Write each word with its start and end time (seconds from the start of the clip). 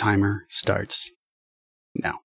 timer 0.00 0.46
starts 0.48 1.10
now. 1.94 2.20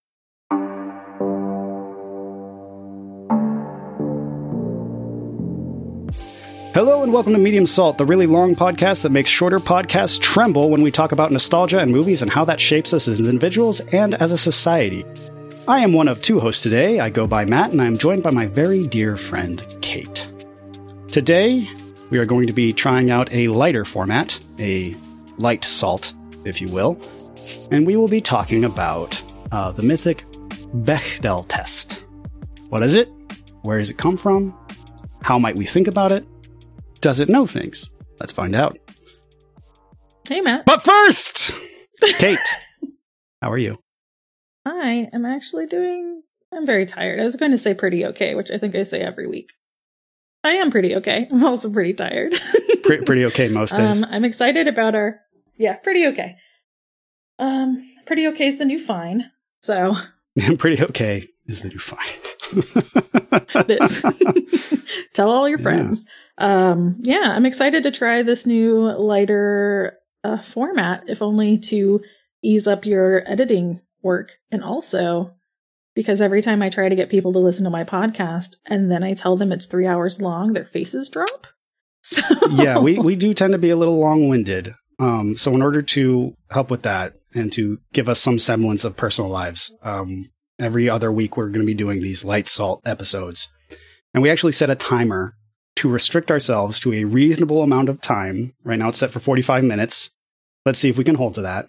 Hello 6.73 7.03
and 7.03 7.11
welcome 7.11 7.33
to 7.33 7.39
Medium 7.39 7.65
Salt, 7.65 7.97
the 7.97 8.05
really 8.05 8.27
long 8.27 8.55
podcast 8.55 9.01
that 9.01 9.11
makes 9.11 9.29
shorter 9.29 9.59
podcasts 9.59 10.17
tremble 10.21 10.69
when 10.69 10.83
we 10.83 10.91
talk 10.91 11.11
about 11.11 11.31
nostalgia 11.31 11.79
and 11.79 11.91
movies 11.91 12.21
and 12.21 12.31
how 12.31 12.45
that 12.45 12.61
shapes 12.61 12.93
us 12.93 13.09
as 13.09 13.19
individuals 13.19 13.81
and 13.91 14.15
as 14.15 14.31
a 14.31 14.37
society. 14.37 15.03
I 15.67 15.81
am 15.81 15.91
one 15.91 16.07
of 16.07 16.21
two 16.21 16.39
hosts 16.39 16.63
today. 16.63 17.01
I 17.01 17.09
go 17.09 17.27
by 17.27 17.43
Matt 17.43 17.71
and 17.71 17.81
I 17.81 17.87
am 17.87 17.97
joined 17.97 18.23
by 18.23 18.31
my 18.31 18.45
very 18.45 18.87
dear 18.87 19.17
friend, 19.17 19.59
Kait. 19.81 20.31
Today, 21.11 21.67
we 22.09 22.19
are 22.19 22.25
going 22.25 22.47
to 22.47 22.53
be 22.53 22.71
trying 22.71 23.11
out 23.11 23.33
a 23.33 23.49
lighter 23.49 23.83
format, 23.83 24.39
a 24.59 24.95
light 25.37 25.65
salt, 25.65 26.13
if 26.45 26.61
you 26.61 26.69
will, 26.69 26.97
and 27.71 27.85
we 27.85 27.95
will 27.95 28.07
be 28.07 28.21
talking 28.21 28.63
about 28.65 29.21
uh, 29.51 29.71
the 29.71 29.81
mythic 29.81 30.25
Bechdel 30.73 31.45
test. 31.47 32.03
What 32.69 32.83
is 32.83 32.95
it? 32.95 33.09
Where 33.61 33.77
does 33.77 33.89
it 33.89 33.97
come 33.97 34.17
from? 34.17 34.57
How 35.21 35.39
might 35.39 35.55
we 35.55 35.65
think 35.65 35.87
about 35.87 36.11
it? 36.11 36.25
Does 37.01 37.19
it 37.19 37.29
know 37.29 37.47
things? 37.47 37.89
Let's 38.19 38.33
find 38.33 38.55
out. 38.55 38.77
Hey, 40.27 40.41
Matt. 40.41 40.65
But 40.65 40.83
first, 40.83 41.53
Kait, 42.01 42.37
how 43.41 43.51
are 43.51 43.57
you? 43.57 43.77
I 44.65 45.09
am 45.13 45.25
actually 45.25 45.67
doing. 45.67 46.23
I'm 46.51 46.65
very 46.65 46.85
tired. 46.85 47.19
I 47.19 47.23
was 47.23 47.35
going 47.35 47.51
to 47.51 47.57
say 47.57 47.73
pretty 47.73 48.05
okay, 48.07 48.33
which 48.35 48.49
I 48.49 48.57
think 48.57 48.75
I 48.75 48.83
say 48.83 49.01
every 49.01 49.27
week. 49.27 49.51
I 50.43 50.53
am 50.53 50.71
pretty 50.71 50.95
okay. 50.97 51.27
I'm 51.31 51.43
also 51.43 51.71
pretty 51.71 51.93
tired. 51.93 52.33
pretty, 52.83 53.03
pretty 53.03 53.25
okay 53.25 53.49
most 53.49 53.75
days. 53.75 54.03
Um, 54.03 54.09
I'm 54.09 54.25
excited 54.25 54.67
about 54.67 54.95
our. 54.95 55.19
Yeah, 55.57 55.77
pretty 55.79 56.07
okay. 56.07 56.37
Um, 57.39 57.83
pretty 58.05 58.27
okay 58.27 58.47
is 58.47 58.57
the 58.57 58.65
new 58.65 58.79
fine. 58.79 59.31
So. 59.61 59.95
pretty 60.57 60.81
okay 60.83 61.27
is 61.47 61.61
the 61.61 61.69
new 61.69 61.79
fine. 61.79 62.07
it 63.55 63.81
is. 63.81 65.09
Tell 65.13 65.31
all 65.31 65.47
your 65.47 65.57
friends. 65.57 66.05
Yeah 66.05 66.13
um, 66.37 66.97
yeah, 67.01 67.33
I'm 67.35 67.45
excited 67.45 67.83
to 67.83 67.91
try 67.91 68.21
this 68.21 68.45
new 68.45 68.91
lighter 68.91 69.97
uh, 70.23 70.39
format, 70.39 71.03
if 71.07 71.21
only 71.21 71.57
to 71.59 72.01
ease 72.43 72.67
up 72.67 72.85
your 72.85 73.23
editing 73.29 73.81
work. 74.01 74.37
And 74.51 74.63
also 74.63 75.33
because 75.95 76.19
every 76.19 76.41
time 76.41 76.61
I 76.61 76.69
try 76.69 76.89
to 76.89 76.95
get 76.95 77.09
people 77.09 77.31
to 77.33 77.39
listen 77.39 77.63
to 77.63 77.69
my 77.69 77.85
podcast 77.85 78.57
and 78.67 78.91
then 78.91 79.01
I 79.01 79.13
tell 79.13 79.37
them 79.37 79.53
it's 79.53 79.65
three 79.65 79.87
hours 79.87 80.21
long, 80.21 80.53
their 80.53 80.65
faces 80.65 81.09
drop. 81.09 81.47
So 82.07 82.21
yeah, 82.51 82.77
we, 82.77 82.99
we 82.99 83.15
do 83.15 83.33
tend 83.33 83.53
to 83.53 83.57
be 83.57 83.71
a 83.71 83.75
little 83.75 83.97
long 83.97 84.29
winded. 84.29 84.75
Um, 84.99 85.35
so 85.35 85.55
in 85.55 85.63
order 85.63 85.81
to 85.81 86.35
help 86.51 86.69
with 86.69 86.83
that 86.83 87.15
and 87.35 87.51
to 87.53 87.79
give 87.93 88.09
us 88.09 88.19
some 88.19 88.39
semblance 88.39 88.83
of 88.85 88.95
personal 88.95 89.29
lives, 89.29 89.71
um, 89.83 90.31
every 90.57 90.89
other 90.89 91.11
week 91.11 91.37
we're 91.37 91.49
going 91.49 91.59
to 91.59 91.65
be 91.65 91.73
doing 91.73 92.01
these 92.01 92.25
light 92.25 92.47
salt 92.47 92.81
episodes. 92.85 93.51
And 94.13 94.23
we 94.23 94.31
actually 94.31 94.53
set 94.53 94.69
a 94.69 94.75
timer 94.75 95.35
to 95.75 95.89
restrict 95.89 96.31
ourselves 96.31 96.79
to 96.79 96.93
a 96.93 97.03
reasonable 97.03 97.61
amount 97.61 97.89
of 97.89 98.01
time. 98.01 98.53
Right 98.63 98.79
now 98.79 98.87
it's 98.87 98.97
set 98.97 99.11
for 99.11 99.19
45 99.19 99.63
minutes. 99.65 100.09
Let's 100.65 100.79
see 100.79 100.89
if 100.89 100.97
we 100.97 101.03
can 101.03 101.15
hold 101.15 101.35
to 101.35 101.41
that. 101.41 101.67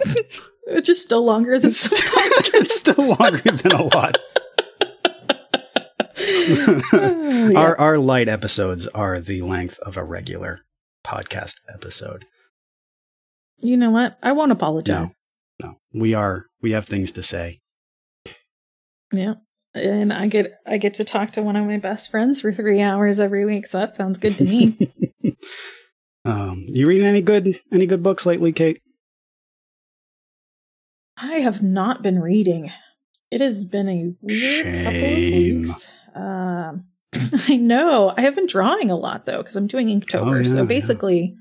it's 0.00 0.86
just 0.86 1.02
still 1.02 1.24
longer 1.24 1.58
than 1.58 1.70
it's, 1.70 1.90
it's 2.54 2.78
still 2.78 3.16
longer 3.18 3.50
than 3.50 3.72
a 3.72 3.82
lot. 3.84 4.18
yeah. 6.92 7.58
Our 7.58 7.78
our 7.78 7.98
light 7.98 8.28
episodes 8.28 8.86
are 8.88 9.20
the 9.20 9.42
length 9.42 9.78
of 9.80 9.96
a 9.96 10.04
regular 10.04 10.60
podcast 11.04 11.54
episode. 11.72 12.26
You 13.60 13.76
know 13.76 13.90
what? 13.90 14.18
I 14.22 14.32
won't 14.32 14.52
apologize. 14.52 15.18
No, 15.60 15.68
no. 15.68 15.74
We 15.92 16.14
are 16.14 16.46
we 16.62 16.72
have 16.72 16.86
things 16.86 17.12
to 17.12 17.22
say. 17.22 17.60
Yeah 19.12 19.34
and 19.74 20.12
I 20.12 20.28
get 20.28 20.52
I 20.66 20.78
get 20.78 20.94
to 20.94 21.04
talk 21.04 21.32
to 21.32 21.42
one 21.42 21.56
of 21.56 21.66
my 21.66 21.78
best 21.78 22.10
friends 22.10 22.40
for 22.40 22.52
three 22.52 22.80
hours 22.80 23.20
every 23.20 23.44
week, 23.44 23.66
so 23.66 23.78
that 23.78 23.94
sounds 23.94 24.18
good 24.18 24.38
to 24.38 24.44
me. 24.44 24.90
um, 26.24 26.64
you 26.68 26.86
reading 26.86 27.06
any 27.06 27.22
good 27.22 27.58
any 27.72 27.86
good 27.86 28.02
books 28.02 28.26
lately, 28.26 28.52
Kait? 28.52 28.78
I 31.16 31.34
have 31.34 31.62
not 31.62 32.02
been 32.02 32.18
reading. 32.18 32.70
It 33.30 33.40
has 33.40 33.64
been 33.64 33.88
a 33.88 34.14
weird 34.22 34.64
Shame. 34.64 34.84
couple 34.84 34.98
of 34.98 35.12
weeks. 35.12 35.92
Um, 36.14 36.84
I 37.48 37.56
know. 37.56 38.12
I 38.16 38.22
have 38.22 38.34
been 38.34 38.46
drawing 38.46 38.90
a 38.90 38.96
lot 38.96 39.26
though 39.26 39.38
because 39.38 39.56
I'm 39.56 39.66
doing 39.66 39.88
Inktober. 39.88 40.30
Oh, 40.32 40.36
yeah, 40.36 40.42
so 40.42 40.66
basically. 40.66 41.36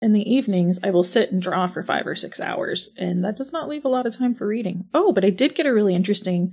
In 0.00 0.12
the 0.12 0.32
evenings, 0.32 0.78
I 0.82 0.90
will 0.90 1.02
sit 1.02 1.32
and 1.32 1.42
draw 1.42 1.66
for 1.66 1.82
five 1.82 2.06
or 2.06 2.14
six 2.14 2.40
hours, 2.40 2.90
and 2.96 3.24
that 3.24 3.36
does 3.36 3.52
not 3.52 3.68
leave 3.68 3.84
a 3.84 3.88
lot 3.88 4.06
of 4.06 4.16
time 4.16 4.34
for 4.34 4.46
reading. 4.46 4.86
Oh, 4.94 5.12
but 5.12 5.24
I 5.24 5.30
did 5.30 5.54
get 5.54 5.66
a 5.66 5.74
really 5.74 5.94
interesting 5.94 6.52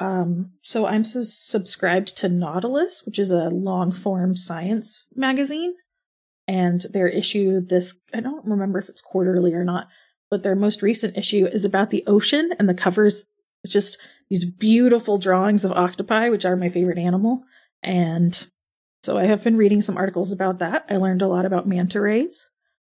um, 0.00 0.52
so 0.62 0.86
I'm 0.86 1.04
so 1.04 1.24
subscribed 1.24 2.16
to 2.18 2.28
Nautilus, 2.28 3.02
which 3.04 3.18
is 3.18 3.30
a 3.30 3.48
long 3.48 3.90
form 3.90 4.36
science 4.36 5.04
magazine. 5.14 5.74
And 6.46 6.82
their 6.92 7.08
issue 7.08 7.60
this, 7.60 8.02
I 8.14 8.20
don't 8.20 8.46
remember 8.46 8.78
if 8.78 8.88
it's 8.88 9.02
quarterly 9.02 9.52
or 9.54 9.64
not, 9.64 9.88
but 10.30 10.42
their 10.42 10.54
most 10.54 10.82
recent 10.82 11.16
issue 11.16 11.46
is 11.46 11.64
about 11.64 11.90
the 11.90 12.04
ocean 12.06 12.50
and 12.58 12.68
the 12.68 12.74
covers 12.74 13.24
just 13.66 13.98
these 14.30 14.50
beautiful 14.50 15.18
drawings 15.18 15.64
of 15.64 15.72
octopi, 15.72 16.28
which 16.30 16.44
are 16.44 16.56
my 16.56 16.68
favorite 16.68 16.98
animal. 16.98 17.42
And 17.82 18.46
so 19.02 19.18
I 19.18 19.24
have 19.24 19.44
been 19.44 19.56
reading 19.56 19.82
some 19.82 19.96
articles 19.96 20.32
about 20.32 20.60
that. 20.60 20.86
I 20.88 20.96
learned 20.96 21.22
a 21.22 21.28
lot 21.28 21.44
about 21.44 21.66
manta 21.66 22.00
rays. 22.00 22.48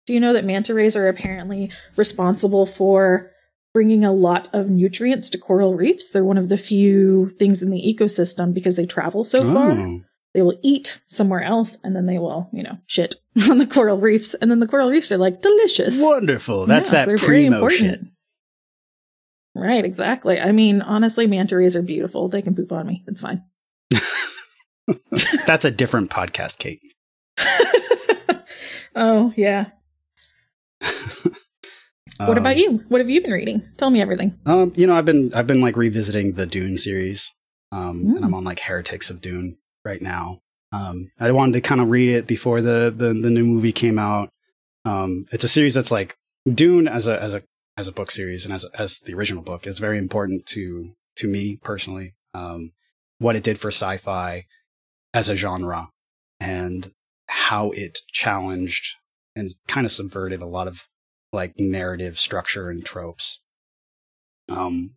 Do 0.07 0.15
you 0.15 0.21
know 0.21 0.33
that 0.33 0.45
manta 0.45 0.75
rays 0.75 0.97
are 0.97 1.09
apparently 1.09 1.71
responsible 1.97 2.67
for 2.67 3.33
bringing 3.73 4.05
a 4.05 4.13
lot 4.13 4.49
of 4.53 4.71
nutrients 4.71 5.31
to 5.31 5.39
coral 5.39 5.75
reefs. 5.75 6.11
They're 6.11 6.25
one 6.25 6.39
of 6.39 6.49
the 6.49 6.59
few 6.59 7.29
things 7.31 7.63
in 7.63 7.71
the 7.71 7.81
ecosystem 7.81 8.53
because 8.53 8.77
they 8.77 8.87
travel 8.87 9.25
so 9.25 9.43
oh. 9.45 9.55
far. 9.55 10.01
They 10.35 10.43
will 10.43 10.59
eat 10.63 11.01
somewhere 11.07 11.43
else 11.43 11.79
and 11.85 11.95
then 11.95 12.07
they 12.07 12.19
will, 12.19 12.49
you 12.53 12.63
know, 12.63 12.79
shit 12.87 13.17
on 13.51 13.59
the 13.59 13.67
coral 13.67 13.99
reefs. 13.99 14.35
And 14.35 14.51
then 14.51 14.61
the 14.61 14.69
coral 14.69 14.91
reefs 14.91 15.13
are 15.13 15.19
like 15.19 15.43
delicious. 15.43 16.01
Wonderful. 16.01 16.67
That's 16.67 16.89
yeah, 16.89 16.95
that 16.95 17.05
so 17.05 17.09
they're 17.09 17.19
very 17.19 17.47
important. 17.47 18.09
Right, 19.55 19.85
exactly. 19.85 20.41
I 20.41 20.53
mean, 20.53 20.81
honestly, 20.81 21.27
manta 21.27 21.57
rays 21.57 21.77
are 21.77 21.83
beautiful. 21.83 22.29
They 22.29 22.41
can 22.41 22.55
poop 22.55 22.73
on 22.73 22.87
me. 22.87 23.05
It's 23.07 23.21
fine. 23.21 23.43
That's 25.47 25.67
a 25.67 25.71
different 25.71 26.11
podcast, 26.11 26.57
Kait. 26.57 26.81
oh, 28.95 29.35
yeah. 29.37 29.67
What 32.19 32.31
um, 32.31 32.39
about 32.39 32.57
you? 32.57 32.85
What 32.89 33.01
have 33.01 33.11
you 33.11 33.21
been 33.21 33.33
reading? 33.33 33.63
Tell 33.77 33.91
me 33.91 34.01
everything. 34.01 34.39
Um, 34.47 34.73
you 34.77 34.87
know, 34.87 34.97
I've 34.97 35.05
been 35.05 35.33
I've 35.35 35.47
been 35.47 35.61
like 35.61 35.77
revisiting 35.77 36.35
the 36.35 36.47
Dune 36.47 36.77
series. 36.77 37.33
Um, 37.71 38.05
mm. 38.05 38.17
and 38.17 38.25
I'm 38.25 38.35
on 38.35 38.45
like 38.45 38.61
Heretics 38.61 39.11
of 39.11 39.21
Dune 39.21 39.57
right 39.85 40.03
now. 40.03 40.41
Um, 40.73 41.11
I 41.19 41.31
wanted 41.33 41.53
to 41.53 41.61
kind 41.61 41.81
of 41.81 41.91
read 41.91 42.15
it 42.15 42.27
before 42.27 42.61
the, 42.61 42.93
the 42.95 43.09
the 43.09 43.31
new 43.31 43.45
movie 43.45 43.73
came 43.73 43.99
out. 43.99 44.31
Um, 44.85 45.27
it's 45.33 45.45
a 45.45 45.49
series 45.49 45.75
that's 45.75 45.91
like 45.91 46.17
Dune 46.53 46.89
as 46.89 47.07
a 47.07 47.21
as 47.21 47.35
a 47.35 47.43
as 47.77 47.89
a 47.89 47.93
book 47.93 48.11
series 48.11 48.45
and 48.45 48.55
as 48.55 48.65
as 48.77 48.99
the 49.01 49.15
original 49.15 49.43
book 49.43 49.67
is 49.67 49.79
very 49.79 49.99
important 49.99 50.47
to 50.47 50.93
to 51.17 51.29
me 51.29 51.59
personally. 51.63 52.15
Um, 52.35 52.73
what 53.19 53.37
it 53.37 53.43
did 53.43 53.59
for 53.59 53.69
sci-fi 53.69 54.47
as 55.15 55.29
a 55.29 55.37
genre 55.37 55.91
and 56.41 56.93
how 57.29 57.71
it 57.71 57.99
challenged 58.11 58.97
and 59.37 59.49
kind 59.69 59.87
of 59.87 59.93
subverted 59.93 60.43
a 60.43 60.47
lot 60.47 60.67
of 60.67 60.89
like 61.33 61.59
narrative 61.59 62.19
structure 62.19 62.69
and 62.71 62.85
tropes. 62.85 63.41
Um, 64.49 64.97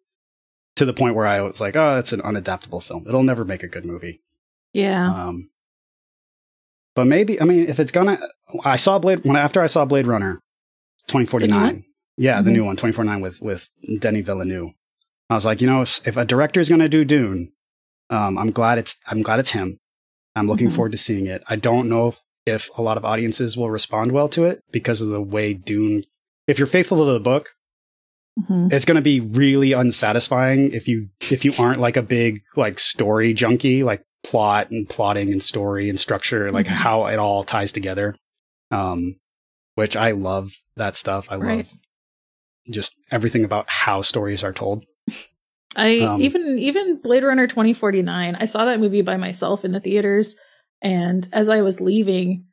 to 0.75 0.85
the 0.85 0.93
point 0.93 1.15
where 1.15 1.25
I 1.25 1.41
was 1.41 1.61
like, 1.61 1.75
oh, 1.75 1.97
it's 1.97 2.13
an 2.13 2.21
unadaptable 2.21 2.83
film. 2.83 3.05
It'll 3.07 3.23
never 3.23 3.45
make 3.45 3.63
a 3.63 3.67
good 3.67 3.85
movie. 3.85 4.21
Yeah. 4.73 5.09
Um, 5.09 5.49
but 6.95 7.05
maybe, 7.07 7.39
I 7.41 7.45
mean, 7.45 7.69
if 7.69 7.79
it's 7.79 7.91
gonna, 7.91 8.19
I 8.63 8.75
saw 8.75 8.99
Blade, 8.99 9.23
when 9.23 9.37
after 9.37 9.61
I 9.61 9.67
saw 9.67 9.85
Blade 9.85 10.07
Runner 10.07 10.41
2049. 11.07 11.85
Yeah, 12.17 12.35
mm-hmm. 12.35 12.45
the 12.45 12.51
new 12.51 12.65
one, 12.65 12.75
2049 12.75 13.21
with, 13.21 13.41
with 13.41 13.69
Denis 13.99 14.25
Villeneuve. 14.25 14.71
I 15.29 15.33
was 15.33 15.45
like, 15.45 15.61
you 15.61 15.67
know, 15.67 15.81
if, 15.81 16.05
if 16.07 16.17
a 16.17 16.25
director 16.25 16.59
is 16.59 16.69
going 16.69 16.81
to 16.81 16.89
do 16.89 17.03
Dune, 17.03 17.51
um, 18.09 18.37
I'm 18.37 18.51
glad 18.51 18.77
it's, 18.77 18.97
I'm 19.07 19.21
glad 19.21 19.39
it's 19.39 19.51
him. 19.51 19.79
I'm 20.35 20.47
looking 20.47 20.67
mm-hmm. 20.67 20.75
forward 20.75 20.91
to 20.91 20.97
seeing 20.97 21.27
it. 21.27 21.43
I 21.47 21.55
don't 21.55 21.89
know 21.89 22.15
if 22.45 22.69
a 22.77 22.81
lot 22.81 22.97
of 22.97 23.05
audiences 23.05 23.57
will 23.57 23.69
respond 23.69 24.11
well 24.11 24.29
to 24.29 24.45
it 24.45 24.63
because 24.71 25.01
of 25.01 25.09
the 25.09 25.21
way 25.21 25.53
Dune 25.53 26.05
if 26.47 26.57
you're 26.57 26.67
faithful 26.67 27.05
to 27.05 27.13
the 27.13 27.19
book, 27.19 27.49
mm-hmm. 28.39 28.67
it's 28.71 28.85
going 28.85 28.95
to 28.95 29.01
be 29.01 29.19
really 29.19 29.73
unsatisfying 29.73 30.71
if 30.73 30.87
you 30.87 31.09
if 31.31 31.45
you 31.45 31.53
aren't 31.59 31.79
like 31.79 31.97
a 31.97 32.01
big 32.01 32.43
like 32.55 32.79
story 32.79 33.33
junkie, 33.33 33.83
like 33.83 34.03
plot 34.23 34.71
and 34.71 34.87
plotting 34.87 35.31
and 35.31 35.41
story 35.41 35.89
and 35.89 35.99
structure, 35.99 36.51
like 36.51 36.65
mm-hmm. 36.65 36.75
how 36.75 37.07
it 37.07 37.19
all 37.19 37.43
ties 37.43 37.71
together. 37.71 38.15
Um, 38.71 39.17
which 39.75 39.95
I 39.95 40.11
love 40.11 40.53
that 40.75 40.95
stuff. 40.95 41.27
I 41.29 41.35
right. 41.35 41.57
love 41.57 41.73
just 42.69 42.95
everything 43.11 43.43
about 43.43 43.69
how 43.69 44.01
stories 44.01 44.43
are 44.43 44.53
told. 44.53 44.85
I 45.75 45.99
um, 45.99 46.21
even 46.21 46.57
even 46.57 47.01
Blade 47.01 47.23
Runner 47.23 47.47
2049. 47.47 48.35
I 48.35 48.45
saw 48.45 48.65
that 48.65 48.79
movie 48.79 49.01
by 49.01 49.17
myself 49.17 49.65
in 49.65 49.71
the 49.71 49.81
theaters 49.81 50.37
and 50.81 51.27
as 51.33 51.49
I 51.49 51.61
was 51.61 51.81
leaving 51.81 52.45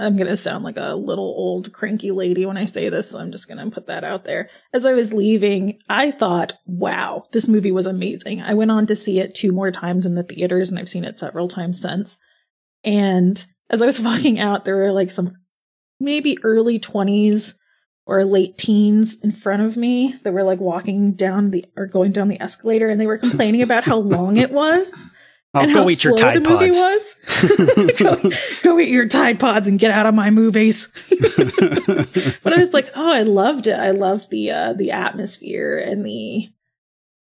I'm 0.00 0.16
going 0.16 0.28
to 0.28 0.36
sound 0.36 0.64
like 0.64 0.78
a 0.78 0.94
little 0.94 1.34
old 1.36 1.72
cranky 1.72 2.10
lady 2.10 2.46
when 2.46 2.56
I 2.56 2.64
say 2.64 2.88
this, 2.88 3.10
so 3.10 3.18
I'm 3.18 3.30
just 3.30 3.48
going 3.48 3.62
to 3.62 3.74
put 3.74 3.86
that 3.86 4.02
out 4.02 4.24
there. 4.24 4.48
As 4.72 4.86
I 4.86 4.94
was 4.94 5.12
leaving, 5.12 5.78
I 5.88 6.10
thought, 6.10 6.54
wow, 6.66 7.24
this 7.32 7.48
movie 7.48 7.72
was 7.72 7.86
amazing. 7.86 8.40
I 8.40 8.54
went 8.54 8.70
on 8.70 8.86
to 8.86 8.96
see 8.96 9.20
it 9.20 9.34
two 9.34 9.52
more 9.52 9.70
times 9.70 10.06
in 10.06 10.14
the 10.14 10.22
theaters 10.22 10.70
and 10.70 10.78
I've 10.78 10.88
seen 10.88 11.04
it 11.04 11.18
several 11.18 11.48
times 11.48 11.80
since. 11.80 12.18
And 12.82 13.44
as 13.68 13.82
I 13.82 13.86
was 13.86 14.00
walking 14.02 14.38
out, 14.38 14.64
there 14.64 14.76
were 14.76 14.92
like 14.92 15.10
some 15.10 15.32
maybe 16.00 16.38
early 16.42 16.78
20s 16.78 17.56
or 18.06 18.24
late 18.24 18.56
teens 18.56 19.22
in 19.22 19.30
front 19.30 19.62
of 19.62 19.76
me 19.76 20.14
that 20.24 20.32
were 20.32 20.42
like 20.42 20.60
walking 20.60 21.12
down 21.12 21.46
the 21.46 21.64
or 21.76 21.86
going 21.86 22.10
down 22.10 22.28
the 22.28 22.40
escalator 22.40 22.88
and 22.88 23.00
they 23.00 23.06
were 23.06 23.18
complaining 23.18 23.62
about 23.62 23.84
how 23.84 23.98
long 23.98 24.36
it 24.36 24.50
was. 24.50 25.12
I'll 25.52 25.64
and 25.64 25.72
go 25.72 25.82
how 25.82 25.88
eat 25.90 26.04
your 26.04 26.16
Tide 26.16 26.36
the 26.36 26.48
movie 26.48 26.66
Pods. 26.70 27.16
was. 27.26 27.92
go, 27.98 28.30
go 28.62 28.78
eat 28.78 28.90
your 28.90 29.08
Tide 29.08 29.40
Pods 29.40 29.66
and 29.68 29.78
get 29.78 29.90
out 29.90 30.06
of 30.06 30.14
my 30.14 30.30
movies. 30.30 30.88
but 32.42 32.52
I 32.52 32.58
was 32.58 32.72
like, 32.72 32.88
oh, 32.94 33.12
I 33.12 33.22
loved 33.22 33.66
it. 33.66 33.74
I 33.78 33.90
loved 33.90 34.30
the 34.30 34.50
uh, 34.50 34.72
the 34.74 34.92
atmosphere 34.92 35.78
and 35.78 36.04
the. 36.04 36.48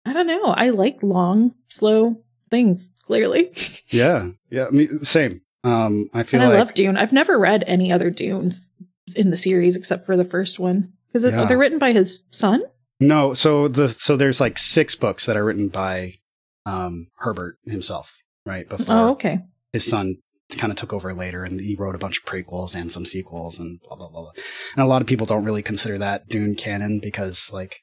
I 0.05 0.13
don't 0.13 0.27
know. 0.27 0.45
I 0.57 0.69
like 0.69 1.01
long, 1.03 1.55
slow 1.67 2.21
things. 2.49 2.93
Clearly, 3.05 3.51
yeah, 3.87 4.29
yeah, 4.51 4.65
I 4.67 4.69
mean, 4.69 5.03
same. 5.03 5.41
Um, 5.63 6.09
I 6.13 6.23
feel 6.23 6.41
and 6.41 6.47
I 6.49 6.53
like 6.53 6.59
love 6.67 6.73
Dune. 6.75 6.95
I've 6.97 7.11
never 7.13 7.39
read 7.39 7.63
any 7.67 7.91
other 7.91 8.09
Dunes 8.11 8.69
in 9.15 9.31
the 9.31 9.37
series 9.37 9.75
except 9.75 10.05
for 10.05 10.15
the 10.15 10.23
first 10.25 10.59
one 10.59 10.93
because 11.07 11.25
Yeah. 11.25 11.45
they're 11.45 11.57
written 11.57 11.79
by 11.79 11.91
his 11.91 12.27
son. 12.31 12.61
no. 12.99 13.33
So 13.33 13.67
the 13.67 13.89
so 13.89 14.15
there's 14.15 14.39
like 14.39 14.57
six 14.59 14.93
books 14.95 15.25
that 15.25 15.35
are 15.37 15.43
written 15.43 15.69
by 15.69 16.19
um 16.65 17.07
Herbert 17.17 17.57
himself, 17.65 18.17
right? 18.45 18.67
Before 18.67 18.95
Oh, 18.95 19.09
okay. 19.11 19.39
his 19.73 19.87
son 19.87 20.15
kind 20.57 20.71
of 20.71 20.77
took 20.77 20.91
over 20.93 21.13
later, 21.13 21.43
and 21.43 21.59
he 21.59 21.75
wrote 21.75 21.95
a 21.95 21.99
bunch 21.99 22.19
of 22.19 22.25
prequels 22.25 22.75
and 22.75 22.91
some 22.91 23.05
sequels 23.05 23.59
and 23.59 23.79
blah 23.81 23.95
blah 23.95 24.09
blah. 24.09 24.21
blah. 24.21 24.31
And 24.75 24.83
a 24.83 24.87
lot 24.87 25.01
of 25.01 25.07
people 25.07 25.25
don't 25.27 25.45
really 25.45 25.61
consider 25.63 25.97
that 25.99 26.27
Dune 26.27 26.55
canon 26.55 26.99
because 26.99 27.51
like 27.53 27.77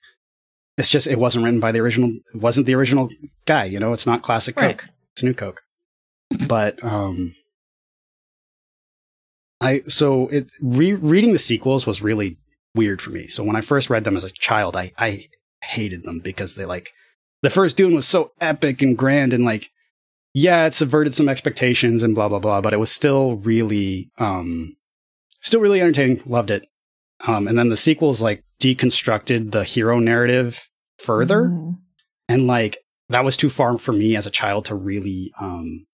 it's 0.78 0.90
just 0.90 1.06
it 1.06 1.18
wasn't 1.18 1.44
written 1.44 1.60
by 1.60 1.72
the 1.72 1.80
original. 1.80 2.10
It 2.34 2.40
wasn't 2.40 2.66
the 2.66 2.74
original 2.74 3.08
guy. 3.46 3.64
You 3.64 3.78
know, 3.80 3.92
it's 3.92 4.06
not 4.06 4.22
classic 4.22 4.56
Right. 4.56 4.76
Coke. 4.78 4.88
It's 5.14 5.22
new 5.22 5.32
Coke. 5.34 5.62
But 6.48 6.82
um, 6.84 7.34
I 9.60 9.82
so 9.88 10.28
it 10.28 10.52
re- 10.60 10.92
reading 10.92 11.32
the 11.32 11.38
sequels 11.38 11.86
was 11.86 12.02
really 12.02 12.36
weird 12.74 13.00
for 13.00 13.10
me. 13.10 13.26
So 13.28 13.42
when 13.42 13.56
I 13.56 13.60
first 13.62 13.88
read 13.88 14.04
them 14.04 14.16
as 14.16 14.24
a 14.24 14.30
child, 14.30 14.76
I 14.76 14.92
I 14.98 15.28
hated 15.64 16.02
them 16.04 16.18
because 16.20 16.54
they 16.56 16.64
like 16.66 16.90
the 17.46 17.50
first 17.50 17.76
Dune 17.76 17.94
was 17.94 18.08
so 18.08 18.32
epic 18.40 18.82
and 18.82 18.98
grand 18.98 19.32
and 19.32 19.44
like 19.44 19.70
yeah, 20.34 20.66
it 20.66 20.74
subverted 20.74 21.14
some 21.14 21.28
expectations 21.28 22.02
and 22.02 22.12
blah 22.12 22.28
blah 22.28 22.40
blah, 22.40 22.60
but 22.60 22.72
it 22.72 22.78
was 22.80 22.90
still 22.90 23.36
really 23.36 24.10
um 24.18 24.74
still 25.42 25.60
really 25.60 25.80
entertaining. 25.80 26.20
Loved 26.26 26.50
it. 26.50 26.66
Um 27.24 27.46
and 27.46 27.56
then 27.56 27.68
the 27.68 27.76
sequels 27.76 28.20
like 28.20 28.42
deconstructed 28.60 29.52
the 29.52 29.62
hero 29.62 30.00
narrative 30.00 30.68
further 30.98 31.42
Mm. 31.44 31.74
and 32.28 32.48
like 32.48 32.78
that 33.10 33.24
was 33.24 33.36
too 33.36 33.48
far 33.48 33.78
for 33.78 33.92
me 33.92 34.16
as 34.16 34.26
a 34.26 34.30
child 34.32 34.64
to 34.64 34.74
really 34.74 35.30
um 35.40 35.86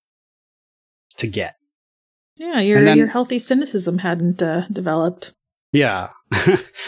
to 1.19 1.27
get. 1.27 1.57
Yeah, 2.39 2.61
your 2.61 2.83
then- 2.83 2.97
your 2.97 3.09
healthy 3.09 3.39
cynicism 3.39 3.99
hadn't 3.99 4.43
uh, 4.43 4.63
developed. 4.73 5.35
Yeah. 5.73 6.09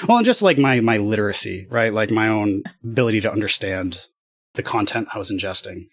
well, 0.08 0.16
and 0.16 0.24
just 0.24 0.40
like 0.40 0.56
my 0.56 0.80
my 0.80 0.96
literacy, 0.96 1.66
right? 1.70 1.92
Like 1.92 2.10
my 2.10 2.28
own 2.28 2.62
ability 2.82 3.20
to 3.20 3.30
understand 3.30 4.06
the 4.54 4.62
content 4.62 5.08
I 5.14 5.18
was 5.18 5.30
ingesting. 5.30 5.88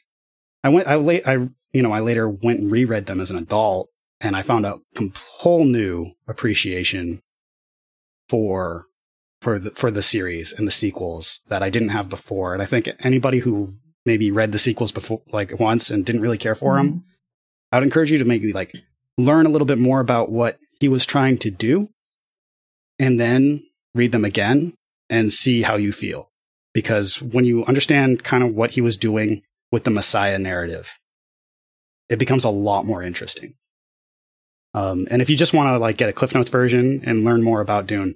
I 0.64 0.70
went 0.70 0.88
I 0.88 0.96
late 0.96 1.28
I 1.28 1.50
you 1.74 1.82
know, 1.82 1.92
I 1.92 2.00
later 2.02 2.28
went 2.30 2.60
and 2.60 2.72
reread 2.72 3.06
them 3.06 3.20
as 3.20 3.32
an 3.32 3.38
adult 3.38 3.90
and 4.20 4.36
I 4.36 4.42
found 4.42 4.66
a 4.66 4.80
whole 5.40 5.66
new 5.66 6.12
appreciation 6.28 7.22
for 8.30 8.86
for 9.42 9.58
the 9.60 9.72
for 9.72 9.90
the 9.92 10.02
series 10.04 10.54
and 10.54 10.68
the 10.68 10.72
sequels 10.72 11.42
that 11.50 11.64
I 11.64 11.70
didn't 11.70 11.90
have 11.90 12.10
before. 12.10 12.54
And 12.54 12.62
I 12.62 12.66
think 12.66 12.90
anybody 13.00 13.40
who 13.40 13.76
maybe 14.06 14.32
read 14.32 14.52
the 14.52 14.60
sequels 14.60 14.92
before 14.92 15.22
like 15.32 15.60
once 15.60 15.90
and 15.90 16.06
didn't 16.06 16.22
really 16.22 16.38
care 16.38 16.56
for 16.56 16.76
them, 16.78 16.92
Mhm. 16.94 17.04
I 17.72 17.78
would 17.78 17.84
encourage 17.84 18.12
you 18.12 18.18
to 18.18 18.26
maybe 18.26 18.54
like 18.54 18.74
learn 19.18 19.46
a 19.46 19.50
little 19.50 19.66
bit 19.66 19.78
more 19.78 20.00
about 20.00 20.32
what 20.32 20.60
he 20.80 20.88
was 20.88 21.06
trying 21.06 21.38
to 21.40 21.52
do 21.52 21.90
and 23.00 23.20
then 23.20 23.64
read 23.94 24.12
them 24.12 24.26
again 24.26 24.74
and 25.10 25.32
see 25.32 25.64
how 25.64 25.76
you 25.76 25.92
feel. 25.92 26.31
Because 26.74 27.22
when 27.22 27.46
you 27.46 27.66
understand 27.66 28.24
kind 28.24 28.44
of 28.44 28.54
what 28.54 28.72
he 28.72 28.82
was 28.82 28.98
doing 28.98 29.44
with 29.72 29.84
the 29.84 29.92
Messiah 29.92 30.40
narrative, 30.40 30.98
it 32.10 32.20
becomes 32.20 32.44
a 32.44 32.50
lot 32.50 32.86
more 32.86 33.04
interesting. 33.04 33.56
Um, 34.74 35.08
and 35.12 35.22
if 35.22 35.30
you 35.30 35.36
just 35.36 35.54
want 35.54 35.68
to 35.68 35.78
like 35.78 35.98
get 35.98 36.10
a 36.10 36.14
Cliff 36.14 36.34
Notes 36.34 36.50
version 36.50 37.04
and 37.06 37.26
learn 37.26 37.44
more 37.44 37.62
about 37.62 37.88
Dune, 37.88 38.16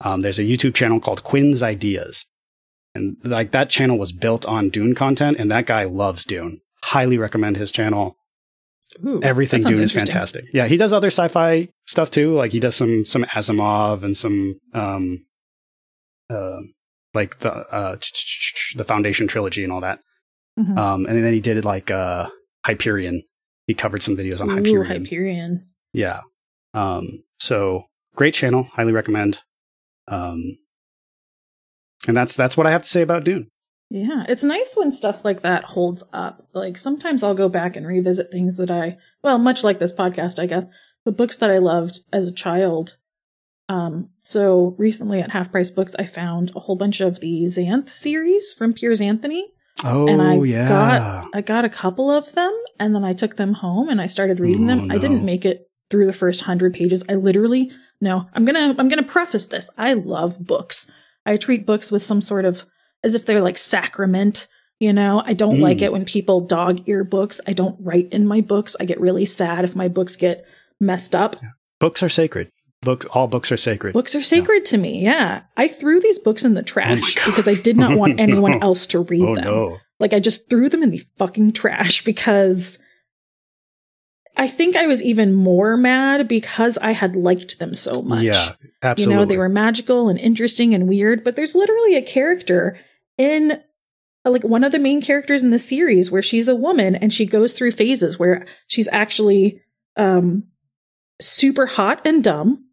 um, 0.00 0.20
there's 0.20 0.38
a 0.38 0.44
YouTube 0.44 0.74
channel 0.74 1.00
called 1.00 1.24
Quinn's 1.24 1.62
Ideas. 1.62 2.24
And 2.94 3.16
like 3.24 3.50
that 3.50 3.70
channel 3.70 3.98
was 3.98 4.12
built 4.12 4.46
on 4.46 4.70
Dune 4.70 4.94
content, 4.94 5.38
and 5.38 5.50
that 5.50 5.66
guy 5.66 5.84
loves 5.84 6.24
Dune. 6.24 6.60
Highly 6.84 7.18
recommend 7.18 7.56
his 7.56 7.72
channel 7.72 8.16
Ooh, 9.04 9.22
everything 9.22 9.62
Dune 9.62 9.82
is 9.82 9.92
fantastic. 9.92 10.46
Yeah, 10.52 10.66
he 10.66 10.76
does 10.76 10.92
other 10.92 11.08
sci-fi 11.08 11.68
stuff 11.86 12.10
too. 12.10 12.34
Like 12.34 12.52
he 12.52 12.60
does 12.60 12.76
some 12.76 13.04
some 13.04 13.24
Asimov 13.24 14.02
and 14.02 14.16
some 14.16 14.60
um 14.72 15.24
uh 16.30 16.60
like 17.14 17.38
the 17.40 17.52
uh 17.52 17.96
the 18.76 18.84
Foundation 18.84 19.26
trilogy 19.28 19.64
and 19.64 19.72
all 19.72 19.80
that. 19.80 20.00
Mhm. 20.58 20.76
Um 20.76 21.06
and 21.06 21.24
then 21.24 21.32
he 21.32 21.40
did 21.40 21.64
like 21.64 21.90
uh 21.90 22.28
Hyperion. 22.64 23.22
He 23.66 23.74
covered 23.74 24.02
some 24.02 24.16
videos 24.16 24.40
on 24.40 24.50
Ooh, 24.50 24.54
Hyperion. 24.56 25.04
Hyperion. 25.04 25.66
Yeah. 25.92 26.20
Um 26.74 27.24
so 27.38 27.84
great 28.14 28.34
channel, 28.34 28.64
highly 28.74 28.92
recommend. 28.92 29.40
Um 30.06 30.58
and 32.06 32.16
that's 32.16 32.36
that's 32.36 32.56
what 32.56 32.66
I 32.66 32.70
have 32.70 32.82
to 32.82 32.88
say 32.88 33.02
about 33.02 33.24
Dune. 33.24 33.48
Yeah, 33.90 34.24
it's 34.28 34.44
nice 34.44 34.74
when 34.76 34.92
stuff 34.92 35.24
like 35.24 35.40
that 35.40 35.64
holds 35.64 36.04
up. 36.12 36.42
Like 36.52 36.76
sometimes 36.76 37.22
I'll 37.22 37.34
go 37.34 37.48
back 37.48 37.74
and 37.74 37.86
revisit 37.86 38.30
things 38.30 38.58
that 38.58 38.70
I, 38.70 38.98
well, 39.22 39.38
much 39.38 39.64
like 39.64 39.78
this 39.78 39.94
podcast, 39.94 40.38
I 40.38 40.44
guess, 40.46 40.66
but 41.06 41.16
books 41.16 41.38
that 41.38 41.50
I 41.50 41.56
loved 41.58 42.00
as 42.12 42.26
a 42.26 42.32
child. 42.32 42.98
Um, 43.68 44.10
so 44.20 44.74
recently 44.78 45.20
at 45.20 45.30
Half 45.30 45.52
Price 45.52 45.70
Books, 45.70 45.94
I 45.98 46.04
found 46.04 46.52
a 46.56 46.60
whole 46.60 46.76
bunch 46.76 47.00
of 47.00 47.20
the 47.20 47.42
Xanth 47.44 47.88
series 47.90 48.54
from 48.54 48.72
Piers 48.72 49.00
Anthony. 49.00 49.46
Oh 49.84 50.08
and 50.08 50.20
I 50.20 50.34
yeah. 50.38 50.66
got 50.68 51.28
I 51.34 51.40
got 51.40 51.64
a 51.64 51.68
couple 51.68 52.10
of 52.10 52.32
them 52.32 52.52
and 52.80 52.94
then 52.94 53.04
I 53.04 53.12
took 53.12 53.36
them 53.36 53.52
home 53.54 53.88
and 53.88 54.00
I 54.00 54.08
started 54.08 54.40
reading 54.40 54.64
Oh, 54.68 54.74
them. 54.76 54.90
I 54.90 54.98
didn't 54.98 55.24
make 55.24 55.44
it 55.44 55.68
through 55.88 56.06
the 56.06 56.12
first 56.12 56.42
100 56.42 56.74
pages. 56.74 57.04
I 57.08 57.14
literally 57.14 57.70
no, 58.00 58.26
I'm 58.34 58.44
going 58.44 58.54
to 58.56 58.80
I'm 58.80 58.88
going 58.88 59.04
to 59.04 59.12
preface 59.12 59.46
this. 59.46 59.70
I 59.78 59.92
love 59.94 60.36
books. 60.44 60.90
I 61.26 61.36
treat 61.36 61.64
books 61.66 61.92
with 61.92 62.02
some 62.02 62.20
sort 62.20 62.44
of 62.44 62.64
as 63.04 63.14
if 63.14 63.24
they're 63.26 63.40
like 63.42 63.58
sacrament, 63.58 64.48
you 64.80 64.92
know. 64.92 65.22
I 65.24 65.32
don't 65.34 65.58
Mm. 65.58 65.62
like 65.62 65.80
it 65.82 65.92
when 65.92 66.04
people 66.04 66.40
dog 66.40 66.80
ear 66.88 67.04
books. 67.04 67.40
I 67.46 67.52
don't 67.52 67.76
write 67.80 68.08
in 68.10 68.26
my 68.26 68.40
books. 68.40 68.74
I 68.80 68.84
get 68.84 69.00
really 69.00 69.26
sad 69.26 69.64
if 69.64 69.76
my 69.76 69.86
books 69.88 70.16
get 70.16 70.44
messed 70.80 71.14
up. 71.14 71.36
books 71.78 72.02
are 72.02 72.08
sacred. 72.08 72.50
Books 72.82 73.06
all 73.06 73.26
books 73.26 73.50
are 73.50 73.56
sacred. 73.56 73.92
Books 73.92 74.14
are 74.14 74.22
sacred 74.22 74.64
to 74.66 74.78
me. 74.78 75.02
Yeah. 75.02 75.42
I 75.56 75.66
threw 75.68 76.00
these 76.00 76.18
books 76.20 76.44
in 76.44 76.54
the 76.54 76.62
trash 76.62 77.16
God. 77.16 77.26
because 77.26 77.48
I 77.48 77.54
did 77.54 77.76
not 77.76 77.96
want 77.96 78.20
anyone 78.20 78.52
No. 78.52 78.58
else 78.62 78.86
to 78.88 79.00
read 79.00 79.22
oh 79.28 79.34
them. 79.34 79.44
no. 79.44 79.78
Like 79.98 80.12
I 80.12 80.20
just 80.20 80.48
threw 80.48 80.68
them 80.68 80.82
in 80.84 80.90
the 80.90 81.02
fucking 81.18 81.52
trash 81.52 82.04
because 82.04 82.78
I 84.36 84.46
think 84.46 84.76
I 84.76 84.86
was 84.86 85.02
even 85.02 85.34
more 85.34 85.76
mad 85.76 86.28
because 86.28 86.78
I 86.78 86.92
had 86.92 87.16
liked 87.16 87.58
them 87.58 87.74
so 87.74 88.02
much. 88.02 88.22
Yeah, 88.22 88.50
absolutely. 88.84 89.12
You 89.14 89.18
know, 89.20 89.24
they 89.26 89.36
were 89.36 89.48
magical 89.48 90.08
and 90.08 90.16
interesting 90.18 90.72
and 90.72 90.86
weird, 90.88 91.24
but 91.24 91.34
there's 91.34 91.56
literally 91.56 91.96
a 91.96 92.02
character 92.02 92.76
in 93.16 93.60
like 94.24 94.44
one 94.44 94.62
of 94.62 94.70
the 94.70 94.78
main 94.78 95.02
characters 95.02 95.42
in 95.42 95.50
the 95.50 95.58
series 95.58 96.12
where 96.12 96.22
she's 96.22 96.46
a 96.46 96.54
woman 96.54 96.94
and 96.94 97.12
she 97.12 97.26
goes 97.26 97.52
through 97.54 97.72
phases 97.72 98.18
where 98.20 98.46
she's 98.68 98.86
actually 98.92 99.60
um 99.96 100.44
super 101.20 101.66
hot 101.66 102.06
and 102.06 102.22
dumb 102.22 102.64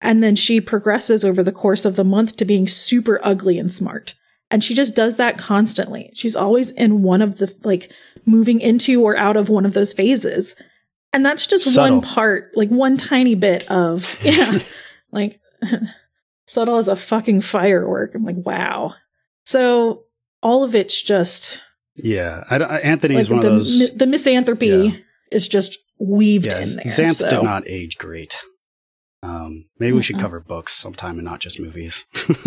and 0.00 0.22
then 0.22 0.36
she 0.36 0.60
progresses 0.60 1.24
over 1.24 1.42
the 1.42 1.52
course 1.52 1.84
of 1.84 1.96
the 1.96 2.04
month 2.04 2.36
to 2.38 2.44
being 2.44 2.66
super 2.66 3.20
ugly 3.22 3.58
and 3.58 3.70
smart. 3.70 4.14
And 4.50 4.64
she 4.64 4.74
just 4.74 4.96
does 4.96 5.16
that 5.16 5.38
constantly. 5.38 6.10
She's 6.14 6.34
always 6.34 6.70
in 6.72 7.02
one 7.02 7.22
of 7.22 7.38
the 7.38 7.54
like 7.64 7.92
moving 8.26 8.60
into 8.60 9.02
or 9.02 9.16
out 9.16 9.36
of 9.36 9.48
one 9.48 9.64
of 9.64 9.74
those 9.74 9.92
phases. 9.94 10.56
And 11.12 11.24
that's 11.24 11.46
just 11.46 11.64
Subtle. 11.72 11.98
one 11.98 12.00
part, 12.02 12.50
like 12.56 12.68
one 12.68 12.96
tiny 12.96 13.34
bit 13.34 13.70
of, 13.70 14.18
yeah, 14.22 14.58
like 15.12 15.40
subtle 16.46 16.78
as 16.78 16.88
a 16.88 16.96
fucking 16.96 17.40
firework. 17.42 18.14
I'm 18.14 18.24
like, 18.24 18.36
wow. 18.44 18.94
So 19.44 20.04
all 20.42 20.64
of 20.64 20.74
it's 20.74 21.00
just 21.02 21.60
Yeah, 21.96 22.44
I, 22.50 22.58
don't- 22.58 22.70
Anthony 22.70 23.14
like 23.16 23.22
is 23.22 23.30
one 23.30 23.40
the, 23.40 23.46
of 23.48 23.52
those. 23.54 23.78
mi- 23.78 23.90
the 23.94 24.06
misanthropy 24.06 24.66
Yeah. 24.68 24.90
is 25.30 25.46
just 25.48 25.78
weaved 26.00 26.46
Yes, 26.46 26.70
in 26.70 26.76
there. 26.76 26.86
Xanth 26.86 27.16
so. 27.16 27.28
did 27.30 27.42
not 27.42 27.68
age 27.68 27.98
great. 27.98 28.34
Um, 29.22 29.66
maybe 29.78 29.92
we 29.92 30.02
should 30.02 30.18
cover 30.18 30.40
books 30.40 30.72
sometime 30.72 31.18
and 31.18 31.24
not 31.24 31.40
just 31.40 31.60
movies. 31.60 32.06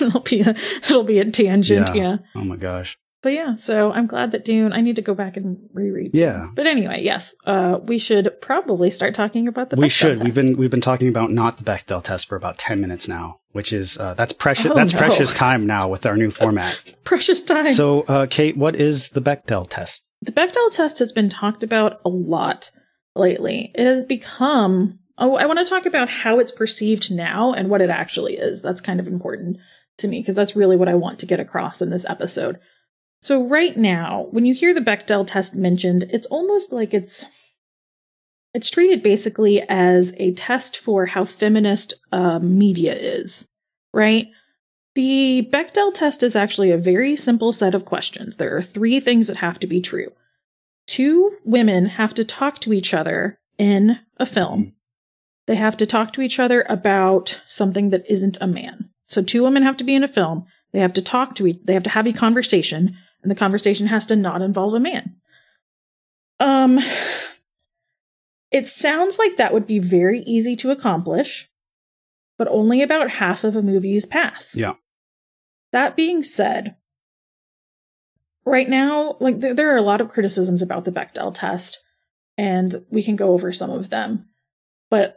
it'll 0.00 0.20
be 0.20 0.40
a, 0.42 0.50
it'll 0.50 1.02
be 1.02 1.18
a 1.18 1.30
tangent, 1.30 1.88
Yeah. 1.94 2.02
yeah. 2.02 2.16
oh 2.34 2.44
my 2.44 2.56
gosh. 2.56 2.96
but 3.22 3.32
yeah, 3.32 3.56
so 3.56 3.90
I'm 3.92 4.06
glad 4.06 4.30
that 4.30 4.44
Dune. 4.44 4.72
I 4.72 4.80
need 4.80 4.94
to 4.96 5.02
go 5.02 5.12
back 5.14 5.36
and 5.36 5.58
reread. 5.72 6.12
Dune. 6.12 6.22
Yeah. 6.22 6.48
But 6.54 6.66
anyway, 6.68 7.02
yes, 7.02 7.34
uh, 7.46 7.80
we 7.82 7.98
should 7.98 8.40
probably 8.40 8.90
start 8.92 9.14
talking 9.14 9.48
about 9.48 9.70
the. 9.70 9.76
we 9.76 9.88
Bechdel 9.88 9.90
should. 9.90 10.18
Test. 10.18 10.24
We've 10.24 10.34
been 10.34 10.56
we've 10.56 10.70
been 10.70 10.80
talking 10.80 11.08
about 11.08 11.32
not 11.32 11.56
the 11.56 11.64
Bechdel 11.64 12.02
test 12.04 12.28
for 12.28 12.36
about 12.36 12.58
ten 12.58 12.80
minutes 12.80 13.08
now, 13.08 13.40
which 13.50 13.72
is 13.72 13.98
uh, 13.98 14.14
that's 14.14 14.32
precious. 14.32 14.70
Oh, 14.70 14.74
that's 14.74 14.92
no. 14.92 14.98
precious 15.00 15.34
time 15.34 15.66
now 15.66 15.88
with 15.88 16.06
our 16.06 16.16
new 16.16 16.30
format. 16.30 16.94
precious 17.04 17.42
time. 17.42 17.66
so, 17.66 18.02
uh, 18.02 18.26
Kait, 18.26 18.56
what 18.56 18.76
is 18.76 19.10
the 19.10 19.20
Bechdel 19.20 19.68
test? 19.68 20.08
the 20.22 20.30
Bechdel 20.32 20.72
test 20.74 21.00
has 21.00 21.10
been 21.12 21.28
talked 21.28 21.64
about 21.64 22.00
a 22.04 22.08
lot 22.08 22.70
lately. 23.16 23.72
It 23.74 23.84
has 23.84 24.04
become. 24.04 25.00
Oh, 25.18 25.36
I 25.36 25.46
want 25.46 25.58
to 25.58 25.64
talk 25.64 25.86
about 25.86 26.10
how 26.10 26.38
it's 26.38 26.52
perceived 26.52 27.10
now 27.10 27.52
and 27.52 27.70
what 27.70 27.80
it 27.80 27.90
actually 27.90 28.34
is. 28.34 28.60
That's 28.60 28.80
kind 28.80 29.00
of 29.00 29.08
important 29.08 29.58
to 29.98 30.08
me 30.08 30.20
because 30.20 30.36
that's 30.36 30.56
really 30.56 30.76
what 30.76 30.88
I 30.88 30.94
want 30.94 31.18
to 31.20 31.26
get 31.26 31.40
across 31.40 31.80
in 31.80 31.90
this 31.90 32.08
episode. 32.08 32.58
So, 33.22 33.42
right 33.42 33.76
now, 33.76 34.28
when 34.30 34.44
you 34.44 34.54
hear 34.54 34.74
the 34.74 34.80
Bechdel 34.80 35.26
test 35.26 35.56
mentioned, 35.56 36.04
it's 36.10 36.26
almost 36.26 36.72
like 36.72 36.92
it's 36.92 37.24
it's 38.52 38.70
treated 38.70 39.02
basically 39.02 39.62
as 39.68 40.14
a 40.18 40.32
test 40.32 40.76
for 40.76 41.06
how 41.06 41.24
feminist 41.24 41.94
uh, 42.12 42.38
media 42.38 42.94
is, 42.94 43.52
right? 43.92 44.28
The 44.94 45.46
Bechdel 45.50 45.92
test 45.92 46.22
is 46.22 46.36
actually 46.36 46.70
a 46.70 46.78
very 46.78 47.16
simple 47.16 47.52
set 47.52 47.74
of 47.74 47.84
questions. 47.84 48.36
There 48.36 48.56
are 48.56 48.62
three 48.62 49.00
things 49.00 49.28
that 49.28 49.38
have 49.38 49.58
to 49.60 49.66
be 49.66 49.80
true. 49.80 50.12
Two 50.86 51.36
women 51.44 51.86
have 51.86 52.14
to 52.14 52.24
talk 52.24 52.60
to 52.60 52.72
each 52.72 52.94
other 52.94 53.38
in 53.58 53.98
a 54.16 54.24
film. 54.24 54.75
They 55.46 55.56
have 55.56 55.76
to 55.78 55.86
talk 55.86 56.12
to 56.14 56.22
each 56.22 56.38
other 56.38 56.66
about 56.68 57.40
something 57.46 57.90
that 57.90 58.08
isn't 58.10 58.38
a 58.40 58.46
man. 58.46 58.90
So 59.06 59.22
two 59.22 59.44
women 59.44 59.62
have 59.62 59.76
to 59.78 59.84
be 59.84 59.94
in 59.94 60.04
a 60.04 60.08
film. 60.08 60.46
They 60.72 60.80
have 60.80 60.92
to 60.94 61.02
talk 61.02 61.34
to 61.36 61.46
each, 61.46 61.58
they 61.64 61.74
have 61.74 61.84
to 61.84 61.90
have 61.90 62.06
a 62.06 62.12
conversation, 62.12 62.96
and 63.22 63.30
the 63.30 63.36
conversation 63.36 63.86
has 63.86 64.06
to 64.06 64.16
not 64.16 64.42
involve 64.42 64.74
a 64.74 64.80
man. 64.80 65.12
Um, 66.40 66.78
it 68.50 68.66
sounds 68.66 69.18
like 69.18 69.36
that 69.36 69.52
would 69.52 69.66
be 69.66 69.78
very 69.78 70.20
easy 70.20 70.56
to 70.56 70.70
accomplish, 70.70 71.48
but 72.36 72.48
only 72.48 72.82
about 72.82 73.10
half 73.10 73.44
of 73.44 73.56
a 73.56 73.62
movie's 73.62 74.06
pass. 74.06 74.56
Yeah. 74.56 74.74
That 75.72 75.96
being 75.96 76.22
said, 76.22 76.76
right 78.44 78.68
now, 78.68 79.16
like 79.20 79.40
there, 79.40 79.54
there 79.54 79.72
are 79.72 79.78
a 79.78 79.82
lot 79.82 80.00
of 80.00 80.08
criticisms 80.08 80.62
about 80.62 80.84
the 80.84 80.92
Bechdel 80.92 81.34
test, 81.34 81.78
and 82.36 82.74
we 82.90 83.02
can 83.02 83.16
go 83.16 83.30
over 83.30 83.52
some 83.52 83.70
of 83.70 83.90
them. 83.90 84.28
But 84.90 85.16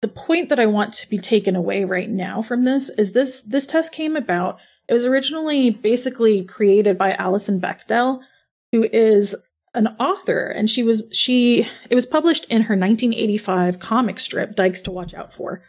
the 0.00 0.08
point 0.08 0.48
that 0.48 0.60
I 0.60 0.66
want 0.66 0.92
to 0.94 1.10
be 1.10 1.18
taken 1.18 1.56
away 1.56 1.84
right 1.84 2.08
now 2.08 2.42
from 2.42 2.64
this 2.64 2.88
is 2.90 3.12
this 3.12 3.42
this 3.42 3.66
test 3.66 3.92
came 3.92 4.16
about. 4.16 4.60
It 4.88 4.94
was 4.94 5.06
originally 5.06 5.70
basically 5.70 6.44
created 6.44 6.96
by 6.96 7.12
Alison 7.12 7.60
Bechdel, 7.60 8.22
who 8.72 8.88
is 8.92 9.34
an 9.74 9.88
author, 9.98 10.46
and 10.46 10.70
she 10.70 10.82
was 10.82 11.02
she 11.12 11.66
it 11.90 11.94
was 11.94 12.06
published 12.06 12.44
in 12.44 12.62
her 12.62 12.74
1985 12.74 13.78
comic 13.80 14.20
strip 14.20 14.54
Dykes 14.54 14.82
to 14.82 14.90
Watch 14.90 15.14
Out 15.14 15.32
For, 15.32 15.62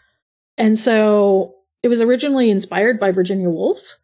and 0.57 0.77
so 0.77 1.55
it 1.81 1.88
was 1.88 2.01
originally 2.01 2.50
inspired 2.50 3.00
by 3.00 3.12
Virginia 3.12 3.50
Woolf. 3.50 3.98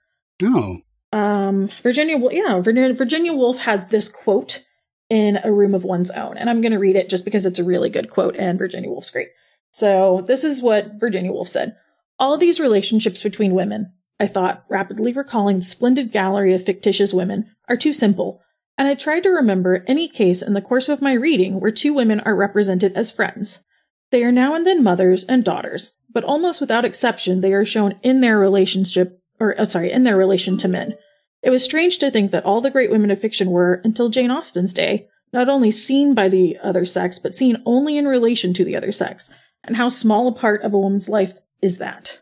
Oh, 0.44 0.80
Um, 1.12 1.70
Virginia, 1.82 2.20
yeah, 2.32 2.60
Virginia, 2.60 2.94
Virginia 2.94 3.34
Woolf 3.34 3.60
has 3.60 3.88
this 3.88 4.10
quote 4.10 4.62
in 5.10 5.40
A 5.44 5.52
Room 5.52 5.74
of 5.74 5.84
One's 5.84 6.12
Own, 6.12 6.38
and 6.38 6.50
I'm 6.50 6.62
going 6.62 6.72
to 6.72 6.80
read 6.80 6.96
it 6.96 7.10
just 7.10 7.24
because 7.26 7.46
it's 7.46 7.60
a 7.60 7.64
really 7.64 7.90
good 7.90 8.10
quote, 8.10 8.36
and 8.38 8.58
Virginia 8.58 8.90
Woolf's 8.90 9.12
great. 9.12 9.30
So 9.76 10.22
this 10.22 10.46
is 10.46 10.62
what 10.62 11.02
Virginia 11.02 11.34
Woolf 11.34 11.50
said: 11.50 11.76
All 12.18 12.38
these 12.38 12.62
relationships 12.62 13.22
between 13.22 13.54
women, 13.54 13.92
I 14.18 14.26
thought, 14.26 14.64
rapidly 14.70 15.12
recalling 15.12 15.58
the 15.58 15.64
splendid 15.64 16.14
gallery 16.14 16.54
of 16.54 16.64
fictitious 16.64 17.14
women, 17.14 17.52
are 17.68 17.76
too 17.76 17.92
simple. 17.92 18.42
And 18.78 18.88
I 18.88 18.96
tried 18.96 19.24
to 19.24 19.32
remember 19.32 19.84
any 19.86 20.08
case 20.08 20.42
in 20.42 20.54
the 20.54 20.62
course 20.62 20.88
of 20.88 21.02
my 21.02 21.12
reading 21.12 21.60
where 21.60 21.72
two 21.72 21.94
women 21.94 22.22
are 22.22 22.38
represented 22.38 22.94
as 22.94 23.12
friends. 23.12 23.66
They 24.12 24.24
are 24.24 24.32
now 24.32 24.56
and 24.56 24.66
then 24.66 24.82
mothers 24.82 25.26
and 25.26 25.44
daughters, 25.44 25.92
but 26.10 26.24
almost 26.24 26.62
without 26.62 26.86
exception, 26.86 27.42
they 27.42 27.52
are 27.52 27.66
shown 27.66 28.00
in 28.02 28.22
their 28.22 28.40
relationship, 28.40 29.20
or 29.42 29.60
uh, 29.60 29.66
sorry, 29.66 29.92
in 29.92 30.06
their 30.06 30.16
relation 30.16 30.56
to 30.60 30.70
men. 30.70 30.96
It 31.44 31.50
was 31.50 31.66
strange 31.66 31.98
to 31.98 32.10
think 32.10 32.32
that 32.32 32.46
all 32.46 32.62
the 32.62 32.72
great 32.72 32.92
women 32.92 33.12
of 33.12 33.20
fiction 33.20 33.52
were, 33.52 33.82
until 33.84 34.08
Jane 34.08 34.32
Austen's 34.32 34.74
day, 34.74 35.10
not 35.34 35.50
only 35.50 35.70
seen 35.70 36.16
by 36.16 36.30
the 36.30 36.58
other 36.64 36.86
sex, 36.86 37.20
but 37.20 37.36
seen 37.36 37.62
only 37.66 37.98
in 37.98 38.08
relation 38.08 38.54
to 38.54 38.64
the 38.64 38.78
other 38.78 38.94
sex. 38.94 39.30
And 39.66 39.76
how 39.76 39.90
small 39.90 40.28
a 40.28 40.32
part 40.32 40.62
of 40.62 40.74
a 40.74 40.80
woman's 40.80 41.10
life 41.10 41.34
is 41.62 41.80
that? 41.80 42.22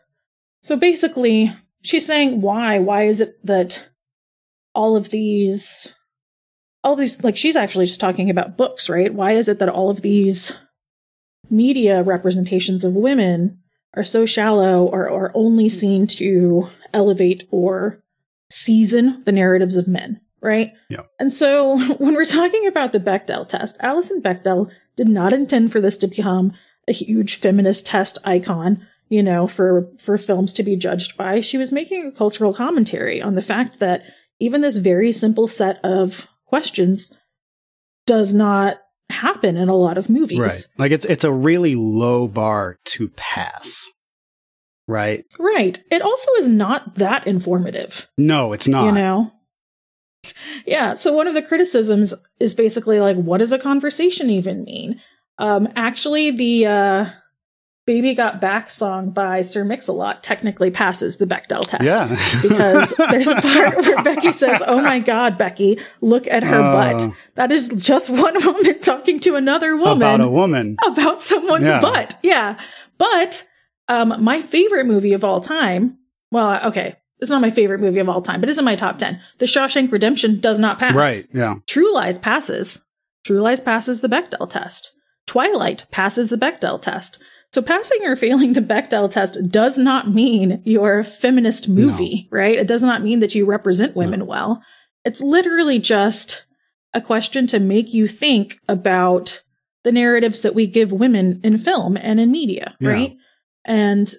So 0.62 0.76
basically, 0.76 1.52
she's 1.82 2.06
saying, 2.06 2.40
why? 2.40 2.78
Why 2.78 3.02
is 3.02 3.20
it 3.20 3.34
that 3.44 3.88
all 4.74 4.96
of 4.96 5.10
these, 5.10 5.94
all 6.82 6.94
of 6.94 6.98
these, 6.98 7.22
like 7.22 7.36
she's 7.36 7.56
actually 7.56 7.86
just 7.86 8.00
talking 8.00 8.30
about 8.30 8.56
books, 8.56 8.88
right? 8.88 9.12
Why 9.12 9.32
is 9.32 9.48
it 9.48 9.58
that 9.58 9.68
all 9.68 9.90
of 9.90 10.02
these 10.02 10.58
media 11.50 12.02
representations 12.02 12.84
of 12.84 12.94
women 12.94 13.58
are 13.94 14.04
so 14.04 14.26
shallow 14.26 14.84
or 14.84 15.08
are 15.08 15.30
only 15.34 15.68
seen 15.68 16.06
to 16.06 16.68
elevate 16.92 17.44
or 17.50 18.02
season 18.50 19.22
the 19.24 19.32
narratives 19.32 19.76
of 19.76 19.86
men, 19.86 20.20
right? 20.40 20.72
Yeah. 20.88 21.02
And 21.20 21.32
so 21.32 21.78
when 21.98 22.14
we're 22.14 22.24
talking 22.24 22.66
about 22.66 22.92
the 22.92 23.00
Bechdel 23.00 23.48
test, 23.48 23.76
Alison 23.80 24.22
Bechdel 24.22 24.72
did 24.96 25.08
not 25.08 25.32
intend 25.32 25.72
for 25.72 25.80
this 25.80 25.96
to 25.98 26.08
become 26.08 26.52
a 26.88 26.92
huge 26.92 27.36
feminist 27.36 27.86
test 27.86 28.18
icon, 28.24 28.86
you 29.08 29.22
know, 29.22 29.46
for 29.46 29.88
for 29.98 30.18
films 30.18 30.52
to 30.54 30.62
be 30.62 30.76
judged 30.76 31.16
by. 31.16 31.40
She 31.40 31.58
was 31.58 31.72
making 31.72 32.06
a 32.06 32.12
cultural 32.12 32.52
commentary 32.52 33.20
on 33.20 33.34
the 33.34 33.42
fact 33.42 33.80
that 33.80 34.04
even 34.40 34.60
this 34.60 34.76
very 34.76 35.12
simple 35.12 35.48
set 35.48 35.78
of 35.84 36.28
questions 36.46 37.16
does 38.06 38.34
not 38.34 38.78
happen 39.10 39.56
in 39.56 39.68
a 39.68 39.76
lot 39.76 39.98
of 39.98 40.08
movies. 40.10 40.38
right. 40.38 40.66
Like 40.78 40.92
it's 40.92 41.04
it's 41.04 41.24
a 41.24 41.32
really 41.32 41.74
low 41.74 42.28
bar 42.28 42.78
to 42.86 43.08
pass. 43.10 43.90
Right? 44.86 45.24
Right. 45.38 45.78
It 45.90 46.02
also 46.02 46.30
is 46.32 46.46
not 46.46 46.96
that 46.96 47.26
informative. 47.26 48.06
No, 48.18 48.52
it's 48.52 48.68
not. 48.68 48.86
you 48.86 48.92
know 48.92 49.32
yeah 50.66 50.94
so 50.94 51.12
one 51.12 51.26
of 51.26 51.34
the 51.34 51.42
criticisms 51.42 52.14
is 52.40 52.54
basically 52.54 53.00
like 53.00 53.16
what 53.16 53.38
does 53.38 53.52
a 53.52 53.58
conversation 53.58 54.30
even 54.30 54.64
mean 54.64 55.00
um 55.38 55.68
actually 55.76 56.30
the 56.30 56.66
uh 56.66 57.06
baby 57.86 58.14
got 58.14 58.40
back 58.40 58.70
song 58.70 59.10
by 59.10 59.42
sir 59.42 59.62
mix-a-lot 59.64 60.22
technically 60.22 60.70
passes 60.70 61.18
the 61.18 61.26
bechdel 61.26 61.66
test 61.66 61.84
Yeah. 61.84 62.08
because 62.42 62.94
there's 62.96 63.28
a 63.28 63.34
part 63.42 63.76
where 63.86 64.02
becky 64.02 64.32
says 64.32 64.62
oh 64.66 64.80
my 64.80 65.00
god 65.00 65.36
becky 65.36 65.78
look 66.00 66.26
at 66.26 66.42
her 66.44 66.60
Oh. 66.62 66.72
butt 66.72 67.02
that 67.34 67.52
is 67.52 67.68
just 67.68 68.08
one 68.10 68.34
woman 68.46 68.78
talking 68.80 69.20
to 69.20 69.34
another 69.36 69.76
woman 69.76 69.96
About 69.96 70.20
a 70.20 70.30
woman. 70.30 70.76
about 70.86 71.20
someone's 71.20 71.68
Yeah. 71.68 71.80
butt. 71.80 72.14
Yeah. 72.22 72.58
But 72.96 73.44
um 73.88 74.14
my 74.22 74.40
favorite 74.40 74.86
movie 74.86 75.12
of 75.12 75.24
all 75.24 75.40
time, 75.40 75.98
well, 76.30 76.66
okay, 76.68 76.94
it's 77.18 77.30
not 77.30 77.42
my 77.42 77.50
favorite 77.50 77.80
movie 77.80 78.00
of 78.00 78.08
all 78.08 78.22
time, 78.22 78.40
but 78.40 78.48
it's 78.48 78.58
in 78.58 78.64
my 78.64 78.74
top 78.76 78.96
10. 78.98 79.20
The 79.38 79.46
Shawshank 79.46 79.90
Redemption 79.92 80.40
does 80.40 80.58
not 80.58 80.78
pass. 80.78 80.94
Right. 80.94 81.20
Yeah. 81.34 81.56
True 81.66 81.92
Lies 81.92 82.18
passes. 82.18 82.84
True 83.26 83.40
Lies 83.40 83.60
passes 83.60 84.00
the 84.00 84.08
Bechdel 84.08 84.48
test. 84.48 84.90
Twilight 85.26 85.86
passes 85.90 86.30
the 86.30 86.36
Bechdel 86.36 86.80
test. 86.80 87.22
So 87.52 87.62
passing 87.62 88.00
or 88.04 88.16
failing 88.16 88.52
the 88.52 88.60
Bechdel 88.60 89.10
test 89.10 89.38
does 89.50 89.78
not 89.78 90.10
mean 90.10 90.60
you're 90.64 90.98
a 90.98 91.04
feminist 91.04 91.68
movie, 91.68 92.28
right? 92.30 92.58
It 92.58 92.66
does 92.66 92.82
not 92.82 93.02
mean 93.02 93.20
that 93.20 93.34
you 93.34 93.46
represent 93.46 93.94
women 93.96 94.26
well. 94.26 94.60
It's 95.04 95.20
literally 95.22 95.78
just 95.78 96.44
a 96.92 97.00
question 97.00 97.46
to 97.48 97.60
make 97.60 97.94
you 97.94 98.06
think 98.08 98.58
about 98.68 99.40
the 99.84 99.92
narratives 99.92 100.40
that 100.42 100.54
we 100.54 100.66
give 100.66 100.92
women 100.92 101.40
in 101.44 101.58
film 101.58 101.96
and 101.96 102.18
in 102.18 102.30
media, 102.32 102.74
Yeah. 102.80 102.88
right? 102.90 103.16
And 103.64 104.12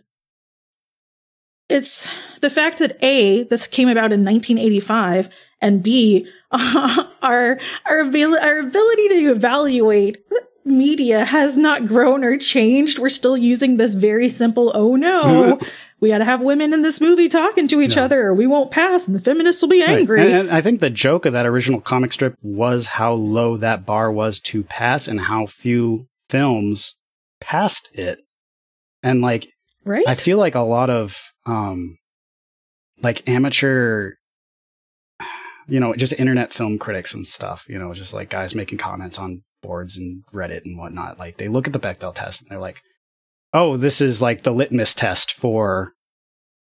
it's 1.67 2.07
the 2.39 2.49
fact 2.49 2.79
that 2.79 2.97
A, 3.03 3.43
this 3.43 3.67
came 3.67 3.89
about 3.89 4.13
in 4.13 4.23
1985, 4.23 5.29
and 5.61 5.81
B, 5.81 6.27
our, 6.51 7.59
our, 7.85 7.99
abil- 8.01 8.37
our 8.39 8.59
ability 8.59 9.07
to 9.09 9.31
evaluate 9.31 10.17
media 10.65 11.23
has 11.23 11.57
not 11.57 11.85
grown 11.85 12.23
or 12.23 12.37
changed. 12.37 12.97
We're 12.99 13.09
still 13.09 13.37
using 13.37 13.77
this 13.77 13.93
very 13.93 14.29
simple, 14.29 14.71
oh 14.73 14.95
no, 14.95 15.59
we 15.99 16.09
got 16.09 16.17
to 16.17 16.25
have 16.25 16.41
women 16.41 16.73
in 16.73 16.81
this 16.81 16.99
movie 16.99 17.29
talking 17.29 17.67
to 17.67 17.81
each 17.81 17.95
Yeah. 17.95 18.03
other 18.05 18.21
or 18.27 18.33
we 18.33 18.47
won't 18.47 18.71
pass 18.71 19.07
and 19.07 19.15
the 19.15 19.19
feminists 19.19 19.61
will 19.61 19.69
be 19.69 19.81
Right. 19.81 19.99
angry. 19.99 20.21
And, 20.21 20.33
and 20.41 20.49
I 20.51 20.61
think 20.61 20.79
the 20.79 20.89
joke 20.89 21.25
of 21.25 21.33
that 21.33 21.45
original 21.45 21.79
comic 21.81 22.11
strip 22.13 22.35
was 22.41 22.87
how 22.87 23.13
low 23.13 23.57
that 23.57 23.85
bar 23.85 24.11
was 24.11 24.39
to 24.41 24.63
pass 24.63 25.07
and 25.07 25.21
how 25.21 25.45
few 25.45 26.07
films 26.29 26.95
passed 27.39 27.89
it. 27.93 28.19
And 29.03 29.21
like 29.21 29.47
right? 29.85 30.07
I 30.07 30.15
feel 30.15 30.37
like 30.39 30.55
a 30.55 30.61
lot 30.61 30.89
of 30.89 31.21
um 31.45 31.97
like 33.03 33.27
amateur 33.29 34.13
you 35.67 35.79
know, 35.79 35.95
just 35.95 36.13
internet 36.13 36.53
film 36.53 36.77
critics 36.77 37.13
and 37.15 37.25
stuff, 37.25 37.65
you 37.67 37.79
know, 37.79 37.91
just 37.93 38.13
like 38.13 38.29
guys 38.29 38.53
making 38.53 38.77
comments 38.77 39.17
on 39.17 39.41
boards 39.65 39.97
and 39.97 40.23
Reddit 40.33 40.65
and 40.65 40.77
whatnot. 40.77 41.19
Like 41.19 41.37
they 41.37 41.47
look 41.47 41.67
at 41.67 41.73
the 41.73 41.79
Bechdel 41.79 42.13
test 42.13 42.41
and 42.41 42.49
they're 42.49 42.59
like, 42.59 42.81
oh, 43.53 43.77
this 43.77 44.01
is 44.01 44.21
like 44.21 44.43
the 44.43 44.51
litmus 44.51 44.93
test 44.93 45.33
for 45.33 45.93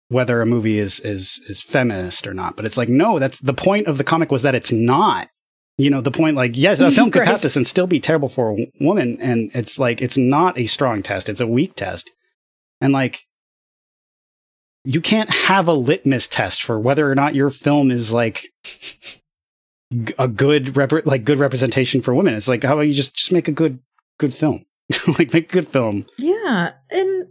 whether 0.09 0.41
a 0.41 0.47
movie 0.47 0.79
is 0.79 1.01
is 1.01 1.43
is 1.49 1.63
feminist 1.63 2.27
or 2.27 2.35
not. 2.35 2.57
But 2.57 2.65
it's 2.65 2.77
like 2.77 2.89
no, 2.89 3.19
that's 3.19 3.41
the 3.41 3.55
point 3.55 3.87
of 3.87 3.99
the 3.99 4.05
comic 4.05 4.31
was 4.31 4.43
that 4.43 4.55
it's 4.55 4.73
not. 4.73 5.29
You 5.77 5.91
know, 5.91 6.01
the 6.01 6.13
point 6.13 6.37
like 6.37 6.53
yes, 6.55 6.81
a 6.81 6.91
film 6.91 7.11
could 7.13 7.25
pass 7.25 7.43
this 7.43 7.57
and 7.57 7.67
still 7.67 7.87
be 7.87 8.01
terrible 8.01 8.29
for 8.29 8.53
a 8.53 8.67
woman, 8.81 9.19
and 9.21 9.51
it's 9.55 9.79
like 9.79 10.01
it's 10.01 10.17
not 10.17 10.59
a 10.59 10.67
strong 10.67 11.03
test; 11.03 11.29
it's 11.29 11.41
a 11.41 11.47
weak 11.49 11.75
test, 11.75 12.11
and 12.81 12.93
like 12.93 13.23
you 14.85 15.01
can't 15.01 15.31
have 15.31 15.67
a 15.67 15.73
litmus 15.73 16.29
test 16.29 16.63
for 16.63 16.79
whether 16.79 17.11
or 17.11 17.15
not 17.15 17.35
your 17.35 17.51
film 17.51 17.91
is 17.91 18.13
like 18.13 18.47
a 20.19 20.29
good 20.29 20.77
rep- 20.77 21.07
like 21.07 21.25
good 21.25 21.39
representation 21.39 22.01
for 22.03 22.15
women. 22.15 22.35
It's 22.35 22.49
like 22.49 22.63
how 22.63 22.75
about 22.75 22.83
you 22.87 22.93
just 22.93 23.15
just 23.17 23.33
make 23.33 23.49
a 23.49 23.53
good 23.53 23.79
good 24.19 24.35
film, 24.35 24.65
like 25.19 25.33
make 25.33 25.51
a 25.51 25.55
good 25.55 25.69
film. 25.69 26.07
Yeah. 26.19 26.73
And 26.91 27.29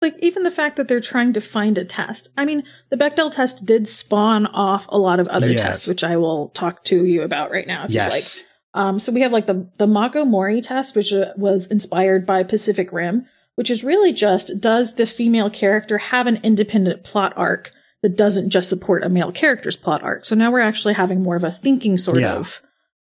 like 0.00 0.14
even 0.20 0.42
the 0.42 0.50
fact 0.50 0.76
that 0.76 0.88
they're 0.88 1.00
trying 1.00 1.32
to 1.34 1.40
find 1.40 1.78
a 1.78 1.84
test. 1.84 2.30
I 2.36 2.44
mean, 2.44 2.64
the 2.90 2.96
Bechdel 2.96 3.30
test 3.32 3.64
did 3.66 3.86
spawn 3.86 4.46
off 4.46 4.86
a 4.88 4.98
lot 4.98 5.20
of 5.20 5.28
other 5.28 5.50
Yes. 5.50 5.60
tests, 5.60 5.86
which 5.86 6.02
I 6.02 6.16
will 6.16 6.48
talk 6.48 6.84
to 6.84 7.04
you 7.06 7.22
about 7.22 7.50
right 7.52 7.66
now 7.66 7.84
if 7.84 7.92
you'd 7.92 8.00
like. 8.00 8.12
Yes, 8.12 8.42
Um, 8.74 8.98
so 8.98 9.12
we 9.12 9.20
have 9.20 9.32
like 9.32 9.46
the 9.46 9.70
the 9.78 9.86
Mako 9.86 10.24
Mori 10.24 10.60
test, 10.60 10.96
which 10.96 11.12
uh, 11.12 11.26
was 11.36 11.68
inspired 11.68 12.26
by 12.26 12.42
Pacific 12.42 12.92
Rim, 12.92 13.26
which 13.54 13.70
is 13.70 13.84
really 13.84 14.12
just 14.12 14.60
does 14.60 14.94
the 14.96 15.06
female 15.06 15.50
character 15.50 15.98
have 15.98 16.26
an 16.26 16.40
independent 16.42 17.04
plot 17.04 17.32
arc 17.36 17.70
that 18.02 18.16
doesn't 18.16 18.50
just 18.50 18.68
support 18.68 19.04
a 19.04 19.08
male 19.08 19.32
character's 19.32 19.76
plot 19.76 20.02
arc. 20.02 20.24
So 20.24 20.34
now 20.34 20.50
we're 20.50 20.60
actually 20.60 20.94
having 20.94 21.22
more 21.22 21.36
of 21.36 21.44
a 21.44 21.50
thinking 21.50 21.96
sort 21.98 22.20
Yeah. 22.20 22.34
of 22.34 22.60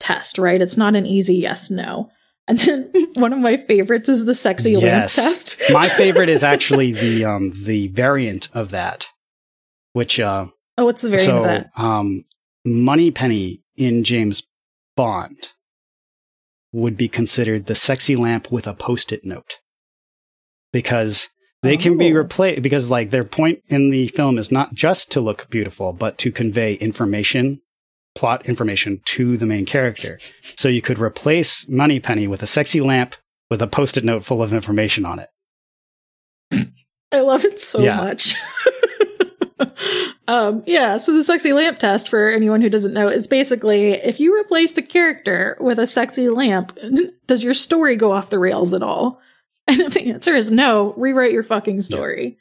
test, 0.01 0.39
right? 0.39 0.61
It's 0.61 0.77
not 0.77 0.97
an 0.97 1.07
easy 1.07 1.37
yes 1.37 1.71
no. 1.71 2.11
And 2.49 2.59
then 2.59 2.91
one 3.15 3.33
of 3.33 3.39
my 3.39 3.57
favorites 3.57 4.09
is 4.09 4.25
the 4.25 4.35
sexy 4.35 4.77
lamp 4.77 5.11
test. 5.11 5.63
my 5.73 5.89
favorite 5.89 6.29
is 6.29 6.43
actually 6.55 6.93
the 6.93 7.25
um 7.25 7.53
the 7.65 7.89
variant 7.89 8.49
of 8.53 8.71
that, 8.71 9.07
which 9.93 10.19
uh 10.19 10.47
oh, 10.77 10.85
what's 10.85 11.03
the 11.03 11.11
variant 11.11 11.27
so 11.27 11.39
of 11.39 11.45
that? 11.45 11.71
um 11.77 12.25
Moneypenny 12.65 13.63
in 13.77 14.03
James 14.05 14.43
Bond 14.97 15.53
would 16.73 16.97
be 16.97 17.09
considered 17.09 17.67
the 17.67 17.75
sexy 17.75 18.17
lamp 18.17 18.51
with 18.51 18.67
a 18.67 18.73
post-it 18.75 19.25
note 19.25 19.59
because 20.73 21.29
they 21.63 21.77
can 21.77 21.97
be 21.97 22.13
Oh. 22.13 22.17
replaced 22.17 22.63
because 22.63 22.91
like 22.91 23.11
their 23.11 23.25
point 23.25 23.63
in 23.69 23.91
the 23.91 24.09
film 24.09 24.39
is 24.39 24.51
not 24.53 24.75
just 24.75 25.11
to 25.13 25.21
look 25.21 25.49
beautiful 25.51 25.93
but 25.93 26.19
to 26.19 26.31
convey 26.33 26.75
information 26.75 27.61
plot 28.15 28.45
information 28.47 29.01
to 29.07 29.37
the 29.37 29.47
main 29.47 29.65
character 29.65 30.19
so 30.41 30.69
you 30.69 30.83
could 30.83 30.99
replace 30.99 31.69
moneypenny 31.69 32.27
with 32.27 32.43
a 32.43 32.47
sexy 32.47 32.81
lamp 32.81 33.15
with 33.51 33.63
a 33.63 33.67
post-it 33.67 34.05
note 34.05 34.25
full 34.25 34.43
of 34.43 34.53
information 34.53 35.05
on 35.07 35.19
it 35.19 35.29
I 37.15 37.21
love 37.21 37.45
it 37.45 37.61
so 37.61 37.81
Yeah. 37.83 37.97
much. 37.97 38.35
um, 40.29 40.63
yeah, 40.67 40.97
so 40.97 41.13
the 41.15 41.23
sexy 41.23 41.53
lamp 41.53 41.79
test, 41.79 42.09
for 42.09 42.31
anyone 42.31 42.63
who 42.63 42.71
doesn't 42.71 42.95
know, 42.95 43.09
is 43.09 43.27
basically 43.27 43.93
if 43.93 44.19
you 44.19 44.39
replace 44.41 44.73
the 44.73 44.81
character 44.83 45.57
with 45.61 45.79
a 45.79 45.87
sexy 45.87 46.31
lamp, 46.31 46.73
does 47.27 47.45
your 47.45 47.53
story 47.55 47.97
go 47.97 48.13
off 48.13 48.31
the 48.31 48.39
rails 48.39 48.73
at 48.73 48.83
all? 48.83 49.21
And 49.69 49.81
if 49.81 49.95
the 49.95 50.11
answer 50.11 50.35
is 50.35 50.51
no, 50.51 50.93
rewrite 50.97 51.33
your 51.33 51.45
fucking 51.45 51.83
story. 51.83 52.37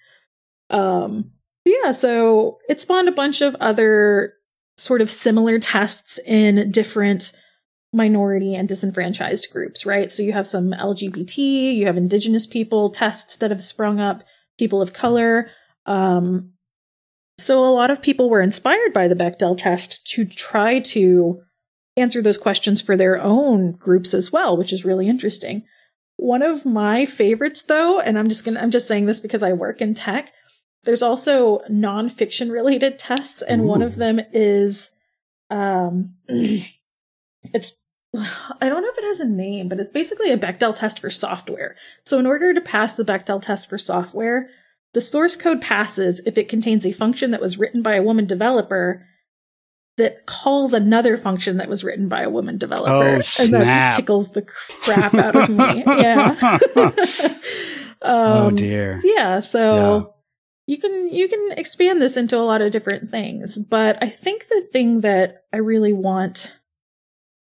Um, 0.71 1.31
yeah, 1.65 1.91
so 1.91 2.57
it 2.67 2.81
spawned 2.81 3.07
a 3.07 3.13
bunch 3.13 3.41
of 3.41 3.55
other 3.59 4.33
sort 4.77 5.01
of 5.01 5.11
similar 5.11 5.59
tests 5.59 6.19
in 6.25 6.71
different 6.71 7.31
minority 7.93 8.55
and 8.55 8.67
disenfranchised 8.67 9.49
groups, 9.51 9.85
right? 9.85 10.11
So 10.11 10.23
you 10.23 10.33
have 10.33 10.47
some 10.47 10.71
LGBT, 10.71 11.75
you 11.75 11.85
have 11.85 11.97
indigenous 11.97 12.47
people 12.47 12.89
tests 12.89 13.37
that 13.37 13.51
have 13.51 13.63
sprung 13.63 13.99
up, 13.99 14.23
people 14.57 14.81
of 14.81 14.93
color. 14.93 15.51
Um, 15.85 16.53
so 17.37 17.63
a 17.63 17.73
lot 17.73 17.91
of 17.91 18.01
people 18.01 18.29
were 18.29 18.41
inspired 18.41 18.93
by 18.93 19.07
the 19.07 19.15
Bechdel 19.15 19.57
test 19.57 20.07
to 20.11 20.25
try 20.25 20.79
to 20.79 21.41
answer 21.97 22.21
those 22.21 22.37
questions 22.37 22.81
for 22.81 22.95
their 22.95 23.21
own 23.21 23.73
groups 23.73 24.13
as 24.13 24.31
well, 24.31 24.55
which 24.55 24.71
is 24.71 24.85
really 24.85 25.09
interesting. 25.09 25.63
One 26.21 26.43
of 26.43 26.67
my 26.67 27.07
favorites 27.07 27.63
though, 27.63 27.99
and 27.99 28.19
I'm 28.19 28.29
just 28.29 28.45
gonna 28.45 28.59
I'm 28.59 28.69
just 28.69 28.87
saying 28.87 29.07
this 29.07 29.19
because 29.19 29.41
I 29.41 29.53
work 29.53 29.81
in 29.81 29.95
tech, 29.95 30.31
there's 30.83 31.01
also 31.01 31.61
nonfiction 31.67 32.51
related 32.51 32.99
tests, 32.99 33.41
and 33.41 33.65
one 33.65 33.81
of 33.81 33.95
them 33.95 34.19
is 34.31 34.95
um 35.49 36.13
it's 36.27 37.73
I 38.13 38.69
don't 38.69 38.83
know 38.83 38.89
if 38.91 38.99
it 38.99 39.07
has 39.07 39.19
a 39.19 39.27
name, 39.27 39.67
but 39.67 39.79
it's 39.79 39.89
basically 39.89 40.31
a 40.31 40.37
Bechdel 40.37 40.77
test 40.77 40.99
for 40.99 41.09
software. 41.09 41.75
So 42.05 42.19
in 42.19 42.27
order 42.27 42.53
to 42.53 42.61
pass 42.61 42.95
the 42.95 43.03
Bechdel 43.03 43.41
test 43.41 43.67
for 43.67 43.79
software, 43.79 44.47
the 44.93 45.01
source 45.01 45.35
code 45.35 45.59
passes 45.59 46.21
if 46.27 46.37
it 46.37 46.49
contains 46.49 46.85
a 46.85 46.91
function 46.91 47.31
that 47.31 47.41
was 47.41 47.57
written 47.57 47.81
by 47.81 47.95
a 47.95 48.03
woman 48.03 48.27
developer 48.27 49.07
that 49.97 50.25
calls 50.25 50.73
another 50.73 51.17
function 51.17 51.57
that 51.57 51.69
was 51.69 51.83
written 51.83 52.07
by 52.07 52.21
a 52.21 52.29
woman 52.29 52.57
developer. 52.57 52.91
Oh, 52.93 53.13
and 53.13 53.53
that 53.53 53.67
just 53.67 53.97
tickles 53.97 54.31
the 54.31 54.41
crap 54.41 55.13
out 55.13 55.35
of 55.35 55.49
me. 55.49 55.83
Yeah. 56.01 56.35
oh 58.01 58.47
um, 58.47 58.55
dear 58.55 58.93
yeah, 59.03 59.39
so 59.39 59.97
Yeah. 59.97 60.03
you 60.67 60.77
can 60.79 61.09
you 61.09 61.27
can 61.27 61.51
expand 61.57 62.01
this 62.01 62.17
into 62.17 62.37
a 62.37 62.41
lot 62.41 62.61
of 62.61 62.71
different 62.71 63.09
things, 63.09 63.59
but 63.59 64.01
I 64.01 64.07
think 64.07 64.47
the 64.47 64.61
thing 64.71 65.01
that 65.01 65.39
I 65.53 65.57
really 65.57 65.93
want 65.93 66.57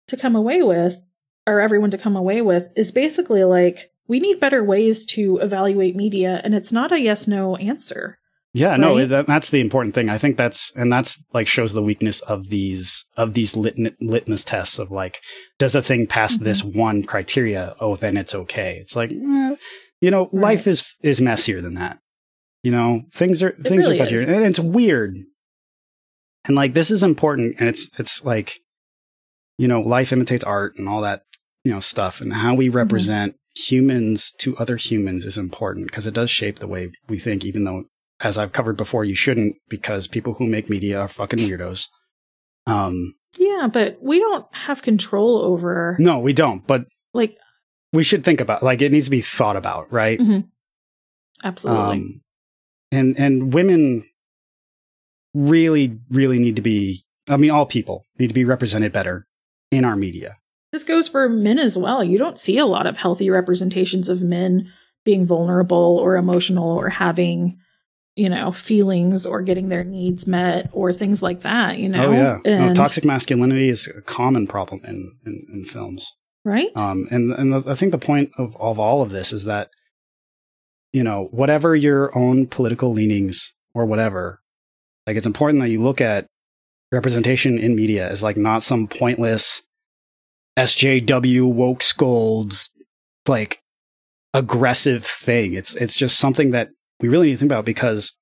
to 0.06 0.16
come 0.16 0.34
away 0.36 0.62
with 0.62 1.02
or 1.46 1.60
everyone 1.60 1.90
to 1.90 1.98
come 1.98 2.16
away 2.16 2.40
with 2.40 2.68
is 2.76 2.92
basically 2.92 3.44
like 3.44 3.90
we 4.06 4.20
need 4.20 4.40
better 4.40 4.64
ways 4.64 5.04
to 5.06 5.38
evaluate 5.38 5.96
media 5.96 6.40
and 6.44 6.54
it's 6.54 6.72
not 6.72 6.92
a 6.92 7.00
yes 7.00 7.26
no 7.28 7.56
answer. 7.56 8.18
Yeah, 8.58 8.76
no, 8.76 9.06
that, 9.06 9.26
that's 9.26 9.50
the 9.50 9.60
important 9.60 9.94
thing. 9.94 10.08
I 10.08 10.18
think 10.18 10.36
that's 10.36 10.72
and 10.76 10.92
that's 10.92 11.22
like 11.32 11.46
shows 11.48 11.72
the 11.74 11.82
weakness 11.82 12.20
of 12.22 12.48
these 12.48 13.04
of 13.16 13.34
these 13.34 13.56
lit, 13.56 13.76
litmus 14.00 14.44
tests 14.44 14.78
of 14.78 14.90
like, 14.90 15.20
does 15.58 15.74
a 15.74 15.82
thing 15.82 16.06
pass 16.06 16.34
Mm-hmm. 16.34 16.44
this 16.44 16.64
one 16.64 17.02
criteria? 17.02 17.74
Oh, 17.80 17.96
then 17.96 18.16
it's 18.16 18.34
okay. 18.34 18.78
It's 18.80 18.96
like, 18.96 19.10
eh, 19.10 19.56
you 20.00 20.10
know, 20.10 20.28
Right. 20.32 20.42
life 20.42 20.66
is 20.66 20.86
is 21.02 21.20
messier 21.20 21.60
than 21.60 21.74
that. 21.74 21.98
You 22.62 22.72
know, 22.72 23.02
things 23.12 23.42
are 23.42 23.52
things 23.52 23.86
really 23.86 24.00
are 24.00 24.06
fudgier, 24.06 24.12
is. 24.14 24.28
and 24.28 24.44
it's 24.44 24.58
weird. 24.58 25.16
And 26.44 26.56
like 26.56 26.74
this 26.74 26.90
is 26.90 27.02
important, 27.02 27.56
and 27.58 27.68
it's 27.68 27.90
it's 27.98 28.24
like, 28.24 28.58
you 29.58 29.68
know, 29.68 29.80
life 29.80 30.12
imitates 30.12 30.44
art 30.44 30.74
and 30.78 30.88
all 30.88 31.02
that 31.02 31.22
you 31.64 31.72
know 31.72 31.80
stuff, 31.80 32.20
and 32.20 32.32
how 32.32 32.50
Mm-hmm. 32.50 32.58
we 32.58 32.68
represent 32.68 33.34
humans 33.56 34.32
to 34.38 34.56
other 34.56 34.76
humans 34.76 35.24
is 35.26 35.36
important 35.36 35.86
because 35.86 36.06
it 36.06 36.14
does 36.14 36.30
shape 36.30 36.58
the 36.58 36.66
way 36.68 36.90
we 37.08 37.18
think, 37.18 37.44
even 37.44 37.64
though 37.64 37.84
as 38.20 38.38
I've 38.38 38.52
covered 38.52 38.76
before, 38.76 39.04
you 39.04 39.14
shouldn't 39.14 39.56
because 39.68 40.06
people 40.08 40.34
who 40.34 40.46
make 40.46 40.68
media 40.68 41.00
are 41.00 41.08
fucking 41.08 41.38
weirdos. 41.38 41.86
Um, 42.66 43.14
Yeah, 43.38 43.68
but 43.72 43.98
we 44.02 44.18
don't 44.18 44.46
have 44.52 44.82
control 44.82 45.38
over 45.38 45.96
no, 45.98 46.18
we 46.18 46.32
don't, 46.32 46.66
but 46.66 46.84
like 47.14 47.36
we 47.92 48.04
should 48.04 48.24
think 48.24 48.40
about 48.40 48.62
like 48.62 48.82
it 48.82 48.92
needs 48.92 49.06
to 49.06 49.10
be 49.10 49.22
thought 49.22 49.56
about, 49.56 49.92
right? 49.92 50.20
absolutely. 51.44 51.96
Um, 51.96 52.20
and 52.90 53.18
and 53.18 53.54
women 53.54 54.04
really, 55.34 55.98
really 56.10 56.38
need 56.38 56.56
to 56.56 56.62
be. 56.62 57.04
I 57.28 57.36
mean, 57.36 57.50
all 57.50 57.66
people 57.66 58.04
need 58.18 58.28
to 58.28 58.34
be 58.34 58.44
represented 58.44 58.92
better 58.92 59.26
in 59.70 59.84
our 59.84 59.96
media. 59.96 60.38
this 60.72 60.84
goes 60.84 61.08
for 61.08 61.28
men 61.28 61.58
as 61.58 61.76
well. 61.76 62.02
You 62.02 62.16
don't 62.18 62.38
see 62.38 62.58
a 62.58 62.66
lot 62.66 62.86
of 62.86 62.96
healthy 62.96 63.28
representations 63.30 64.08
of 64.08 64.22
men 64.22 64.70
being 65.04 65.26
vulnerable 65.26 65.98
or 65.98 66.16
emotional 66.16 66.70
or 66.70 66.88
having, 66.88 67.58
you 68.18 68.28
know, 68.28 68.50
feelings 68.50 69.24
or 69.24 69.42
getting 69.42 69.68
their 69.68 69.84
needs 69.84 70.26
met 70.26 70.68
or 70.72 70.92
things 70.92 71.22
like 71.22 71.40
that, 71.42 71.78
you 71.78 71.88
know? 71.88 72.08
oh 72.08 72.12
yeah, 72.12 72.38
no, 72.44 72.74
toxic 72.74 73.04
masculinity 73.04 73.68
is 73.68 73.86
a 73.96 74.02
common 74.02 74.48
problem 74.48 74.80
in 74.84 75.12
in, 75.24 75.46
in 75.52 75.64
films. 75.64 76.12
right? 76.44 76.70
Um, 76.76 77.06
and 77.12 77.32
and 77.32 77.52
the, 77.52 77.62
I 77.70 77.74
think 77.74 77.92
the 77.92 77.98
point 77.98 78.30
of, 78.36 78.56
of 78.56 78.80
all 78.80 79.02
of 79.02 79.10
this 79.10 79.32
is 79.32 79.44
that, 79.44 79.70
you 80.92 81.04
know, 81.04 81.28
whatever 81.30 81.76
your 81.76 82.16
own 82.18 82.48
political 82.48 82.92
leanings 82.92 83.52
or 83.72 83.86
whatever, 83.86 84.40
like 85.06 85.16
it's 85.16 85.26
important 85.26 85.60
that 85.60 85.68
you 85.68 85.80
look 85.80 86.00
at 86.00 86.26
representation 86.90 87.56
in 87.56 87.76
media 87.76 88.08
as 88.08 88.24
like 88.24 88.36
not 88.36 88.64
some 88.64 88.88
pointless 88.88 89.62
SJW 90.58 91.52
woke 91.52 91.82
scolds 91.82 92.70
like 93.28 93.60
aggressive 94.34 95.06
thing. 95.06 95.52
It's 95.52 95.76
it's 95.76 95.96
just 95.96 96.18
something 96.18 96.50
that 96.50 96.70
we 97.00 97.08
really 97.08 97.28
need 97.28 97.34
to 97.34 97.38
think 97.38 97.50
about 97.50 97.64
because, 97.64 98.16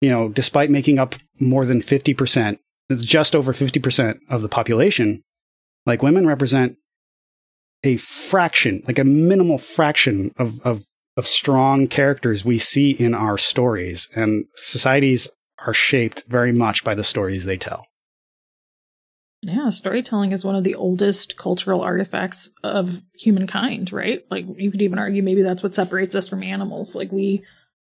you 0.00 0.10
know, 0.10 0.28
despite 0.28 0.70
making 0.70 0.98
up 0.98 1.14
more 1.38 1.64
than 1.64 1.80
fifty 1.82 2.14
percent, 2.14 2.58
it's 2.88 3.02
just 3.02 3.36
over 3.36 3.52
fifty 3.52 3.80
percent 3.80 4.18
of 4.28 4.42
the 4.42 4.48
population. 4.48 5.22
Like 5.86 6.02
women 6.02 6.26
represent 6.26 6.76
a 7.82 7.96
fraction, 7.96 8.82
like 8.86 8.98
a 8.98 9.04
minimal 9.04 9.56
fraction 9.56 10.34
of, 10.38 10.60
of, 10.60 10.84
of 11.16 11.26
strong 11.26 11.86
characters 11.86 12.44
we 12.44 12.58
see 12.58 12.90
in 12.90 13.14
our 13.14 13.38
stories. 13.38 14.10
And 14.14 14.44
societies 14.54 15.28
are 15.66 15.72
shaped 15.72 16.24
very 16.28 16.52
much 16.52 16.84
by 16.84 16.94
the 16.94 17.04
stories 17.04 17.44
they 17.44 17.56
tell. 17.56 17.86
Yeah, 19.42 19.70
storytelling 19.70 20.32
is 20.32 20.44
one 20.44 20.54
of 20.54 20.64
the 20.64 20.74
oldest 20.74 21.38
cultural 21.38 21.80
artifacts 21.80 22.50
of 22.62 23.00
humankind, 23.18 23.90
right? 23.90 24.22
Like 24.30 24.44
you 24.58 24.70
could 24.70 24.82
even 24.82 24.98
argue 24.98 25.22
maybe 25.22 25.40
that's 25.40 25.62
what 25.62 25.74
separates 25.74 26.14
us 26.14 26.28
from 26.28 26.42
animals. 26.42 26.94
Like 26.94 27.10
we 27.10 27.42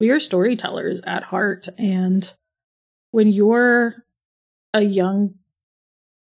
we 0.02 0.10
are 0.10 0.18
storytellers 0.18 1.00
at 1.02 1.22
heart. 1.22 1.68
And 1.78 2.28
when 3.12 3.28
you're 3.28 4.04
a 4.74 4.82
young 4.82 5.36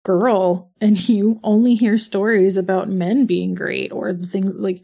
girl 0.05 0.73
and 0.81 1.09
you 1.09 1.39
only 1.45 1.77
hear 1.77 1.97
stories 1.97 2.57
about 2.57 2.89
men 2.89 3.27
being 3.27 3.55
great 3.55 3.93
or 3.93 4.13
the 4.13 4.27
things 4.27 4.59
like 4.59 4.83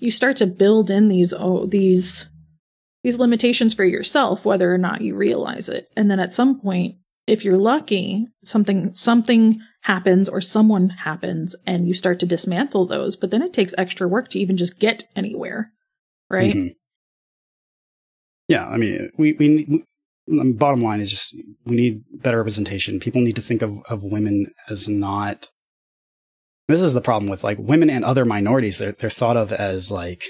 you 0.00 0.10
start 0.10 0.36
to 0.38 0.46
build 0.48 0.90
in 0.90 1.06
these 1.06 1.32
oh 1.32 1.66
these 1.66 2.28
these 3.04 3.20
limitations 3.20 3.72
for 3.72 3.84
yourself 3.84 4.44
whether 4.44 4.72
or 4.72 4.78
not 4.78 5.02
you 5.02 5.14
realize 5.14 5.68
it 5.68 5.88
and 5.96 6.10
then 6.10 6.18
at 6.18 6.34
some 6.34 6.58
point 6.58 6.96
if 7.26 7.44
you're 7.44 7.58
lucky 7.58 8.26
something 8.42 8.92
something 8.94 9.60
happens 9.82 10.28
or 10.28 10.40
someone 10.40 10.88
happens 10.88 11.54
and 11.66 11.86
you 11.86 11.92
start 11.92 12.18
to 12.18 12.26
dismantle 12.26 12.86
those 12.86 13.14
but 13.16 13.30
then 13.30 13.42
it 13.42 13.52
takes 13.52 13.74
extra 13.76 14.08
work 14.08 14.28
to 14.28 14.40
even 14.40 14.56
just 14.56 14.80
get 14.80 15.04
anywhere 15.14 15.70
right 16.30 16.54
mm-hmm. 16.54 16.72
Yeah 18.48 18.66
i 18.66 18.76
mean 18.76 19.10
we 19.16 19.32
we 19.34 19.84
bottom 20.26 20.82
line 20.82 21.00
is 21.00 21.10
just 21.10 21.36
we 21.64 21.76
need 21.76 22.02
better 22.12 22.38
representation. 22.38 23.00
People 23.00 23.20
need 23.20 23.36
to 23.36 23.42
think 23.42 23.62
of, 23.62 23.82
of 23.88 24.02
women 24.02 24.52
as 24.68 24.88
not. 24.88 25.50
This 26.66 26.80
is 26.80 26.94
the 26.94 27.00
problem 27.00 27.30
with 27.30 27.44
like 27.44 27.58
women 27.58 27.90
and 27.90 28.04
other 28.04 28.24
minorities. 28.24 28.78
They're 28.78 28.92
they're 28.92 29.10
thought 29.10 29.36
of 29.36 29.52
as 29.52 29.92
like 29.92 30.24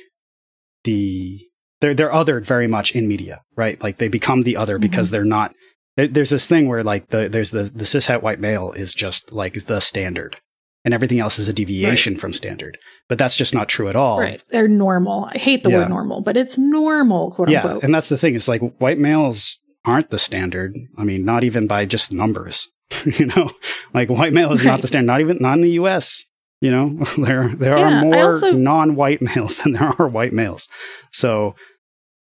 the 0.82 1.46
they're 1.80 1.94
they're 1.94 2.10
othered 2.10 2.44
very 2.44 2.66
much 2.66 2.92
in 2.92 3.06
media, 3.06 3.42
right? 3.56 3.80
Like 3.82 3.98
they 3.98 4.08
become 4.08 4.42
the 4.42 4.56
other 4.56 4.76
mm-hmm. 4.76 4.82
because 4.82 5.10
they're 5.10 5.24
not. 5.24 5.54
There's 5.96 6.30
this 6.30 6.48
thing 6.48 6.66
where 6.66 6.82
like 6.82 7.10
the 7.10 7.28
there's 7.28 7.52
the 7.52 7.62
the 7.62 7.84
cishet 7.84 8.20
white 8.20 8.40
male 8.40 8.72
is 8.72 8.94
just 8.94 9.32
like 9.32 9.66
the 9.66 9.78
standard, 9.78 10.38
and 10.84 10.92
everything 10.92 11.18
else 11.18 11.38
is 11.38 11.48
a 11.48 11.52
deviation 11.52 12.14
right. 12.14 12.20
from 12.20 12.32
standard. 12.32 12.78
But 13.08 13.18
that's 13.18 13.36
just 13.36 13.54
not 13.54 13.68
true 13.68 13.88
at 13.88 13.96
all. 13.96 14.20
Right. 14.20 14.42
They're 14.50 14.68
normal. 14.68 15.28
I 15.32 15.38
hate 15.38 15.62
the 15.62 15.70
yeah. 15.70 15.78
word 15.78 15.88
normal, 15.88 16.20
but 16.20 16.36
it's 16.36 16.58
normal, 16.58 17.30
quote 17.30 17.48
yeah. 17.48 17.62
unquote. 17.62 17.84
And 17.84 17.94
that's 17.94 18.08
the 18.08 18.18
thing. 18.18 18.34
It's 18.34 18.48
like 18.48 18.60
white 18.78 18.98
males 18.98 19.58
aren't 19.84 20.10
the 20.10 20.18
standard. 20.18 20.76
I 20.98 21.04
mean, 21.04 21.24
not 21.24 21.44
even 21.44 21.66
by 21.66 21.86
just 21.86 22.12
numbers. 22.12 22.68
you 23.04 23.26
know, 23.26 23.50
like 23.94 24.10
white 24.10 24.32
male 24.32 24.52
is 24.52 24.64
right. 24.64 24.72
not 24.72 24.82
the 24.82 24.88
standard. 24.88 25.06
Not 25.06 25.20
even 25.20 25.38
not 25.40 25.54
in 25.54 25.62
the 25.62 25.70
U.S. 25.70 26.24
You 26.60 26.70
know, 26.70 26.88
there 27.18 27.48
there 27.48 27.78
yeah, 27.78 28.00
are 28.00 28.04
more 28.04 28.16
also, 28.16 28.52
non-white 28.52 29.22
males 29.22 29.58
than 29.62 29.72
there 29.72 29.92
are 29.98 30.08
white 30.08 30.32
males. 30.32 30.68
So 31.12 31.54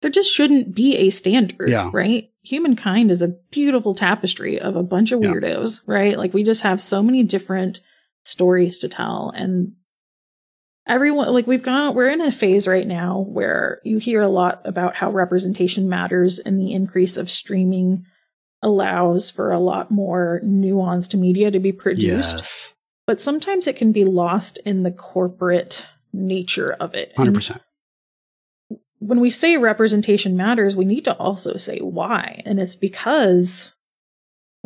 there 0.02 0.10
just 0.10 0.32
shouldn't 0.32 0.74
be 0.74 0.96
a 0.96 1.10
standard, 1.10 1.68
yeah. 1.68 1.90
right? 1.92 2.28
Humankind 2.44 3.10
is 3.10 3.22
a 3.22 3.34
beautiful 3.50 3.94
tapestry 3.94 4.58
of 4.60 4.76
a 4.76 4.82
bunch 4.82 5.10
of 5.10 5.20
weirdos, 5.20 5.80
yeah. 5.86 5.94
right? 5.94 6.16
Like 6.16 6.34
we 6.34 6.44
just 6.44 6.62
have 6.62 6.80
so 6.80 7.02
many 7.02 7.24
different 7.24 7.80
stories 8.26 8.80
to 8.80 8.88
tell. 8.88 9.32
And 9.34 9.72
everyone 10.86 11.32
like 11.32 11.46
we've 11.46 11.62
gone 11.62 11.94
we're 11.94 12.08
in 12.08 12.20
a 12.20 12.30
phase 12.30 12.66
right 12.68 12.86
now 12.86 13.20
where 13.20 13.80
you 13.84 13.98
hear 13.98 14.20
a 14.20 14.28
lot 14.28 14.60
about 14.64 14.96
how 14.96 15.10
representation 15.10 15.88
matters 15.88 16.38
and 16.38 16.58
the 16.58 16.72
increase 16.72 17.16
of 17.16 17.30
streaming 17.30 18.04
allows 18.62 19.30
for 19.30 19.52
a 19.52 19.58
lot 19.58 19.90
more 19.90 20.40
nuanced 20.44 21.18
media 21.18 21.50
to 21.50 21.60
be 21.60 21.72
produced. 21.72 22.36
Yes. 22.36 22.72
but 23.06 23.20
sometimes 23.20 23.66
it 23.66 23.76
can 23.76 23.92
be 23.92 24.04
lost 24.04 24.58
in 24.64 24.82
the 24.82 24.92
corporate 24.92 25.86
nature 26.12 26.72
of 26.80 26.94
it. 26.94 27.14
100% 27.16 27.50
and 27.50 28.80
when 28.98 29.20
we 29.20 29.30
say 29.30 29.56
representation 29.56 30.36
matters 30.36 30.74
we 30.74 30.84
need 30.84 31.04
to 31.04 31.16
also 31.16 31.56
say 31.56 31.78
why. 31.78 32.42
And 32.44 32.58
it's 32.58 32.76
because 32.76 33.75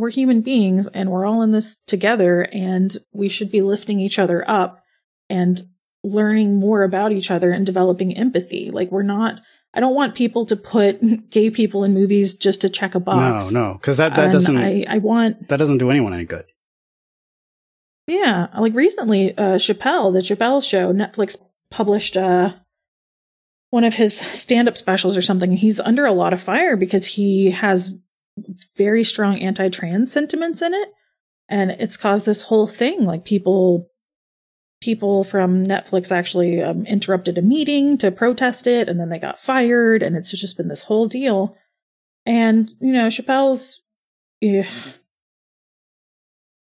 we're 0.01 0.11
human 0.11 0.41
beings 0.41 0.89
and 0.89 1.11
we're 1.11 1.27
all 1.27 1.43
in 1.43 1.53
this 1.53 1.79
together 1.87 2.47
and 2.53 2.97
we 3.13 3.29
should 3.29 3.51
be 3.53 3.61
lifting 3.61 4.01
each 4.01 4.19
other 4.19 4.49
up 4.49 4.83
and 5.29 5.61
learning 6.03 6.59
more 6.59 6.83
about 6.83 7.13
each 7.13 7.31
other 7.31 7.53
and 7.53 7.67
developing 7.67 8.17
empathy. 8.17 8.71
Like 8.71 8.91
we're 8.91 9.03
not 9.03 9.41
I 9.73 9.81
don't 9.81 9.95
want 9.95 10.17
people 10.17 10.47
to 10.47 10.57
put 10.57 11.01
gay 11.31 11.51
people 11.51 11.85
in 11.85 11.95
movies 11.95 12.35
just 12.35 12.63
to 12.63 12.71
check 12.71 12.95
a 12.95 13.01
box. 13.01 13.53
No, 13.53 13.69
no, 13.69 13.75
because 13.75 13.99
that 13.99 14.17
that 14.17 14.25
and 14.25 14.33
doesn't. 14.33 14.57
I, 14.57 14.85
I 14.89 14.99
want 14.99 15.49
that 15.49 15.59
doesn't 15.59 15.79
do 15.79 15.91
anyone 15.91 16.15
any 16.15 16.25
good. 16.25 16.47
Yeah, 18.07 18.49
like 18.59 18.75
recently, 18.75 19.37
uh, 19.39 19.59
Chappelle, 19.59 20.13
the 20.13 20.19
Chappelle 20.19 20.69
Show, 20.69 20.93
Netflix 20.93 21.37
published 21.71 22.17
uh, 22.17 22.51
one 23.69 23.85
of 23.85 23.95
his 23.95 24.19
stand-up 24.19 24.77
specials 24.77 25.17
or 25.17 25.23
something. 25.23 25.53
He's 25.53 25.79
under 25.79 26.07
a 26.07 26.13
lot 26.13 26.33
of 26.33 26.43
fire 26.43 26.77
because 26.77 27.07
he 27.07 27.53
has 27.53 28.03
very 28.77 29.05
strong 29.05 29.39
anti-trans 29.39 30.13
sentiments 30.13 30.63
in 30.63 30.75
it, 30.75 30.89
and 31.49 31.71
it's 31.73 31.97
caused 31.97 32.27
this 32.27 32.43
whole 32.43 32.67
thing. 32.67 33.05
Like 33.05 33.25
people 33.25 33.91
people 34.81 35.25
from 35.25 35.65
Netflix 35.65 36.11
actually 36.11 36.63
um, 36.63 36.87
interrupted 36.87 37.37
a 37.37 37.43
meeting 37.43 37.99
to 37.99 38.11
protest 38.11 38.67
it, 38.67 38.89
and 38.89 38.99
then 38.99 39.09
they 39.09 39.19
got 39.19 39.39
fired, 39.39 40.03
and 40.03 40.17
it's 40.17 40.31
just 40.33 40.57
been 40.57 40.69
this 40.69 40.83
whole 40.83 41.07
deal. 41.07 41.57
And 42.27 42.71
you 42.81 42.93
know, 42.93 43.09
Chappelle's 43.09 43.83
yeah, 44.41 44.67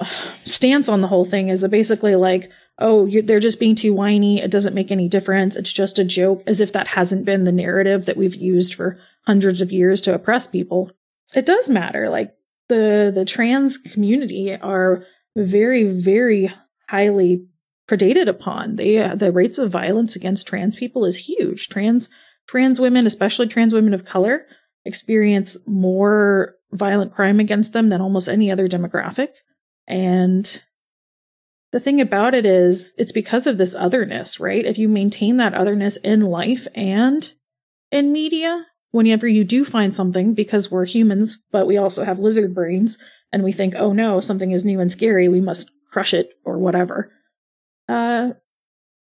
stance 0.03 0.89
on 0.89 1.01
the 1.01 1.07
whole 1.07 1.25
thing 1.25 1.49
is 1.49 1.65
basically 1.67 2.15
like, 2.15 2.51
"Oh, 2.77 3.07
they're 3.07 3.39
just 3.39 3.59
being 3.59 3.75
too 3.75 3.93
whiny. 3.93 4.41
It 4.41 4.51
doesn't 4.51 4.75
make 4.75 4.91
any 4.91 5.07
difference. 5.07 5.55
It's 5.55 5.73
just 5.73 5.99
a 5.99 6.03
joke." 6.03 6.43
As 6.47 6.59
if 6.61 6.73
that 6.73 6.87
hasn't 6.87 7.25
been 7.25 7.43
the 7.43 7.51
narrative 7.51 8.05
that 8.05 8.17
we've 8.17 8.35
used 8.35 8.73
for 8.73 8.99
hundreds 9.25 9.61
of 9.61 9.71
years 9.71 10.01
to 10.01 10.13
oppress 10.13 10.47
people. 10.47 10.91
It 11.35 11.45
does 11.45 11.69
matter. 11.69 12.09
Like 12.09 12.31
the 12.69 13.11
the 13.13 13.25
trans 13.25 13.77
community 13.77 14.55
are 14.55 15.05
very, 15.35 15.83
very 15.83 16.51
highly 16.89 17.45
predated 17.87 18.27
upon. 18.27 18.75
They, 18.75 18.97
uh, 18.97 19.15
the 19.15 19.31
rates 19.31 19.57
of 19.57 19.71
violence 19.71 20.15
against 20.15 20.47
trans 20.47 20.75
people 20.75 21.05
is 21.05 21.17
huge. 21.17 21.69
Trans 21.69 22.09
trans 22.47 22.79
women, 22.79 23.05
especially 23.05 23.47
trans 23.47 23.73
women 23.73 23.93
of 23.93 24.05
color, 24.05 24.45
experience 24.85 25.57
more 25.67 26.55
violent 26.71 27.11
crime 27.11 27.39
against 27.39 27.73
them 27.73 27.89
than 27.89 28.01
almost 28.01 28.29
any 28.29 28.51
other 28.51 28.67
demographic. 28.67 29.29
And 29.87 30.61
the 31.71 31.79
thing 31.79 32.01
about 32.01 32.33
it 32.33 32.45
is, 32.45 32.93
it's 32.97 33.11
because 33.11 33.47
of 33.47 33.57
this 33.57 33.75
otherness, 33.75 34.39
right? 34.39 34.65
If 34.65 34.77
you 34.77 34.89
maintain 34.89 35.37
that 35.37 35.53
otherness 35.53 35.97
in 35.97 36.21
life 36.21 36.67
and 36.75 37.31
in 37.91 38.11
media, 38.11 38.65
whenever 38.91 39.27
you 39.27 39.43
do 39.43 39.65
find 39.65 39.95
something, 39.95 40.33
because 40.33 40.71
we're 40.71 40.85
humans, 40.85 41.39
but 41.51 41.67
we 41.67 41.77
also 41.77 42.03
have 42.03 42.19
lizard 42.19 42.53
brains, 42.53 42.97
and 43.33 43.43
we 43.43 43.51
think, 43.51 43.75
oh 43.75 43.93
no, 43.93 44.19
something 44.19 44.51
is 44.51 44.65
new 44.65 44.79
and 44.79 44.91
scary, 44.91 45.27
we 45.27 45.41
must 45.41 45.71
crush 45.91 46.13
it 46.13 46.33
or 46.45 46.57
whatever 46.57 47.09
uh, 47.91 48.33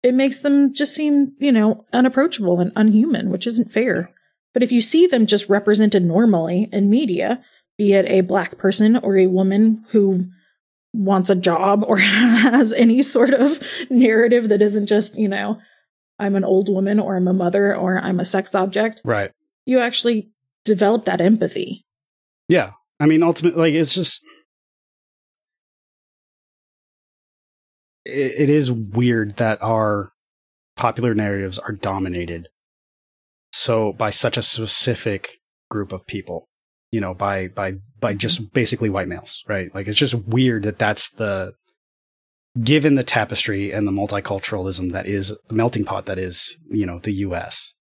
it 0.02 0.14
makes 0.14 0.40
them 0.40 0.72
just 0.72 0.94
seem, 0.94 1.34
you 1.38 1.50
know, 1.50 1.84
unapproachable 1.92 2.60
and 2.60 2.72
unhuman, 2.76 3.30
which 3.30 3.46
isn't 3.46 3.70
fair. 3.70 4.10
But 4.54 4.62
if 4.62 4.70
you 4.70 4.80
see 4.80 5.06
them 5.06 5.26
just 5.26 5.48
represented 5.48 6.04
normally 6.04 6.68
in 6.72 6.88
media, 6.88 7.42
be 7.76 7.92
it 7.92 8.08
a 8.08 8.20
black 8.20 8.56
person 8.56 8.96
or 8.96 9.16
a 9.16 9.26
woman 9.26 9.84
who 9.90 10.26
wants 10.92 11.28
a 11.28 11.34
job 11.34 11.84
or 11.86 11.98
has 11.98 12.72
any 12.72 13.02
sort 13.02 13.34
of 13.34 13.60
narrative 13.90 14.48
that 14.48 14.62
isn't 14.62 14.86
just, 14.86 15.18
you 15.18 15.28
know, 15.28 15.60
I'm 16.18 16.36
an 16.36 16.44
old 16.44 16.68
woman 16.68 17.00
or 17.00 17.16
I'm 17.16 17.28
a 17.28 17.34
mother 17.34 17.74
or 17.74 17.98
I'm 17.98 18.20
a 18.20 18.24
sex 18.24 18.54
object. 18.54 19.02
Right. 19.04 19.32
You 19.66 19.80
actually 19.80 20.30
develop 20.64 21.04
that 21.04 21.20
empathy. 21.20 21.84
Yeah. 22.48 22.72
I 22.98 23.06
mean, 23.06 23.22
ultimately, 23.22 23.60
like, 23.60 23.74
it's 23.74 23.94
just 23.94 24.24
it, 28.06 28.34
it 28.38 28.50
is 28.50 28.70
weird 28.70 29.36
that 29.36 29.62
our 29.62 30.12
popular 30.76 31.14
narratives 31.14 31.58
are 31.58 31.72
dominated 31.72 32.48
so 33.52 33.92
by 33.92 34.10
such 34.10 34.36
a 34.36 34.42
specific 34.42 35.38
group 35.70 35.92
of 35.92 36.06
people 36.06 36.46
you 36.90 37.00
know 37.00 37.14
by 37.14 37.48
by 37.48 37.72
by 37.98 38.12
mm-hmm. 38.12 38.18
just 38.18 38.52
basically 38.52 38.90
white 38.90 39.08
males 39.08 39.42
right 39.48 39.74
like 39.74 39.88
it's 39.88 39.98
just 39.98 40.14
weird 40.14 40.62
that 40.64 40.78
that's 40.78 41.10
the 41.10 41.52
given 42.62 42.94
the 42.94 43.04
tapestry 43.04 43.72
and 43.72 43.86
the 43.86 43.92
multiculturalism 43.92 44.92
that 44.92 45.06
is 45.06 45.36
the 45.48 45.54
melting 45.54 45.84
pot 45.84 46.06
that 46.06 46.18
is 46.18 46.58
you 46.70 46.86
know 46.86 46.98
the 46.98 47.12
US 47.12 47.74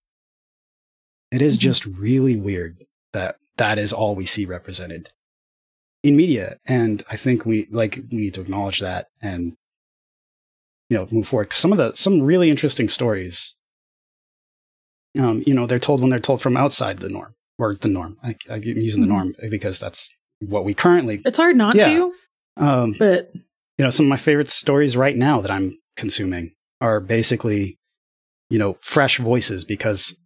it 1.36 1.42
is 1.42 1.54
mm-hmm. 1.54 1.62
just 1.62 1.86
really 1.86 2.36
weird 2.36 2.84
that 3.12 3.36
that 3.56 3.78
is 3.78 3.92
all 3.92 4.14
we 4.14 4.26
see 4.26 4.44
represented 4.44 5.10
in 6.02 6.16
media 6.16 6.58
and 6.66 7.04
i 7.10 7.16
think 7.16 7.46
we 7.46 7.66
like 7.70 8.00
we 8.10 8.18
need 8.18 8.34
to 8.34 8.40
acknowledge 8.40 8.80
that 8.80 9.06
and 9.20 9.56
you 10.88 10.96
know 10.96 11.08
move 11.10 11.28
forward. 11.28 11.52
Some 11.52 11.72
of 11.72 11.78
the 11.78 11.92
some 11.94 12.22
really 12.22 12.50
interesting 12.50 12.88
stories, 12.88 13.54
um, 15.18 15.42
you 15.46 15.54
know, 15.54 15.66
they're 15.66 15.78
told 15.78 16.00
when 16.00 16.10
they're 16.10 16.18
told 16.18 16.40
from 16.40 16.56
outside 16.56 16.98
the 16.98 17.08
norm 17.08 17.34
or 17.58 17.74
the 17.74 17.88
norm. 17.88 18.18
I, 18.22 18.36
am 18.48 18.62
using 18.62 19.00
the 19.00 19.06
mm-hmm. 19.06 19.14
norm 19.14 19.34
because 19.50 19.80
that's 19.80 20.14
what 20.40 20.64
we 20.64 20.74
currently. 20.74 21.20
It's 21.24 21.38
hard 21.38 21.56
not 21.56 21.76
yeah. 21.76 21.86
to, 21.86 22.12
um, 22.56 22.94
but 22.98 23.30
you 23.78 23.84
know, 23.84 23.90
some 23.90 24.06
of 24.06 24.10
my 24.10 24.16
favorite 24.16 24.48
stories 24.48 24.96
right 24.96 25.16
now 25.16 25.40
that 25.40 25.50
I'm 25.50 25.76
consuming 25.96 26.52
are 26.80 27.00
basically, 27.00 27.78
you 28.50 28.58
know, 28.58 28.76
fresh 28.80 29.18
voices 29.18 29.64
because 29.64 30.16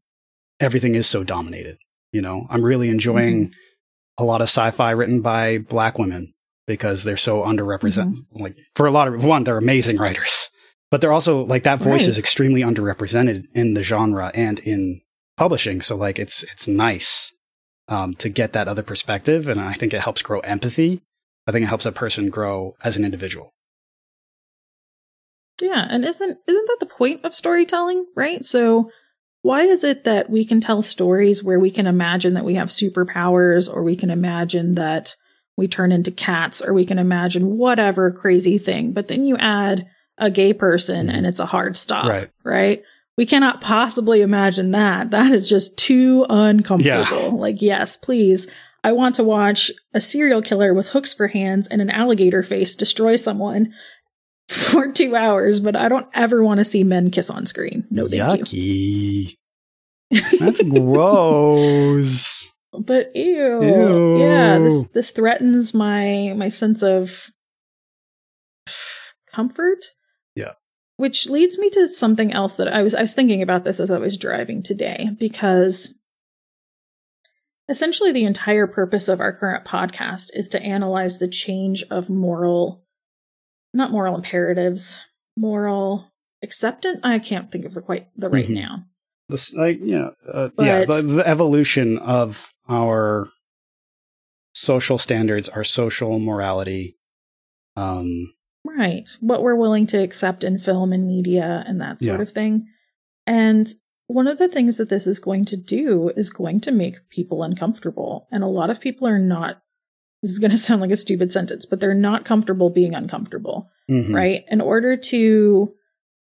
everything 0.61 0.95
is 0.95 1.07
so 1.07 1.25
dominated. 1.25 1.79
You 2.13 2.23
know, 2.23 2.47
I'm 2.51 2.65
really 2.65 2.89
enjoying 2.89 3.47
mm-hmm. 3.47 4.23
a 4.23 4.25
lot 4.25 4.41
of 4.41 4.49
sci-fi 4.49 4.91
written 4.91 5.21
by 5.21 5.59
black 5.59 5.99
women 5.99 6.35
because 6.67 7.05
they're 7.05 7.17
so 7.17 7.43
underrepresented. 7.43 8.15
Mm-hmm. 8.15 8.43
Like 8.43 8.57
for 8.75 8.87
a 8.87 8.91
lot 8.91 9.09
of 9.09 9.25
one, 9.25 9.45
they're 9.45 9.59
amazing 9.59 9.97
writers, 9.97 10.51
but 10.91 11.01
they're 11.01 11.13
also 11.13 11.45
like 11.45 11.63
that 11.65 11.81
voice 11.81 12.03
right. 12.03 12.09
is 12.09 12.19
extremely 12.19 12.61
underrepresented 12.61 13.45
in 13.55 13.75
the 13.75 13.83
genre 13.83 14.31
and 14.35 14.59
in 14.61 15.01
publishing. 15.37 15.81
So 15.81 15.97
like 15.97 16.19
it's 16.19 16.43
it's 16.45 16.69
nice 16.69 17.33
um, 17.89 18.15
to 18.15 18.29
get 18.29 18.53
that 18.53 18.69
other 18.69 18.83
perspective, 18.83 19.49
and 19.49 19.61
I 19.61 19.75
think 19.75 19.95
it 19.95 20.01
helps 20.01 20.23
grow 20.23 20.41
empathy. 20.41 21.03
I 21.47 21.53
think 21.53 21.65
it 21.65 21.69
helps 21.69 21.87
a 21.87 21.93
person 21.93 22.31
grow 22.31 22.77
as 22.85 22.97
an 22.97 23.05
individual. 23.05 23.55
Yeah, 25.61 25.87
and 25.89 26.05
isn't 26.05 26.39
isn't 26.47 26.67
that 26.67 26.77
the 26.81 26.87
point 26.87 27.25
of 27.25 27.35
storytelling, 27.35 28.07
right? 28.17 28.45
So 28.45 28.91
why 29.43 29.63
is 29.63 29.85
it 29.85 30.05
that 30.05 30.29
we 30.29 30.45
can 30.45 30.61
tell 30.61 30.83
stories 30.83 31.43
where 31.43 31.59
we 31.59 31.71
can 31.71 31.87
imagine 31.87 32.35
that 32.35 32.45
we 32.45 32.55
have 32.55 32.69
superpowers 32.69 33.73
or 33.73 33.83
we 33.83 33.97
can 33.97 34.11
imagine 34.11 34.75
that 34.75 35.15
we 35.57 35.67
turn 35.69 35.93
into 35.93 36.11
cats 36.11 36.63
or 36.63 36.75
we 36.75 36.85
can 36.85 36.99
imagine 36.99 37.57
whatever 37.57 38.13
crazy 38.13 38.59
thing, 38.59 38.93
but 38.93 39.09
then 39.09 39.25
you 39.25 39.37
add 39.37 39.87
a 40.19 40.31
gay 40.31 40.53
person 40.53 41.09
and 41.09 41.27
it's 41.27 41.41
a 41.41 41.47
hard 41.47 41.77
stop, 41.77 42.07
right? 42.07 42.31
right? 42.45 42.83
We 43.17 43.27
cannot 43.27 43.61
possibly 43.61 44.23
imagine 44.23 44.71
that. 44.73 45.11
That 45.11 45.33
is 45.33 45.49
just 45.49 45.79
too 45.79 46.27
uncomfortable. 46.29 47.23
Yeah. 47.23 47.29
Like, 47.35 47.61
yes, 47.61 47.97
please. 47.97 48.51
I 48.83 48.93
want 48.93 49.17
to 49.17 49.25
watch 49.25 49.71
a 49.93 50.01
serial 50.01 50.41
killer 50.41 50.73
with 50.73 50.89
hooks 50.89 51.13
for 51.13 51.27
hands 51.29 51.67
and 51.69 51.83
an 51.83 51.91
alligator 51.91 52.43
face 52.43 52.75
destroy 52.75 53.17
someone 53.17 53.75
for 54.51 54.91
two 54.91 55.15
hours, 55.15 55.61
but 55.61 55.77
I 55.77 55.89
don't 55.89 56.09
ever 56.13 56.43
want 56.43 56.59
to 56.59 56.65
see 56.65 56.83
men 56.83 57.11
kiss 57.11 57.31
on 57.31 57.47
screen. 57.47 57.87
No, 57.91 58.09
thank 58.09 58.49
Yucky. 58.49 59.37
you. 60.11 60.21
That's 60.41 60.63
gross. 60.69 62.53
But 62.73 63.15
ew. 63.15 63.63
ew. 63.63 64.19
Yeah, 64.19 64.59
this 64.59 64.85
this 64.89 65.11
threatens 65.13 65.73
my 65.73 66.35
my 66.37 66.49
sense 66.49 66.83
of 66.83 67.31
comfort. 69.33 69.85
Yeah. 70.35 70.53
Which 70.97 71.29
leads 71.29 71.59
me 71.59 71.71
to 71.71 71.87
something 71.87 72.33
else 72.33 72.57
that 72.57 72.69
I 72.69 72.83
was 72.83 72.95
I 72.95 73.03
was 73.03 73.15
thinking 73.15 73.43
about 73.43 73.65
this 73.65 73.79
as 73.79 73.91
I 73.91 73.99
was 73.99 74.19
driving 74.19 74.63
today 74.63 75.11
because 75.19 75.95
essentially 77.69 78.11
the 78.11 78.25
entire 78.25 78.67
purpose 78.67 79.09
of 79.09 79.21
our 79.21 79.33
current 79.33 79.65
podcast 79.65 80.31
is 80.35 80.49
to 80.51 80.63
analyze 80.63 81.19
the 81.19 81.29
change 81.29 81.85
of 81.91 82.11
moral 82.11 82.85
not 83.73 83.91
moral 83.91 84.15
imperatives, 84.15 85.05
moral 85.37 86.11
acceptance. 86.43 87.01
I 87.03 87.19
can't 87.19 87.51
think 87.51 87.65
of 87.65 87.75
the 87.75 87.83
quite 87.83 88.07
the 88.17 88.29
right 88.29 88.45
mm-hmm. 88.45 88.55
noun. 88.55 88.87
This, 89.29 89.55
like, 89.55 89.79
you 89.79 89.99
know, 89.99 90.15
uh, 90.33 90.49
yeah, 90.59 90.85
the, 90.85 91.03
the 91.03 91.29
evolution 91.29 91.99
of 91.99 92.53
our 92.69 93.29
social 94.55 94.99
standards, 94.99 95.49
our 95.49 95.65
social 95.65 96.19
morality. 96.19 96.97
Um, 97.77 98.33
right. 98.67 99.09
What 99.21 99.43
we're 99.43 99.55
willing 99.55 99.87
to 99.89 100.03
accept 100.03 100.43
in 100.43 100.59
film 100.59 100.93
and 100.93 101.07
media 101.07 101.65
and 101.67 101.81
that 101.81 102.03
sort 102.03 102.19
yeah. 102.19 102.23
of 102.23 102.31
thing. 102.31 102.67
And 103.27 103.73
one 104.09 104.27
of 104.27 104.39
the 104.39 104.49
things 104.49 104.77
that 104.79 104.89
this 104.89 105.07
is 105.07 105.21
going 105.21 105.45
to 105.47 105.57
do 105.57 106.11
is 106.17 106.31
going 106.31 106.61
to 106.63 106.73
make 106.73 107.09
people 107.11 107.45
uncomfortable. 107.45 108.27
And 108.33 108.43
a 108.43 108.49
lot 108.49 108.71
of 108.71 108.81
people 108.81 109.07
are 109.07 109.21
not 109.21 109.63
this 110.23 110.31
is 110.31 110.39
going 110.39 110.51
to 110.51 110.59
sound 110.59 110.81
like 110.81 110.91
a 110.91 110.97
stupid 110.97 111.33
sentence, 111.33 111.67
but 111.67 111.81
they're 111.81 111.95
not 111.95 112.25
comfortable 112.25 112.71
being 112.71 112.95
uncomfortable, 112.95 113.71
mm-hmm. 113.91 114.15
right? 114.15 114.45
In 114.49 114.61
order 114.61 114.97
to 114.97 115.75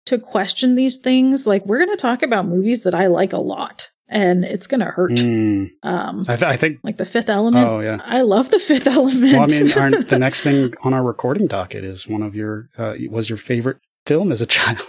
to 0.05 0.19
question 0.19 0.75
these 0.75 0.97
things, 0.97 1.47
like 1.47 1.65
we're 1.65 1.79
going 1.79 1.89
to 1.89 1.95
talk 1.95 2.21
about 2.21 2.45
movies 2.45 2.83
that 2.83 2.93
I 2.93 3.07
like 3.07 3.33
a 3.33 3.39
lot, 3.39 3.89
and 4.07 4.45
it's 4.45 4.67
going 4.67 4.81
to 4.81 4.85
hurt. 4.85 5.13
Mm. 5.13 5.71
Um, 5.81 6.21
I, 6.27 6.35
th- 6.35 6.43
I, 6.43 6.57
think 6.57 6.79
like 6.83 6.97
the 6.97 7.05
Fifth 7.05 7.29
Element. 7.29 7.67
Oh 7.67 7.79
yeah, 7.79 7.99
I 8.03 8.21
love 8.21 8.51
the 8.51 8.59
Fifth 8.59 8.87
Element. 8.87 9.33
Well, 9.33 9.43
I 9.43 9.47
mean, 9.47 9.71
our, 9.77 10.03
the 10.03 10.19
next 10.19 10.43
thing 10.43 10.73
on 10.83 10.93
our 10.93 11.03
recording 11.03 11.47
docket 11.47 11.83
is 11.83 12.07
one 12.07 12.21
of 12.21 12.35
your 12.35 12.69
uh, 12.77 12.93
was 13.09 13.29
your 13.29 13.37
favorite 13.37 13.77
film 14.05 14.31
as 14.31 14.41
a 14.41 14.45
child. 14.45 14.81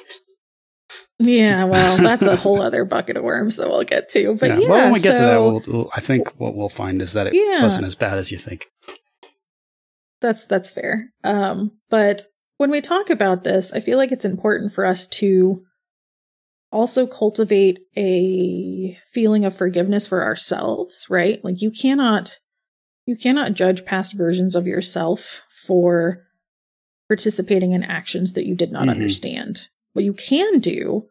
Yeah, 1.18 1.64
well, 1.64 1.96
that's 1.96 2.26
a 2.26 2.36
whole 2.44 2.60
other 2.60 2.84
bucket 2.84 3.16
of 3.16 3.24
worms 3.24 3.56
that 3.56 3.68
we'll 3.68 3.84
get 3.84 4.08
to. 4.10 4.34
But 4.34 4.50
yeah, 4.50 4.58
yeah 4.58 4.68
well, 4.68 4.82
when 4.84 4.92
we 4.92 5.00
get 5.00 5.16
so, 5.16 5.20
to 5.20 5.26
that, 5.26 5.40
we'll, 5.40 5.78
we'll, 5.78 5.90
I 5.94 6.00
think 6.00 6.28
what 6.38 6.54
we'll 6.54 6.68
find 6.68 7.00
is 7.00 7.14
that 7.14 7.28
it 7.28 7.34
yeah. 7.34 7.62
wasn't 7.62 7.86
as 7.86 7.94
bad 7.94 8.18
as 8.18 8.30
you 8.30 8.38
think. 8.38 8.66
That's 10.20 10.46
that's 10.46 10.70
fair. 10.70 11.10
Um, 11.24 11.72
but 11.90 12.22
when 12.58 12.70
we 12.70 12.80
talk 12.80 13.10
about 13.10 13.44
this, 13.44 13.72
I 13.72 13.80
feel 13.80 13.98
like 13.98 14.12
it's 14.12 14.24
important 14.24 14.72
for 14.72 14.84
us 14.84 15.08
to 15.08 15.62
also 16.72 17.06
cultivate 17.06 17.78
a 17.96 18.98
feeling 19.12 19.44
of 19.44 19.56
forgiveness 19.56 20.06
for 20.06 20.22
ourselves, 20.22 21.06
right? 21.08 21.42
Like 21.44 21.62
you 21.62 21.70
cannot 21.70 22.38
you 23.06 23.16
cannot 23.16 23.54
judge 23.54 23.84
past 23.84 24.16
versions 24.16 24.54
of 24.54 24.66
yourself 24.66 25.42
for 25.48 26.24
participating 27.08 27.72
in 27.72 27.84
actions 27.84 28.32
that 28.32 28.46
you 28.46 28.54
did 28.54 28.72
not 28.72 28.82
mm-hmm. 28.82 28.90
understand. 28.90 29.68
What 29.96 30.04
you 30.04 30.12
can 30.12 30.58
do 30.58 31.06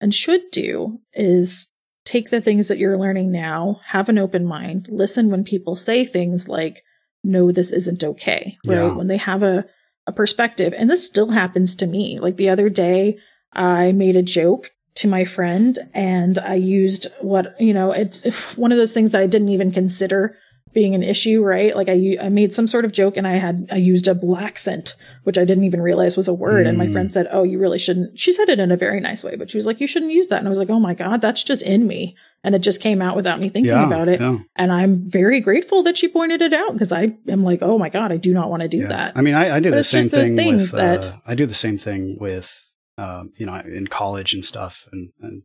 and 0.00 0.14
should 0.14 0.42
do 0.52 1.00
is 1.12 1.76
take 2.04 2.30
the 2.30 2.40
things 2.40 2.68
that 2.68 2.78
you're 2.78 2.96
learning 2.96 3.32
now, 3.32 3.80
have 3.86 4.08
an 4.08 4.18
open 4.18 4.46
mind, 4.46 4.86
listen 4.88 5.30
when 5.30 5.42
people 5.42 5.74
say 5.74 6.04
things 6.04 6.48
like, 6.48 6.84
no, 7.24 7.50
this 7.50 7.72
isn't 7.72 8.04
okay, 8.04 8.56
right? 8.64 8.76
Yeah. 8.76 8.92
When 8.92 9.08
they 9.08 9.16
have 9.16 9.42
a, 9.42 9.64
a 10.06 10.12
perspective. 10.12 10.72
And 10.76 10.88
this 10.88 11.04
still 11.04 11.30
happens 11.30 11.74
to 11.76 11.88
me. 11.88 12.20
Like 12.20 12.36
the 12.36 12.50
other 12.50 12.68
day, 12.68 13.18
I 13.52 13.90
made 13.90 14.14
a 14.14 14.22
joke 14.22 14.70
to 14.94 15.08
my 15.08 15.24
friend 15.24 15.76
and 15.92 16.38
I 16.38 16.54
used 16.54 17.08
what, 17.20 17.60
you 17.60 17.74
know, 17.74 17.90
it's 17.90 18.56
one 18.56 18.70
of 18.70 18.78
those 18.78 18.92
things 18.92 19.10
that 19.10 19.20
I 19.20 19.26
didn't 19.26 19.48
even 19.48 19.72
consider 19.72 20.36
being 20.72 20.94
an 20.94 21.02
issue, 21.02 21.42
right? 21.42 21.74
Like 21.74 21.88
I, 21.88 22.16
I 22.22 22.28
made 22.28 22.54
some 22.54 22.68
sort 22.68 22.84
of 22.84 22.92
joke 22.92 23.16
and 23.16 23.26
I 23.26 23.36
had, 23.36 23.66
I 23.72 23.76
used 23.76 24.06
a 24.06 24.14
black 24.14 24.56
scent, 24.58 24.94
which 25.24 25.36
I 25.36 25.44
didn't 25.44 25.64
even 25.64 25.80
realize 25.80 26.16
was 26.16 26.28
a 26.28 26.34
word. 26.34 26.66
Mm. 26.66 26.68
And 26.70 26.78
my 26.78 26.86
friend 26.86 27.08
mm. 27.08 27.12
said, 27.12 27.26
Oh, 27.32 27.42
you 27.42 27.58
really 27.58 27.78
shouldn't. 27.78 28.18
She 28.18 28.32
said 28.32 28.48
it 28.48 28.58
in 28.58 28.70
a 28.70 28.76
very 28.76 29.00
nice 29.00 29.24
way, 29.24 29.36
but 29.36 29.50
she 29.50 29.56
was 29.56 29.66
like, 29.66 29.80
You 29.80 29.88
shouldn't 29.88 30.12
use 30.12 30.28
that. 30.28 30.38
And 30.38 30.46
I 30.46 30.48
was 30.48 30.58
like, 30.58 30.70
Oh 30.70 30.78
my 30.78 30.94
God, 30.94 31.20
that's 31.20 31.42
just 31.42 31.62
in 31.62 31.86
me. 31.86 32.16
And 32.44 32.54
it 32.54 32.60
just 32.60 32.80
came 32.80 33.02
out 33.02 33.16
without 33.16 33.40
me 33.40 33.48
thinking 33.48 33.72
yeah, 33.72 33.86
about 33.86 34.08
it. 34.08 34.20
Yeah. 34.20 34.38
And 34.56 34.72
I'm 34.72 35.10
very 35.10 35.40
grateful 35.40 35.82
that 35.82 35.98
she 35.98 36.08
pointed 36.08 36.40
it 36.40 36.54
out 36.54 36.72
because 36.72 36.92
I 36.92 37.16
am 37.28 37.42
like, 37.42 37.62
Oh 37.62 37.78
my 37.78 37.88
God, 37.88 38.12
I 38.12 38.16
do 38.16 38.32
not 38.32 38.48
want 38.48 38.62
to 38.62 38.68
do 38.68 38.78
yeah. 38.78 38.88
that. 38.88 39.16
I 39.16 39.22
mean, 39.22 39.34
I, 39.34 39.56
I 39.56 39.60
do 39.60 39.70
but 39.70 39.78
the 39.78 39.84
same 39.84 40.08
thing 40.08 40.56
with, 40.58 40.72
that, 40.72 41.06
uh, 41.06 41.16
I 41.26 41.34
do 41.34 41.46
the 41.46 41.54
same 41.54 41.78
thing 41.78 42.16
with, 42.20 42.64
um, 42.96 43.32
you 43.36 43.46
know, 43.46 43.54
in 43.56 43.88
college 43.88 44.34
and 44.34 44.44
stuff 44.44 44.88
and, 44.92 45.10
and 45.20 45.42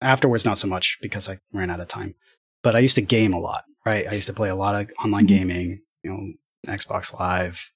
afterwards, 0.00 0.44
not 0.44 0.58
so 0.58 0.68
much 0.68 0.98
because 1.02 1.28
I 1.28 1.38
ran 1.52 1.70
out 1.70 1.80
of 1.80 1.88
time, 1.88 2.14
but 2.62 2.74
I 2.74 2.80
used 2.80 2.94
to 2.94 3.02
game 3.02 3.32
a 3.32 3.38
lot 3.38 3.64
right? 3.86 4.06
I 4.06 4.14
used 4.14 4.26
to 4.26 4.34
play 4.34 4.50
a 4.50 4.56
lot 4.56 4.74
of 4.74 4.90
online 5.02 5.26
mm-hmm. 5.26 5.36
gaming, 5.36 5.80
you 6.02 6.10
know, 6.10 6.72
Xbox 6.72 7.18
Live, 7.18 7.70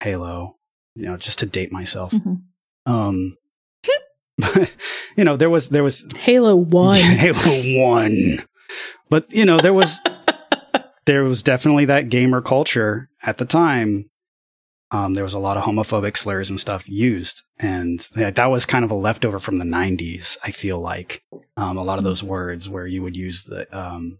Halo, 0.00 0.56
you 0.94 1.06
know, 1.06 1.16
just 1.16 1.38
to 1.38 1.46
date 1.46 1.72
myself. 1.72 2.12
Mm-hmm. 2.12 2.92
Um, 2.92 3.36
you 5.16 5.24
know, 5.24 5.36
there 5.36 5.50
was 5.50 5.70
there 5.70 5.84
was 5.84 6.06
Halo 6.16 6.56
One, 6.56 7.00
Halo 7.00 7.82
One, 7.82 8.44
but 9.08 9.30
you 9.32 9.44
know, 9.44 9.58
there 9.58 9.74
was 9.74 10.00
there 11.06 11.24
was 11.24 11.42
definitely 11.42 11.86
that 11.86 12.08
gamer 12.08 12.42
culture 12.42 13.08
at 13.22 13.38
the 13.38 13.44
time. 13.44 14.10
Um, 14.90 15.12
there 15.12 15.24
was 15.24 15.34
a 15.34 15.38
lot 15.38 15.58
of 15.58 15.64
homophobic 15.64 16.16
slurs 16.16 16.48
and 16.48 16.58
stuff 16.58 16.88
used, 16.88 17.42
and 17.58 18.08
yeah, 18.16 18.30
that 18.30 18.46
was 18.46 18.64
kind 18.64 18.84
of 18.84 18.90
a 18.90 18.94
leftover 18.94 19.38
from 19.38 19.58
the 19.58 19.64
'90s. 19.64 20.38
I 20.42 20.50
feel 20.50 20.80
like 20.80 21.22
um, 21.56 21.76
a 21.76 21.84
lot 21.84 21.98
of 21.98 22.04
those 22.04 22.22
words 22.22 22.68
where 22.68 22.86
you 22.86 23.02
would 23.02 23.16
use 23.16 23.44
the 23.44 23.66
um, 23.76 24.18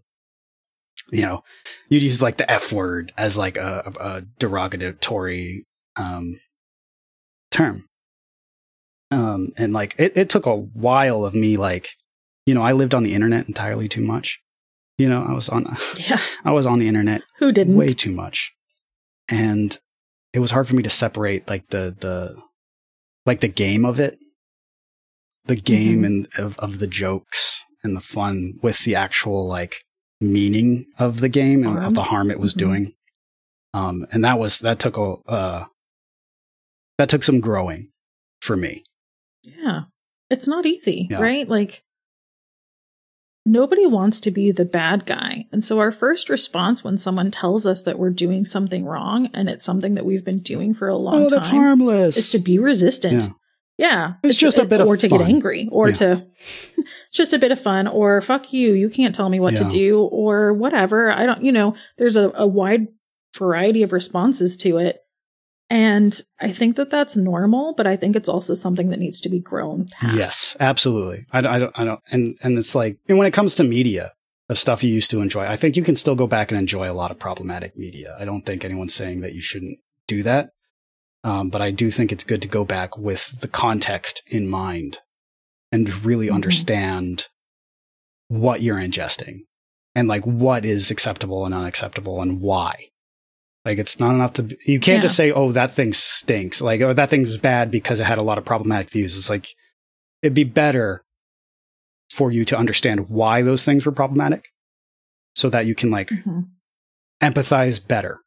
you 1.11 1.21
know, 1.21 1.43
you'd 1.89 2.03
use 2.03 2.21
like 2.21 2.37
the 2.37 2.49
F 2.49 2.71
word 2.71 3.11
as 3.17 3.37
like 3.37 3.57
a, 3.57 3.93
a 3.99 4.21
derogatory 4.39 5.65
um, 5.95 6.39
term. 7.51 7.85
Um, 9.11 9.53
and 9.57 9.73
like 9.73 9.95
it, 9.97 10.15
it 10.15 10.29
took 10.29 10.45
a 10.45 10.55
while 10.55 11.25
of 11.25 11.33
me 11.33 11.57
like, 11.57 11.89
you 12.45 12.53
know, 12.53 12.61
I 12.61 12.73
lived 12.73 12.93
on 12.93 13.03
the 13.03 13.13
internet 13.13 13.47
entirely 13.47 13.87
too 13.87 14.03
much. 14.03 14.39
You 14.97 15.09
know, 15.09 15.25
I 15.27 15.33
was 15.33 15.49
on, 15.49 15.77
yeah. 16.09 16.19
I 16.43 16.51
was 16.51 16.65
on 16.65 16.79
the 16.79 16.87
internet. 16.87 17.21
Who 17.37 17.51
didn't? 17.51 17.75
Way 17.75 17.87
too 17.87 18.11
much. 18.11 18.51
And 19.27 19.77
it 20.33 20.39
was 20.39 20.51
hard 20.51 20.67
for 20.67 20.75
me 20.75 20.83
to 20.83 20.89
separate 20.89 21.47
like 21.47 21.69
the, 21.69 21.95
the, 21.99 22.35
like 23.25 23.39
the 23.39 23.47
game 23.47 23.85
of 23.85 23.99
it, 23.99 24.19
the 25.45 25.55
game 25.55 25.97
mm-hmm. 25.97 26.05
and 26.05 26.27
of, 26.37 26.59
of 26.59 26.79
the 26.79 26.87
jokes 26.87 27.63
and 27.83 27.95
the 27.95 28.01
fun 28.01 28.59
with 28.61 28.83
the 28.83 28.95
actual 28.95 29.47
like 29.47 29.83
meaning 30.21 30.85
of 30.97 31.19
the 31.19 31.29
game 31.29 31.65
and 31.65 31.77
of 31.77 31.93
the 31.95 32.03
harm 32.03 32.31
it 32.31 32.39
was 32.39 32.53
mm-hmm. 32.53 32.67
doing. 32.67 32.93
Um, 33.73 34.07
and 34.11 34.23
that 34.25 34.39
was 34.39 34.59
that 34.59 34.79
took 34.79 34.97
a 34.97 35.13
uh, 35.29 35.65
that 36.97 37.09
took 37.09 37.23
some 37.23 37.39
growing 37.39 37.89
for 38.41 38.57
me. 38.57 38.83
Yeah, 39.43 39.81
it's 40.29 40.47
not 40.47 40.65
easy, 40.65 41.07
yeah. 41.09 41.19
right? 41.19 41.47
Like 41.47 41.83
nobody 43.45 43.85
wants 43.85 44.21
to 44.21 44.31
be 44.31 44.51
the 44.51 44.65
bad 44.65 45.05
guy. 45.05 45.45
And 45.51 45.63
so 45.63 45.79
our 45.79 45.91
first 45.91 46.29
response 46.29 46.83
when 46.83 46.97
someone 46.97 47.31
tells 47.31 47.65
us 47.65 47.83
that 47.83 47.99
we're 47.99 48.09
doing 48.11 48.45
something 48.45 48.85
wrong 48.85 49.29
and 49.33 49.49
it's 49.49 49.65
something 49.65 49.95
that 49.95 50.05
we've 50.05 50.25
been 50.25 50.39
doing 50.39 50.73
for 50.73 50.87
a 50.87 50.95
long 50.95 51.25
oh, 51.25 51.39
time 51.39 51.55
harmless. 51.55 52.17
is 52.17 52.29
to 52.29 52.39
be 52.39 52.59
resistant. 52.59 53.23
Yeah. 53.23 53.29
Yeah. 53.79 54.15
It's, 54.23 54.33
it's 54.33 54.41
just 54.41 54.59
a 54.59 54.65
bit 54.65 54.81
of 54.81 54.87
or 54.87 54.97
to 54.97 55.07
fun. 55.07 55.19
get 55.19 55.27
angry 55.27 55.69
or 55.71 55.87
yeah. 55.87 55.93
to 55.93 56.25
just 57.13 57.31
a 57.31 57.39
bit 57.39 57.53
of 57.53 57.61
fun 57.61 57.87
or 57.87 58.19
fuck 58.19 58.51
you, 58.51 58.73
you 58.73 58.89
can't 58.89 59.15
tell 59.15 59.29
me 59.29 59.39
what 59.39 59.57
yeah. 59.57 59.63
to 59.63 59.69
do 59.69 60.01
or 60.03 60.53
whatever. 60.53 61.09
I 61.09 61.25
don't, 61.25 61.41
you 61.41 61.53
know, 61.53 61.75
there's 61.97 62.17
a, 62.17 62.29
a 62.35 62.45
wide 62.45 62.87
variety 63.37 63.81
of 63.81 63.93
responses 63.93 64.57
to 64.57 64.79
it. 64.79 64.99
And 65.69 66.19
I 66.41 66.51
think 66.51 66.75
that 66.75 66.89
that's 66.89 67.15
normal, 67.15 67.73
but 67.73 67.87
I 67.87 67.95
think 67.95 68.17
it's 68.17 68.27
also 68.27 68.53
something 68.53 68.89
that 68.89 68.99
needs 68.99 69.21
to 69.21 69.29
be 69.29 69.39
grown 69.39 69.85
past. 69.85 70.17
Yes, 70.17 70.57
absolutely. 70.59 71.25
I, 71.31 71.39
I 71.39 71.59
don't, 71.59 71.79
I 71.79 71.85
don't, 71.85 72.01
and, 72.11 72.37
and 72.41 72.57
it's 72.57 72.75
like, 72.75 72.97
and 73.07 73.17
when 73.17 73.27
it 73.27 73.33
comes 73.33 73.55
to 73.55 73.63
media 73.63 74.11
of 74.49 74.59
stuff 74.59 74.83
you 74.83 74.93
used 74.93 75.11
to 75.11 75.21
enjoy, 75.21 75.45
I 75.45 75.55
think 75.55 75.77
you 75.77 75.83
can 75.83 75.95
still 75.95 76.15
go 76.15 76.27
back 76.27 76.51
and 76.51 76.59
enjoy 76.59 76.91
a 76.91 76.93
lot 76.93 77.11
of 77.11 77.19
problematic 77.19 77.77
media. 77.77 78.17
I 78.19 78.25
don't 78.25 78.45
think 78.45 78.65
anyone's 78.65 78.95
saying 78.95 79.21
that 79.21 79.33
you 79.33 79.41
shouldn't 79.41 79.77
do 80.07 80.23
that. 80.23 80.49
Um, 81.23 81.49
but 81.49 81.61
I 81.61 81.71
do 81.71 81.91
think 81.91 82.11
it's 82.11 82.23
good 82.23 82.41
to 82.43 82.47
go 82.47 82.63
back 82.63 82.97
with 82.97 83.39
the 83.41 83.47
context 83.47 84.21
in 84.27 84.47
mind 84.47 84.99
and 85.71 86.05
really 86.05 86.27
mm-hmm. 86.27 86.35
understand 86.35 87.27
what 88.29 88.61
you're 88.61 88.77
ingesting 88.77 89.41
and 89.95 90.07
like 90.07 90.25
what 90.25 90.63
is 90.63 90.91
acceptable 90.91 91.45
and 91.45 91.53
unacceptable 91.53 92.21
and 92.21 92.39
why. 92.41 92.89
Like 93.65 93.77
it's 93.77 93.99
not 93.99 94.15
enough 94.15 94.33
to 94.33 94.43
be, 94.43 94.57
you 94.65 94.79
can't 94.79 94.97
yeah. 94.97 95.01
just 95.01 95.17
say, 95.17 95.31
"Oh, 95.31 95.51
that 95.51 95.71
thing 95.71 95.91
stinks." 95.91 96.61
Like, 96.61 96.79
"Oh, 96.79 96.93
that 96.93 97.09
thing's 97.09 97.35
bad 97.37 97.69
because 97.69 97.99
it 97.99 98.05
had 98.05 98.17
a 98.17 98.23
lot 98.23 98.37
of 98.37 98.45
problematic 98.45 98.89
views." 98.89 99.17
It's 99.17 99.29
like 99.29 99.49
it'd 100.21 100.33
be 100.33 100.45
better 100.45 101.03
for 102.09 102.31
you 102.31 102.45
to 102.45 102.57
understand 102.57 103.09
why 103.09 103.41
those 103.41 103.65
things 103.65 103.85
were 103.85 103.91
problematic 103.91 104.45
so 105.35 105.49
that 105.49 105.65
you 105.65 105.75
can 105.75 105.91
like 105.91 106.09
mm-hmm. 106.09 106.41
empathize 107.21 107.85
better 107.85 108.21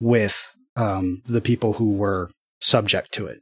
with 0.00 0.54
um, 0.78 1.22
the 1.26 1.40
people 1.40 1.74
who 1.74 1.90
were 1.92 2.30
subject 2.60 3.12
to 3.12 3.26
it. 3.26 3.40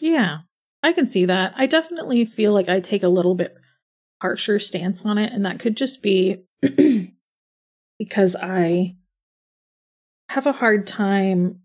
Yeah, 0.00 0.38
I 0.82 0.92
can 0.92 1.06
see 1.06 1.24
that. 1.24 1.54
I 1.56 1.66
definitely 1.66 2.24
feel 2.26 2.52
like 2.52 2.68
I 2.68 2.80
take 2.80 3.02
a 3.02 3.08
little 3.08 3.34
bit 3.34 3.56
harsher 4.20 4.58
stance 4.58 5.04
on 5.04 5.16
it, 5.18 5.32
and 5.32 5.46
that 5.46 5.58
could 5.58 5.76
just 5.76 6.02
be 6.02 6.44
because 7.98 8.36
I 8.36 8.96
have 10.28 10.46
a 10.46 10.52
hard 10.52 10.86
time 10.86 11.60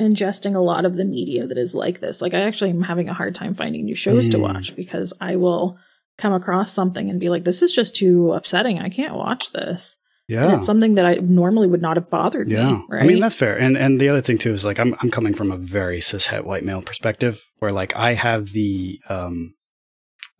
ingesting 0.00 0.54
a 0.54 0.60
lot 0.60 0.84
of 0.84 0.94
the 0.94 1.04
media 1.04 1.46
that 1.46 1.58
is 1.58 1.74
like 1.74 2.00
this. 2.00 2.22
Like 2.22 2.32
I 2.32 2.40
actually 2.40 2.70
am 2.70 2.82
having 2.82 3.08
a 3.08 3.14
hard 3.14 3.34
time 3.34 3.54
finding 3.54 3.84
new 3.84 3.94
shows 3.94 4.28
mm. 4.28 4.32
to 4.32 4.38
watch 4.38 4.74
because 4.74 5.12
I 5.20 5.36
will 5.36 5.78
come 6.16 6.32
across 6.32 6.72
something 6.72 7.10
and 7.10 7.20
be 7.20 7.28
like, 7.28 7.44
this 7.44 7.62
is 7.62 7.74
just 7.74 7.96
too 7.96 8.32
upsetting. 8.32 8.78
I 8.78 8.88
can't 8.88 9.14
watch 9.14 9.52
this. 9.52 9.98
Yeah. 10.26 10.44
And 10.44 10.52
it's 10.54 10.66
something 10.66 10.94
that 10.94 11.04
I 11.04 11.14
normally 11.16 11.66
would 11.66 11.82
not 11.82 11.96
have 11.96 12.08
bothered 12.08 12.50
yeah. 12.50 12.72
me. 12.72 12.84
Right? 12.88 13.02
I 13.02 13.06
mean, 13.06 13.20
that's 13.20 13.34
fair. 13.34 13.56
And 13.58 13.76
and 13.76 14.00
the 14.00 14.08
other 14.08 14.22
thing 14.22 14.38
too 14.38 14.52
is 14.52 14.64
like 14.64 14.78
I'm 14.78 14.94
I'm 15.00 15.10
coming 15.10 15.34
from 15.34 15.50
a 15.50 15.56
very 15.56 16.00
cishet 16.00 16.44
white 16.44 16.64
male 16.64 16.80
perspective 16.80 17.42
where 17.58 17.72
like 17.72 17.94
I 17.94 18.14
have 18.14 18.52
the 18.52 19.00
um 19.08 19.54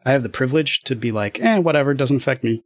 I 0.05 0.13
have 0.13 0.23
the 0.23 0.29
privilege 0.29 0.83
to 0.85 0.95
be 0.95 1.13
like, 1.13 1.41
eh, 1.41 1.59
whatever, 1.59 1.95
doesn't 1.95 2.17
affect 2.17 2.45
me. 2.45 2.63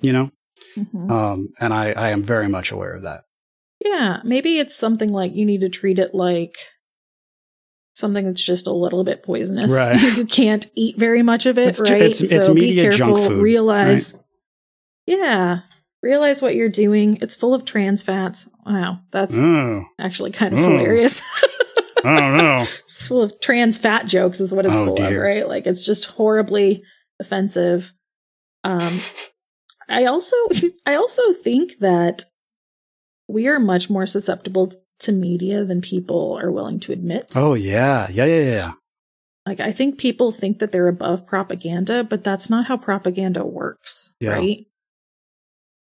You 0.00 0.12
know? 0.12 0.30
Mm-hmm. 0.76 1.10
Um, 1.10 1.48
and 1.60 1.72
I, 1.72 1.92
I 1.92 2.10
am 2.10 2.22
very 2.22 2.48
much 2.48 2.70
aware 2.70 2.94
of 2.94 3.02
that. 3.02 3.22
Yeah, 3.84 4.20
maybe 4.24 4.58
it's 4.58 4.74
something 4.74 5.12
like 5.12 5.34
you 5.34 5.44
need 5.44 5.60
to 5.60 5.68
treat 5.68 5.98
it 5.98 6.14
like 6.14 6.56
something 7.94 8.24
that's 8.24 8.44
just 8.44 8.66
a 8.66 8.72
little 8.72 9.04
bit 9.04 9.22
poisonous. 9.22 9.72
Right. 9.72 10.00
you 10.16 10.26
can't 10.26 10.66
eat 10.74 10.98
very 10.98 11.22
much 11.22 11.46
of 11.46 11.58
it, 11.58 11.68
it's, 11.68 11.80
right? 11.80 12.02
It's, 12.02 12.30
so 12.30 12.54
be 12.54 12.74
careful. 12.74 13.28
Food, 13.28 13.42
realize, 13.42 14.14
right? 14.14 14.22
yeah, 15.06 15.60
realize 16.06 16.40
what 16.40 16.54
you're 16.54 16.68
doing. 16.68 17.18
It's 17.20 17.36
full 17.36 17.54
of 17.54 17.64
trans 17.64 18.02
fats. 18.02 18.48
Wow, 18.64 19.00
that's 19.10 19.38
actually 19.98 20.30
kind 20.30 20.52
of 20.52 20.60
hilarious. 20.60 21.22
I 22.04 22.20
don't 22.20 22.36
know. 22.36 22.64
It's 22.84 23.08
full 23.08 23.22
of 23.22 23.40
trans 23.40 23.78
fat 23.78 24.06
jokes, 24.06 24.40
is 24.40 24.54
what 24.54 24.64
it's 24.64 24.78
oh, 24.78 24.86
full 24.86 24.96
dear. 24.96 25.08
of, 25.08 25.16
right? 25.16 25.48
Like 25.48 25.66
it's 25.66 25.84
just 25.84 26.06
horribly 26.06 26.84
offensive. 27.20 27.92
Um, 28.64 29.00
I 29.88 30.06
also 30.06 30.36
I 30.86 30.94
also 30.94 31.32
think 31.32 31.78
that 31.78 32.22
we 33.28 33.48
are 33.48 33.58
much 33.58 33.90
more 33.90 34.06
susceptible 34.06 34.70
to 35.00 35.12
media 35.12 35.64
than 35.64 35.80
people 35.80 36.38
are 36.40 36.50
willing 36.50 36.80
to 36.80 36.92
admit. 36.92 37.32
Oh 37.36 37.54
yeah. 37.54 38.08
Yeah, 38.10 38.24
yeah, 38.24 38.50
yeah. 38.50 38.72
Like 39.44 39.60
I 39.60 39.72
think 39.72 39.98
people 39.98 40.32
think 40.32 40.58
that 40.58 40.72
they're 40.72 40.88
above 40.88 41.26
propaganda, 41.26 42.02
but 42.04 42.24
that's 42.24 42.50
not 42.50 42.66
how 42.66 42.76
propaganda 42.76 43.44
works, 43.44 44.14
yeah. 44.20 44.30
right? 44.30 44.66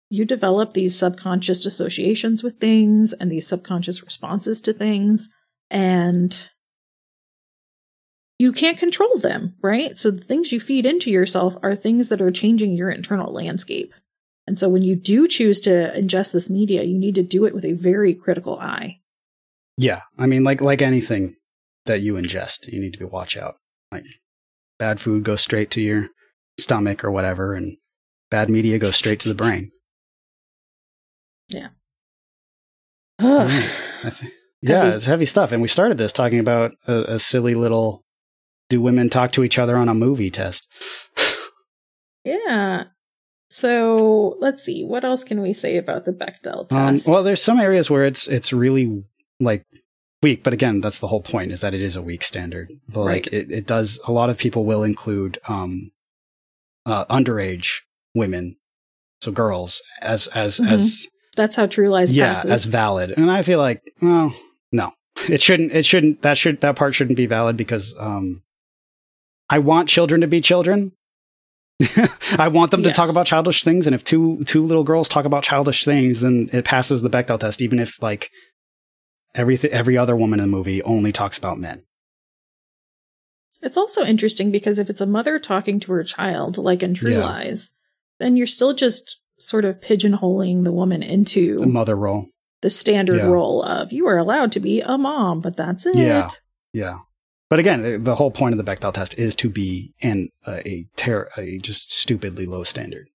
You 0.09 0.25
develop 0.25 0.73
these 0.73 0.97
subconscious 0.97 1.65
associations 1.65 2.43
with 2.43 2.55
things 2.55 3.13
and 3.13 3.29
these 3.29 3.47
subconscious 3.47 4.03
responses 4.03 4.61
to 4.61 4.73
things 4.73 5.29
and 5.69 6.49
you 8.39 8.53
can't 8.53 8.77
control 8.77 9.17
them, 9.19 9.55
right? 9.61 9.95
So 9.97 10.11
the 10.11 10.23
things 10.23 10.51
you 10.51 10.59
feed 10.59 10.85
into 10.85 11.11
yourself 11.11 11.55
are 11.61 11.75
things 11.75 12.09
that 12.09 12.21
are 12.21 12.31
changing 12.31 12.73
your 12.73 12.89
internal 12.89 13.31
landscape. 13.33 13.93
And 14.47 14.57
so 14.57 14.69
when 14.69 14.81
you 14.81 14.95
do 14.95 15.27
choose 15.27 15.59
to 15.61 15.93
ingest 15.95 16.31
this 16.31 16.49
media, 16.49 16.83
you 16.83 16.97
need 16.97 17.15
to 17.15 17.23
do 17.23 17.45
it 17.45 17.53
with 17.53 17.65
a 17.65 17.73
very 17.73 18.15
critical 18.15 18.57
eye. 18.57 19.01
Yeah. 19.77 20.01
I 20.17 20.25
mean, 20.25 20.43
like, 20.43 20.61
like 20.61 20.81
anything 20.81 21.35
that 21.85 22.01
you 22.01 22.13
ingest, 22.13 22.67
you 22.67 22.79
need 22.79 22.93
to 22.93 22.99
be 22.99 23.05
watch 23.05 23.37
out. 23.37 23.57
Like 23.91 24.05
bad 24.79 24.99
food 24.99 25.23
goes 25.23 25.41
straight 25.41 25.69
to 25.71 25.81
your 25.81 26.07
stomach 26.57 27.03
or 27.03 27.11
whatever, 27.11 27.53
and 27.53 27.77
bad 28.29 28.49
media 28.49 28.79
goes 28.79 28.95
straight 28.95 29.19
to 29.21 29.29
the 29.29 29.35
brain. 29.35 29.71
th- 33.21 34.32
yeah, 34.62 34.84
heavy. 34.84 34.95
it's 34.95 35.05
heavy 35.05 35.25
stuff. 35.25 35.51
And 35.51 35.62
we 35.62 35.67
started 35.67 35.97
this 35.97 36.13
talking 36.13 36.39
about 36.39 36.75
a, 36.88 37.13
a 37.13 37.19
silly 37.19 37.55
little 37.55 38.03
do 38.69 38.82
women 38.82 39.10
talk 39.10 39.32
to 39.34 39.43
each 39.43 39.58
other 39.58 39.77
on 39.77 39.89
a 39.89 39.93
movie 39.93 40.29
test? 40.29 40.67
yeah. 42.23 42.86
So 43.49 44.38
let's 44.39 44.63
see. 44.63 44.86
What 44.86 45.03
else 45.03 45.23
can 45.23 45.41
we 45.41 45.53
say 45.53 45.77
about 45.77 46.05
the 46.05 46.13
Bechdel 46.13 46.71
um, 46.71 46.93
test? 46.93 47.08
Um, 47.08 47.13
well, 47.13 47.23
there's 47.23 47.41
some 47.41 47.60
areas 47.60 47.89
where 47.89 48.05
it's 48.05 48.27
it's 48.27 48.53
really 48.53 49.03
like 49.39 49.65
weak, 50.21 50.43
but 50.43 50.53
again, 50.53 50.82
that's 50.82 50.99
the 50.99 51.08
whole 51.08 51.21
point 51.21 51.51
is 51.51 51.62
that 51.62 51.73
it 51.73 51.82
is 51.82 51.95
a 51.95 52.01
weak 52.01 52.23
standard. 52.23 52.71
But 52.88 53.01
right. 53.01 53.13
like 53.25 53.34
it, 53.34 53.51
it 53.51 53.65
does 53.65 53.99
a 54.05 54.12
lot 54.12 54.29
of 54.29 54.38
people 54.38 54.65
will 54.65 54.84
include 54.84 55.39
um 55.47 55.91
uh 56.86 57.05
underage 57.05 57.82
women, 58.13 58.58
so 59.21 59.32
girls 59.32 59.82
as 60.01 60.27
as 60.27 60.60
mm-hmm. 60.60 60.73
as 60.73 61.08
that's 61.39 61.56
how 61.56 61.65
True 61.65 61.89
Lies 61.89 62.12
yeah, 62.12 62.34
passes. 62.34 62.52
as 62.52 62.65
valid. 62.65 63.13
And 63.15 63.32
I 63.32 63.43
feel 63.43 63.60
like, 63.60 63.82
well, 64.02 64.36
no. 64.71 64.91
It 65.30 65.41
shouldn't 65.41 65.71
it 65.71 65.86
shouldn't 65.86 66.21
that 66.21 66.38
should 66.38 66.62
that 66.62 66.75
part 66.75 66.93
shouldn't 66.95 67.17
be 67.17 67.25
valid 67.25 67.58
because 67.58 67.95
um 67.97 68.41
I 69.49 69.60
want 69.60 69.89
children 69.89 70.21
to 70.21 70.28
be 70.28 70.41
children. 70.41 70.91
I 72.38 72.49
want 72.49 72.71
them 72.71 72.82
yes. 72.82 72.91
to 72.91 73.02
talk 73.02 73.10
about 73.10 73.25
childish 73.25 73.63
things, 73.63 73.88
and 73.88 73.95
if 73.95 74.04
two 74.04 74.43
two 74.43 74.65
little 74.65 74.84
girls 74.84 75.08
talk 75.10 75.25
about 75.25 75.43
childish 75.43 75.86
things, 75.86 76.19
then 76.21 76.49
it 76.52 76.65
passes 76.65 77.02
the 77.02 77.10
Bechdel 77.10 77.39
test, 77.39 77.62
even 77.62 77.80
if 77.80 78.02
like 78.02 78.30
every 79.34 79.58
every 79.71 79.97
other 79.97 80.15
woman 80.15 80.39
in 80.39 80.52
the 80.52 80.58
movie 80.58 80.84
only 80.84 81.12
talks 81.12 81.38
about 81.38 81.58
men. 81.58 81.84
It's 83.62 83.78
also 83.78 84.06
interesting 84.06 84.52
because 84.52 84.78
if 84.78 84.89
it's 84.89 85.02
a 85.02 85.06
mother 85.06 85.39
talking 85.39 85.80
to 85.82 85.91
her 85.93 86.04
child, 86.04 86.58
like 86.58 86.84
in 86.84 86.93
True 86.93 87.13
yeah. 87.13 87.23
Lies, 87.23 87.71
then 88.19 88.38
you're 88.38 88.47
still 88.47 88.73
just 88.73 89.19
sort 89.39 89.65
of 89.65 89.80
pigeonholing 89.80 90.63
the 90.63 90.71
woman 90.71 91.02
into 91.02 91.58
the 91.58 91.65
mother 91.65 91.95
role, 91.95 92.28
the 92.62 92.69
standard 92.69 93.17
yeah. 93.17 93.25
role 93.25 93.63
of 93.63 93.91
you 93.91 94.08
are 94.08 94.17
allowed 94.17 94.52
to 94.54 94.60
be 94.60 94.82
a 94.82 94.97
mom, 94.97 95.41
but 95.41 95.58
that's 95.58 95.86
it. 95.86 95.95
Yeah, 95.95 96.28
yeah. 96.73 96.99
But 97.49 97.60
again, 97.60 98.04
the 98.04 98.15
whole 98.15 98.30
point 98.30 98.54
of 98.54 98.63
the 98.63 98.71
Bechdel 98.71 98.93
test 98.93 99.17
is 99.17 99.34
to 99.36 99.49
be 99.49 99.93
in 99.99 100.30
a 100.47 100.86
ter- 100.95 101.30
a 101.36 101.58
just 101.58 101.91
stupidly 101.91 102.45
low 102.45 102.63
standard. 102.63 103.10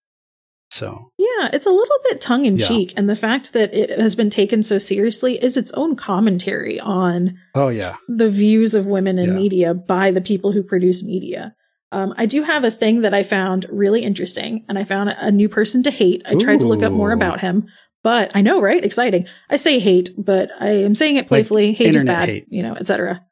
So 0.70 1.12
yeah, 1.18 1.50
it's 1.52 1.66
a 1.66 1.70
little 1.70 1.98
bit 2.08 2.20
tongue 2.20 2.46
in 2.46 2.58
cheek, 2.58 2.92
yeah. 2.92 2.98
and 2.98 3.08
the 3.08 3.14
fact 3.14 3.52
that 3.52 3.72
it 3.72 3.96
has 3.96 4.16
been 4.16 4.30
taken 4.30 4.64
so 4.64 4.78
seriously 4.78 5.40
is 5.40 5.56
its 5.56 5.70
own 5.72 5.94
commentary 5.94 6.80
on 6.80 7.38
oh 7.54 7.68
yeah 7.68 7.94
the 8.08 8.28
views 8.28 8.74
of 8.74 8.88
women 8.88 9.18
in 9.18 9.28
yeah. 9.28 9.34
media 9.36 9.74
by 9.74 10.10
the 10.10 10.20
people 10.20 10.50
who 10.50 10.64
produce 10.64 11.04
media. 11.04 11.54
Um, 11.92 12.14
I 12.16 12.26
do 12.26 12.42
have 12.42 12.64
a 12.64 12.70
thing 12.70 13.02
that 13.02 13.14
I 13.14 13.22
found 13.22 13.66
really 13.70 14.02
interesting, 14.02 14.64
and 14.68 14.78
I 14.78 14.84
found 14.84 15.10
a 15.10 15.30
new 15.30 15.48
person 15.48 15.82
to 15.84 15.90
hate. 15.90 16.22
I 16.26 16.34
Ooh. 16.34 16.38
tried 16.38 16.60
to 16.60 16.66
look 16.66 16.82
up 16.82 16.92
more 16.92 17.12
about 17.12 17.40
him, 17.40 17.68
but 18.02 18.32
I 18.34 18.42
know, 18.42 18.60
right? 18.60 18.84
Exciting. 18.84 19.26
I 19.48 19.56
say 19.56 19.78
hate, 19.78 20.10
but 20.18 20.50
I 20.60 20.68
am 20.68 20.94
saying 20.94 21.16
it 21.16 21.28
playfully. 21.28 21.68
Like 21.68 21.76
hate 21.76 21.94
is 21.94 22.04
bad, 22.04 22.28
hate. 22.28 22.46
you 22.48 22.62
know, 22.62 22.74
etc. 22.74 23.24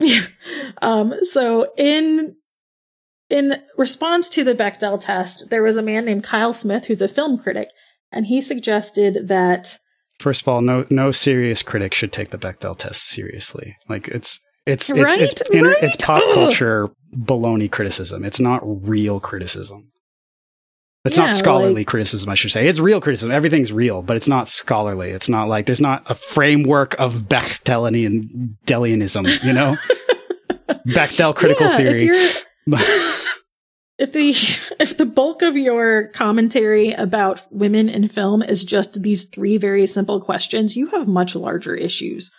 um, 0.82 1.14
so 1.22 1.72
in 1.76 2.36
in 3.30 3.56
response 3.78 4.28
to 4.30 4.44
the 4.44 4.54
Bechdel 4.54 5.00
test, 5.00 5.50
there 5.50 5.62
was 5.62 5.76
a 5.76 5.82
man 5.82 6.04
named 6.04 6.24
Kyle 6.24 6.52
Smith 6.52 6.86
who's 6.86 7.02
a 7.02 7.08
film 7.08 7.38
critic, 7.38 7.68
and 8.12 8.26
he 8.26 8.42
suggested 8.42 9.28
that 9.28 9.78
first 10.18 10.42
of 10.42 10.48
all, 10.48 10.60
no 10.60 10.86
no 10.90 11.10
serious 11.10 11.62
critic 11.62 11.94
should 11.94 12.12
take 12.12 12.30
the 12.30 12.38
Bechdel 12.38 12.76
test 12.76 13.04
seriously. 13.04 13.76
Like 13.88 14.08
it's 14.08 14.40
it's 14.66 14.90
it's 14.90 14.98
right? 14.98 15.20
it's, 15.20 15.40
it's, 15.40 15.54
right? 15.54 15.76
it's 15.82 15.96
pop 15.96 16.22
culture 16.34 16.90
baloney 17.14 17.70
criticism. 17.70 18.24
It's 18.24 18.40
not 18.40 18.60
real 18.64 19.20
criticism. 19.20 19.92
It's 21.04 21.18
yeah, 21.18 21.26
not 21.26 21.34
scholarly 21.34 21.74
like, 21.74 21.86
criticism, 21.86 22.30
I 22.30 22.34
should 22.34 22.50
say. 22.50 22.66
It's 22.66 22.80
real 22.80 22.98
criticism. 22.98 23.30
Everything's 23.30 23.72
real, 23.72 24.00
but 24.00 24.16
it's 24.16 24.28
not 24.28 24.48
scholarly. 24.48 25.10
It's 25.10 25.28
not 25.28 25.48
like 25.48 25.66
there's 25.66 25.80
not 25.80 26.02
a 26.10 26.14
framework 26.14 26.94
of 26.98 27.24
Bechdelian 27.28 28.56
Delianism, 28.64 29.26
you 29.42 29.52
know? 29.52 29.74
Bechdel 30.88 31.34
critical 31.34 31.66
yeah, 31.66 31.76
theory. 31.76 32.06
if 33.98 34.12
the 34.14 34.30
if 34.80 34.96
the 34.96 35.04
bulk 35.04 35.42
of 35.42 35.58
your 35.58 36.08
commentary 36.08 36.92
about 36.92 37.46
women 37.50 37.90
in 37.90 38.08
film 38.08 38.42
is 38.42 38.64
just 38.64 39.02
these 39.02 39.24
three 39.24 39.58
very 39.58 39.86
simple 39.86 40.22
questions, 40.22 40.74
you 40.74 40.86
have 40.86 41.06
much 41.06 41.36
larger 41.36 41.74
issues. 41.74 42.32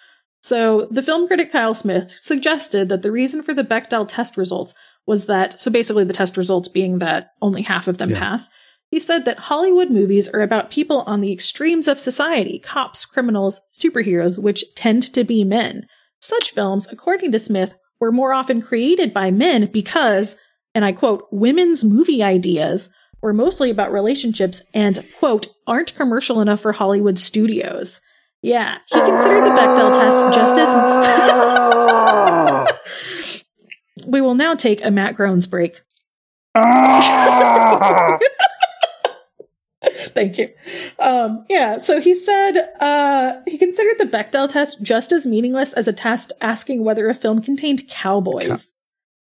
So, 0.45 0.85
the 0.91 1.01
film 1.01 1.25
critic 1.25 1.51
Kyle 1.51 1.73
Smith 1.73 2.11
suggested 2.11 2.87
that 2.89 3.01
the 3.01 3.11
reason 3.11 3.41
for 3.41 3.55
the 3.55 3.63
Bechdel 3.63 4.07
test 4.07 4.37
results 4.37 4.75
was 5.07 5.25
that 5.25 5.59
so 5.59 5.71
basically 5.71 6.03
the 6.03 6.13
test 6.13 6.37
results 6.37 6.69
being 6.69 6.99
that 6.99 7.31
only 7.41 7.63
half 7.63 7.87
of 7.87 7.97
them 7.97 8.11
yeah. 8.11 8.19
pass. 8.19 8.51
He 8.91 8.99
said 8.99 9.25
that 9.25 9.39
Hollywood 9.39 9.89
movies 9.89 10.29
are 10.29 10.41
about 10.41 10.69
people 10.69 11.01
on 11.07 11.21
the 11.21 11.33
extremes 11.33 11.87
of 11.87 11.99
society, 11.99 12.59
cops, 12.59 13.07
criminals, 13.07 13.59
superheroes, 13.73 14.37
which 14.37 14.63
tend 14.75 15.01
to 15.13 15.23
be 15.23 15.43
men. 15.43 15.87
Such 16.19 16.51
films, 16.51 16.87
according 16.91 17.31
to 17.31 17.39
Smith, 17.39 17.73
were 17.99 18.11
more 18.11 18.31
often 18.31 18.61
created 18.61 19.15
by 19.15 19.31
men 19.31 19.65
because 19.65 20.37
and 20.75 20.85
I 20.85 20.91
quote, 20.91 21.27
women's 21.31 21.83
movie 21.83 22.21
ideas 22.21 22.93
were 23.19 23.33
mostly 23.33 23.71
about 23.71 23.91
relationships 23.91 24.61
and, 24.75 25.03
quote, 25.17 25.47
aren't 25.65 25.95
commercial 25.95 26.39
enough 26.39 26.59
for 26.59 26.73
Hollywood 26.73 27.17
studios. 27.17 27.99
Yeah, 28.45 28.77
he 28.89 28.99
considered 28.99 29.41
the 29.41 29.49
Bechdel 29.49 29.95
test 29.95 30.19
just 30.35 30.59
as. 30.59 30.71
we 34.07 34.21
will 34.21 34.35
now 34.35 34.53
take 34.53 34.85
a 34.85 34.91
Matt 34.91 35.15
Groans 35.15 35.47
break. 35.47 35.81
Thank 40.13 40.37
you. 40.37 40.49
Um, 40.99 41.43
yeah, 41.49 41.79
so 41.79 41.99
he 41.99 42.13
said 42.13 42.71
uh, 42.79 43.41
he 43.47 43.57
considered 43.57 43.97
the 43.97 44.05
Bechdel 44.05 44.47
test 44.47 44.83
just 44.83 45.11
as 45.11 45.25
meaningless 45.25 45.73
as 45.73 45.87
a 45.87 45.93
test 45.93 46.31
asking 46.39 46.83
whether 46.83 47.09
a 47.09 47.15
film 47.15 47.41
contained 47.41 47.89
cowboys. 47.89 48.75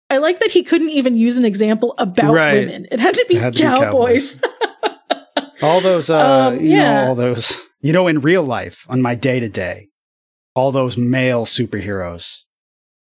I 0.09 0.17
like 0.17 0.41
that 0.41 0.51
he 0.51 0.61
couldn't 0.61 0.89
even 0.89 1.15
use 1.15 1.37
an 1.37 1.45
example 1.45 1.95
about 1.97 2.33
right. 2.33 2.67
women. 2.67 2.85
It 2.91 2.99
had 2.99 3.13
to 3.13 3.25
be, 3.29 3.35
had 3.35 3.53
to 3.53 3.63
cowboys. 3.63 4.41
Be 4.41 4.47
cowboys. 4.49 5.53
all 5.63 5.79
those, 5.79 6.09
uh, 6.09 6.49
um, 6.49 6.59
you 6.59 6.71
yeah. 6.71 7.03
know, 7.03 7.07
all 7.07 7.15
those, 7.15 7.65
you 7.85 7.93
know, 7.93 8.07
in 8.07 8.19
real 8.19 8.41
life, 8.41 8.87
on 8.89 8.99
my 8.99 9.13
day 9.13 9.39
to 9.39 9.47
day, 9.47 9.89
all 10.55 10.71
those 10.71 10.97
male 10.97 11.45
superheroes. 11.45 12.41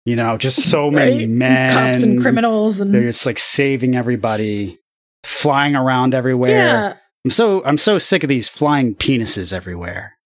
You 0.03 0.17
know, 0.17 0.37
just 0.37 0.69
so 0.69 0.91
many 0.91 1.25
men, 1.25 1.71
cops 1.71 2.03
and 2.03 2.21
criminals, 2.21 2.81
and 2.81 2.93
they're 2.93 3.03
just 3.03 3.25
like 3.25 3.39
saving 3.39 3.95
everybody, 3.95 4.77
flying 5.23 5.73
around 5.73 6.13
everywhere. 6.13 6.49
Yeah. 6.49 6.93
I'm 7.23 7.31
so 7.31 7.63
I'm 7.63 7.77
so 7.77 7.97
sick 7.97 8.23
of 8.23 8.27
these 8.27 8.49
flying 8.49 8.93
penises 8.93 9.53
everywhere. 9.53 10.17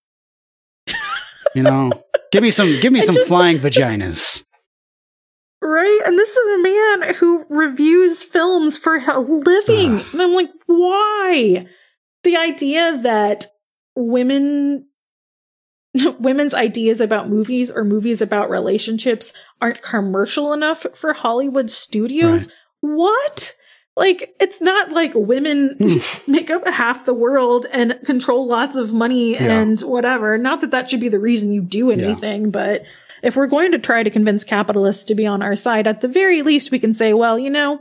you 1.55 1.61
know, 1.61 1.91
give 2.31 2.41
me 2.41 2.49
some 2.49 2.67
give 2.81 2.91
me 2.91 3.01
some 3.01 3.13
just, 3.13 3.27
flying 3.27 3.57
vaginas. 3.59 4.07
Just, 4.07 4.45
Right? 5.61 6.01
And 6.03 6.17
this 6.17 6.35
is 6.35 6.59
a 6.59 6.63
man 6.63 7.13
who 7.13 7.45
reviews 7.47 8.23
films 8.23 8.79
for 8.79 8.95
a 8.95 9.19
living. 9.19 9.99
and 10.11 10.19
I'm 10.19 10.33
like, 10.33 10.49
why? 10.65 11.67
The 12.23 12.37
idea 12.37 12.97
that 13.03 13.45
women 13.95 14.87
women's 16.19 16.53
ideas 16.53 17.01
about 17.01 17.29
movies 17.29 17.71
or 17.71 17.83
movies 17.83 18.21
about 18.21 18.49
relationships 18.49 19.33
aren't 19.59 19.81
commercial 19.81 20.53
enough 20.53 20.85
for 20.95 21.13
Hollywood 21.13 21.69
studios. 21.69 22.47
Right. 22.47 22.55
What? 22.81 23.53
Like, 23.97 24.33
it's 24.39 24.61
not 24.61 24.91
like 24.91 25.11
women 25.13 25.75
hmm. 25.77 25.97
make 26.31 26.49
up 26.49 26.65
half 26.65 27.05
the 27.05 27.13
world 27.13 27.65
and 27.73 27.99
control 28.05 28.47
lots 28.47 28.77
of 28.77 28.93
money 28.93 29.33
yeah. 29.33 29.61
and 29.61 29.79
whatever. 29.81 30.37
Not 30.37 30.61
that 30.61 30.71
that 30.71 30.89
should 30.89 31.01
be 31.01 31.09
the 31.09 31.19
reason 31.19 31.51
you 31.51 31.61
do 31.61 31.91
anything, 31.91 32.45
yeah. 32.45 32.49
but 32.51 32.81
if 33.21 33.35
we're 33.35 33.47
going 33.47 33.73
to 33.73 33.79
try 33.79 34.01
to 34.01 34.09
convince 34.09 34.43
capitalists 34.43 35.05
to 35.05 35.15
be 35.15 35.27
on 35.27 35.41
our 35.41 35.55
side, 35.55 35.87
at 35.87 36.01
the 36.01 36.07
very 36.07 36.41
least, 36.41 36.71
we 36.71 36.79
can 36.79 36.93
say, 36.93 37.13
well, 37.13 37.37
you 37.37 37.49
know, 37.49 37.79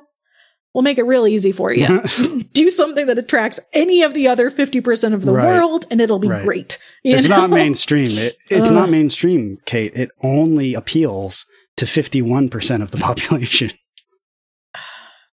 we'll 0.75 0.83
make 0.83 0.99
it 0.99 1.05
real 1.05 1.27
easy 1.27 1.53
for 1.53 1.73
you. 1.73 2.03
Do 2.53 2.71
something 2.71 3.07
that 3.07 3.18
attracts 3.18 3.61
any 3.73 4.03
of 4.03 4.14
the 4.14 4.29
other 4.29 4.51
50% 4.51 5.14
of 5.14 5.25
the 5.25 5.33
right. 5.33 5.45
world 5.45 5.85
and 5.91 6.01
it'll 6.01 6.18
be 6.18 6.29
right. 6.29 6.43
great. 6.43 6.79
It's 7.05 7.29
know? 7.29 7.39
not 7.39 7.51
mainstream. 7.51 8.09
It, 8.09 8.37
it's 8.51 8.71
uh, 8.71 8.75
not 8.75 8.91
mainstream, 8.91 9.59
Kait. 9.66 9.97
It 9.97 10.11
only 10.23 10.75
appeals 10.75 11.47
to 11.77 11.85
51% 11.85 12.83
of 12.83 12.91
the 12.91 12.99
population. 12.99 13.71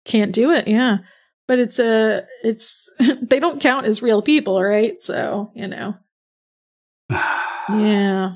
Can't 0.06 0.34
do 0.34 0.52
it. 0.52 0.68
Yeah. 0.68 0.98
But 1.48 1.60
it's 1.60 1.80
a, 1.80 2.20
uh, 2.20 2.22
it's, 2.44 2.92
they 3.22 3.40
don't 3.40 3.62
count 3.62 3.86
as 3.86 4.02
real 4.02 4.22
people, 4.22 4.62
right? 4.62 5.02
So, 5.02 5.52
you 5.56 5.68
know. 5.68 5.96
yeah. 7.10 8.36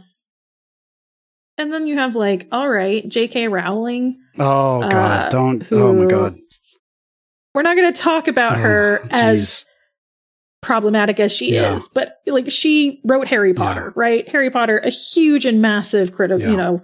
And 1.57 1.73
then 1.73 1.87
you 1.87 1.97
have 1.97 2.15
like, 2.15 2.47
all 2.53 2.69
right, 2.69 3.07
J.K. 3.07 3.49
Rowling. 3.49 4.17
Oh 4.37 4.79
god, 4.79 5.25
uh, 5.25 5.29
don't. 5.29 5.61
Who, 5.63 5.81
oh 5.81 5.93
my 5.93 6.09
god. 6.09 6.37
We're 7.53 7.63
not 7.63 7.75
going 7.75 7.91
to 7.91 8.01
talk 8.01 8.27
about 8.27 8.53
oh, 8.53 8.61
her 8.61 8.99
geez. 9.03 9.11
as 9.11 9.65
problematic 10.61 11.19
as 11.19 11.31
she 11.31 11.53
yeah. 11.53 11.73
is, 11.73 11.89
but 11.89 12.17
like 12.27 12.51
she 12.51 13.01
wrote 13.05 13.27
Harry 13.27 13.53
Potter, 13.53 13.93
yeah. 13.95 14.01
right? 14.01 14.29
Harry 14.29 14.49
Potter, 14.49 14.77
a 14.77 14.89
huge 14.89 15.45
and 15.45 15.61
massive 15.61 16.11
critical, 16.11 16.45
yeah. 16.45 16.51
you 16.51 16.57
know, 16.57 16.81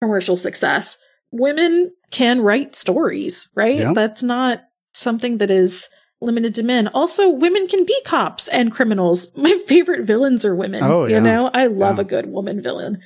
commercial 0.00 0.36
success. 0.36 1.00
Women 1.32 1.90
can 2.10 2.42
write 2.42 2.76
stories, 2.76 3.48
right? 3.56 3.92
That's 3.94 4.22
not 4.22 4.62
something 4.92 5.38
that 5.38 5.50
is 5.50 5.88
limited 6.20 6.54
to 6.56 6.62
men. 6.62 6.88
Also, 6.88 7.28
women 7.28 7.66
can 7.66 7.84
be 7.84 7.96
cops 8.04 8.48
and 8.48 8.70
criminals. 8.70 9.36
My 9.36 9.52
favorite 9.66 10.04
villains 10.04 10.44
are 10.44 10.54
women. 10.54 10.82
Oh, 10.82 11.06
you 11.06 11.20
know, 11.20 11.50
I 11.52 11.66
love 11.66 11.98
a 11.98 12.04
good 12.04 12.26
woman 12.26 12.62
villain. 12.62 13.00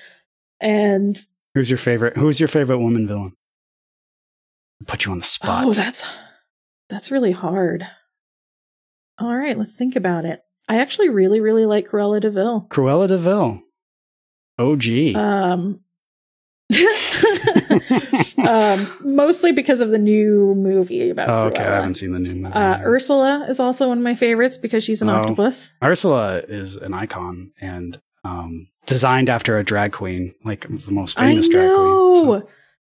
And 0.61 1.19
who's 1.55 1.71
your 1.71 1.79
favorite? 1.79 2.17
Who's 2.17 2.41
your 2.41 2.49
favorite 2.49 2.79
woman 2.79 3.07
villain? 3.07 3.33
Put 4.87 5.05
you 5.05 5.13
on 5.13 5.19
the 5.19 5.25
spot. 5.25 5.65
Oh, 5.65 5.73
that's 5.73 6.07
that's 6.89 7.11
really 7.11 7.33
hard. 7.33 7.87
All 9.19 9.37
right, 9.37 9.59
let's 9.59 9.75
think 9.75 9.97
about 9.97 10.25
it. 10.25 10.41
I 10.69 10.79
actually 10.79 11.09
really, 11.09 11.41
really 11.41 11.67
like 11.67 11.87
Cruella 11.87 12.21
de 12.21 12.31
Vil. 12.31 12.67
Cruella 12.71 13.09
de 13.09 13.19
Vil. 13.19 13.63
OG. 14.59 15.17
Um, 15.17 15.81
um, 18.47 18.93
mostly 19.01 19.53
because 19.53 19.81
of 19.81 19.91
the 19.91 19.99
new 19.99 20.55
movie 20.55 21.11
about. 21.11 21.29
Oh, 21.29 21.47
okay, 21.49 21.65
I 21.65 21.77
haven't 21.77 21.95
seen 21.95 22.13
the 22.13 22.19
new 22.19 22.35
movie. 22.35 22.55
Uh, 22.55 22.79
Ursula 22.81 23.47
is 23.49 23.59
also 23.59 23.89
one 23.89 23.99
of 23.99 24.05
my 24.05 24.15
favorites 24.15 24.57
because 24.57 24.85
she's 24.85 25.01
an 25.01 25.09
oh, 25.09 25.17
octopus. 25.17 25.75
Ursula 25.83 26.39
is 26.49 26.77
an 26.77 26.93
icon, 26.93 27.53
and 27.61 28.01
um, 28.25 28.69
designed 28.87 29.31
after 29.31 29.59
a 29.59 29.65
drag 29.65 29.93
queen, 29.93 30.35
like 30.45 30.67
the 30.69 30.93
most 30.93 31.17
famous 31.17 31.49
I 31.49 31.53
drag 31.53 31.69
queen. 31.69 32.41
So. 32.41 32.49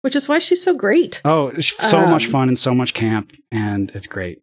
Which 0.05 0.15
is 0.15 0.29
why 0.29 0.39
she's 0.39 0.63
so 0.63 0.77
great. 0.77 1.23
Oh, 1.25 1.51
so 1.61 1.99
um, 1.99 2.11
much 2.11 2.27
fun 2.27 2.49
and 2.49 2.59
so 2.59 2.75
much 2.75 2.93
camp, 2.93 3.33
and 3.51 3.91
it's 3.95 4.07
great. 4.07 4.43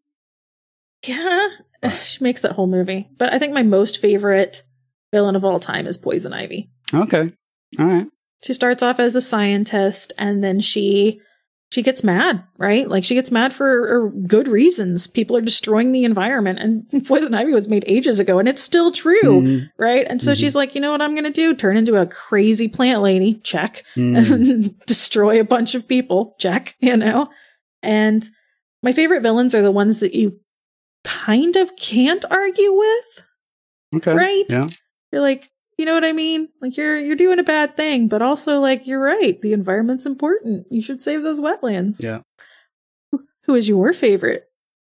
Yeah, 1.06 1.50
she 2.02 2.24
makes 2.24 2.42
that 2.42 2.54
whole 2.54 2.66
movie. 2.66 3.08
But 3.16 3.32
I 3.32 3.38
think 3.38 3.54
my 3.54 3.62
most 3.62 4.00
favorite 4.00 4.64
villain 5.12 5.36
of 5.36 5.46
all 5.46 5.60
time 5.60 5.86
is 5.86 6.00
Poison 6.00 6.34
Ivy. 6.34 6.72
Okay, 6.92 7.32
all 7.78 7.86
right. 7.86 8.08
She 8.44 8.56
starts 8.56 8.82
off 8.82 9.00
as 9.00 9.16
a 9.16 9.22
scientist, 9.22 10.14
and 10.18 10.44
then 10.44 10.62
she 10.62 11.22
she 11.72 11.82
gets 11.82 12.04
mad, 12.04 12.44
right? 12.58 12.88
Like 12.88 13.06
she 13.06 13.16
gets 13.16 13.32
mad 13.32 13.54
for 13.54 14.10
good 14.28 14.50
reasons. 14.50 15.08
People 15.08 15.38
are 15.38 15.42
destroying 15.42 15.94
the 15.94 16.04
environment 16.04 16.60
and 16.60 17.06
poison 17.08 17.34
ivy 17.34 17.54
was 17.54 17.70
made 17.70 17.86
ages 17.88 18.20
ago 18.20 18.40
and 18.40 18.50
it's 18.50 18.62
still 18.62 18.92
true, 18.92 19.22
mm-hmm. 19.24 19.66
right? 19.82 20.06
And 20.10 20.22
so 20.22 20.32
mm-hmm. 20.32 20.40
she's 20.40 20.56
like, 20.56 20.76
you 20.76 20.82
know 20.82 20.92
what 20.92 21.02
I'm 21.02 21.16
going 21.16 21.24
to 21.24 21.32
do? 21.32 21.56
Turn 21.56 21.78
into 21.78 21.96
a 21.96 22.06
crazy 22.06 22.68
plant 22.68 23.02
lady, 23.02 23.36
check, 23.36 23.86
mm-hmm. 23.96 24.34
and 24.34 24.80
destroy 24.86 25.40
a 25.40 25.46
bunch 25.46 25.74
of 25.74 25.88
people, 25.88 26.36
check, 26.40 26.76
you 26.82 26.98
know? 26.98 27.30
And 27.82 28.24
my 28.84 28.92
favorite 28.92 29.22
villains 29.22 29.56
are 29.56 29.62
the 29.62 29.72
ones 29.72 30.02
that 30.02 30.14
you 30.14 30.42
kind 31.06 31.56
of 31.56 31.76
can't 31.78 32.26
argue 32.30 32.74
with. 32.74 33.28
Okay. 33.96 34.14
Right? 34.14 34.46
Yeah. 34.50 34.70
You're 35.14 35.22
like, 35.22 35.50
you 35.82 35.86
know 35.86 35.96
what 35.96 36.06
I 36.06 36.12
mean? 36.12 36.48
Like 36.62 36.78
you're 36.78 37.00
you're 37.00 37.16
doing 37.16 37.40
a 37.40 37.44
bad 37.44 37.76
thing, 37.76 38.08
but 38.08 38.22
also 38.22 38.60
like 38.60 38.86
you're 38.86 39.00
right. 39.02 39.42
The 39.42 39.52
environment's 39.52 40.06
important. 40.06 40.68
You 40.70 40.84
should 40.84 41.02
save 41.02 41.24
those 41.24 41.40
wetlands. 41.40 42.04
Yeah. 42.04 42.20
Who 43.46 43.56
is 43.56 43.68
your 43.68 43.92
favorite 43.92 44.44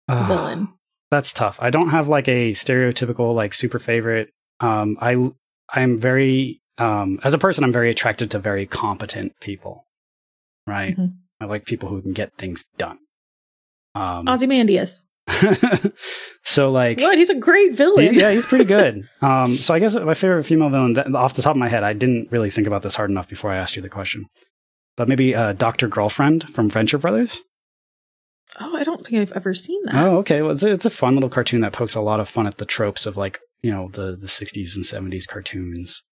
uh, 0.07 0.25
villain? 0.25 0.69
That's 1.11 1.33
tough. 1.33 1.59
I 1.63 1.71
don't 1.71 1.89
have 1.89 2.09
like 2.09 2.29
a 2.29 2.53
stereotypical 2.53 3.35
like 3.35 3.55
super 3.55 3.79
favorite. 3.79 4.29
Um 4.61 4.99
I 5.01 5.33
I'm 5.71 5.97
very 5.97 6.61
um 6.77 7.19
as 7.25 7.33
a 7.33 7.39
person 7.39 7.65
I'm 7.65 7.73
very 7.73 7.89
attracted 7.89 8.31
to 8.33 8.39
very 8.39 8.67
competent 8.67 9.33
people. 9.41 9.87
Right? 10.67 10.95
Mm-hmm. 10.95 11.17
I 11.41 11.47
like 11.47 11.65
people 11.65 11.89
who 11.89 12.03
can 12.03 12.13
get 12.13 12.35
things 12.37 12.67
done. 12.77 12.99
Um 13.95 14.29
Ozymandias. 14.29 15.05
so 16.43 16.71
like 16.71 16.99
what? 16.99 17.19
He's 17.19 17.31
a 17.31 17.39
great 17.39 17.75
villain. 17.75 18.15
He, 18.15 18.21
yeah, 18.21 18.33
he's 18.33 18.47
pretty 18.47 18.65
good. 18.65 19.09
um, 19.23 19.55
so 19.55 19.75
I 19.75 19.79
guess 19.79 19.95
my 19.97 20.15
favorite 20.15 20.45
female 20.45 20.71
villain, 20.71 20.95
that, 20.95 21.15
off 21.15 21.35
the 21.35 21.43
top 21.43 21.57
of 21.57 21.61
my 21.61 21.69
head, 21.69 21.85
I 21.85 21.93
didn't 21.93 22.31
really 22.31 22.51
think 22.51 22.67
about 22.67 22.83
this 22.83 22.95
hard 22.95 23.11
enough 23.11 23.29
before 23.29 23.51
I 23.51 23.57
asked 23.57 23.77
you 23.77 23.83
the 23.83 23.89
question. 23.89 24.27
But 24.97 25.09
maybe 25.09 25.35
uh, 25.35 25.53
Doctor 25.55 25.89
Girlfriend 25.89 26.49
from 26.51 26.69
Venture 26.69 26.99
Brothers. 26.99 27.41
Oh, 28.61 28.77
I 28.77 28.85
don't 28.85 29.05
think 29.07 29.21
I've 29.21 29.37
ever 29.37 29.55
seen 29.55 29.81
that. 29.87 29.95
Oh, 29.95 30.19
okay. 30.19 30.43
Well, 30.43 30.51
it's 30.51 30.63
a, 30.63 30.73
it's 30.73 30.85
a 30.85 30.91
fun 30.91 31.15
little 31.15 31.31
cartoon 31.31 31.63
that 31.63 31.73
pokes 31.73 31.95
a 31.95 32.03
lot 32.03 32.21
of 32.21 32.29
fun 32.29 32.47
at 32.47 32.59
the 32.59 32.67
tropes 32.67 33.07
of 33.07 33.17
like 33.17 33.39
you 33.63 33.71
know 33.71 33.89
the 33.93 34.17
the 34.17 34.27
'60s 34.27 34.77
and 34.77 34.85
'70s 34.85 35.27
cartoons 35.27 36.03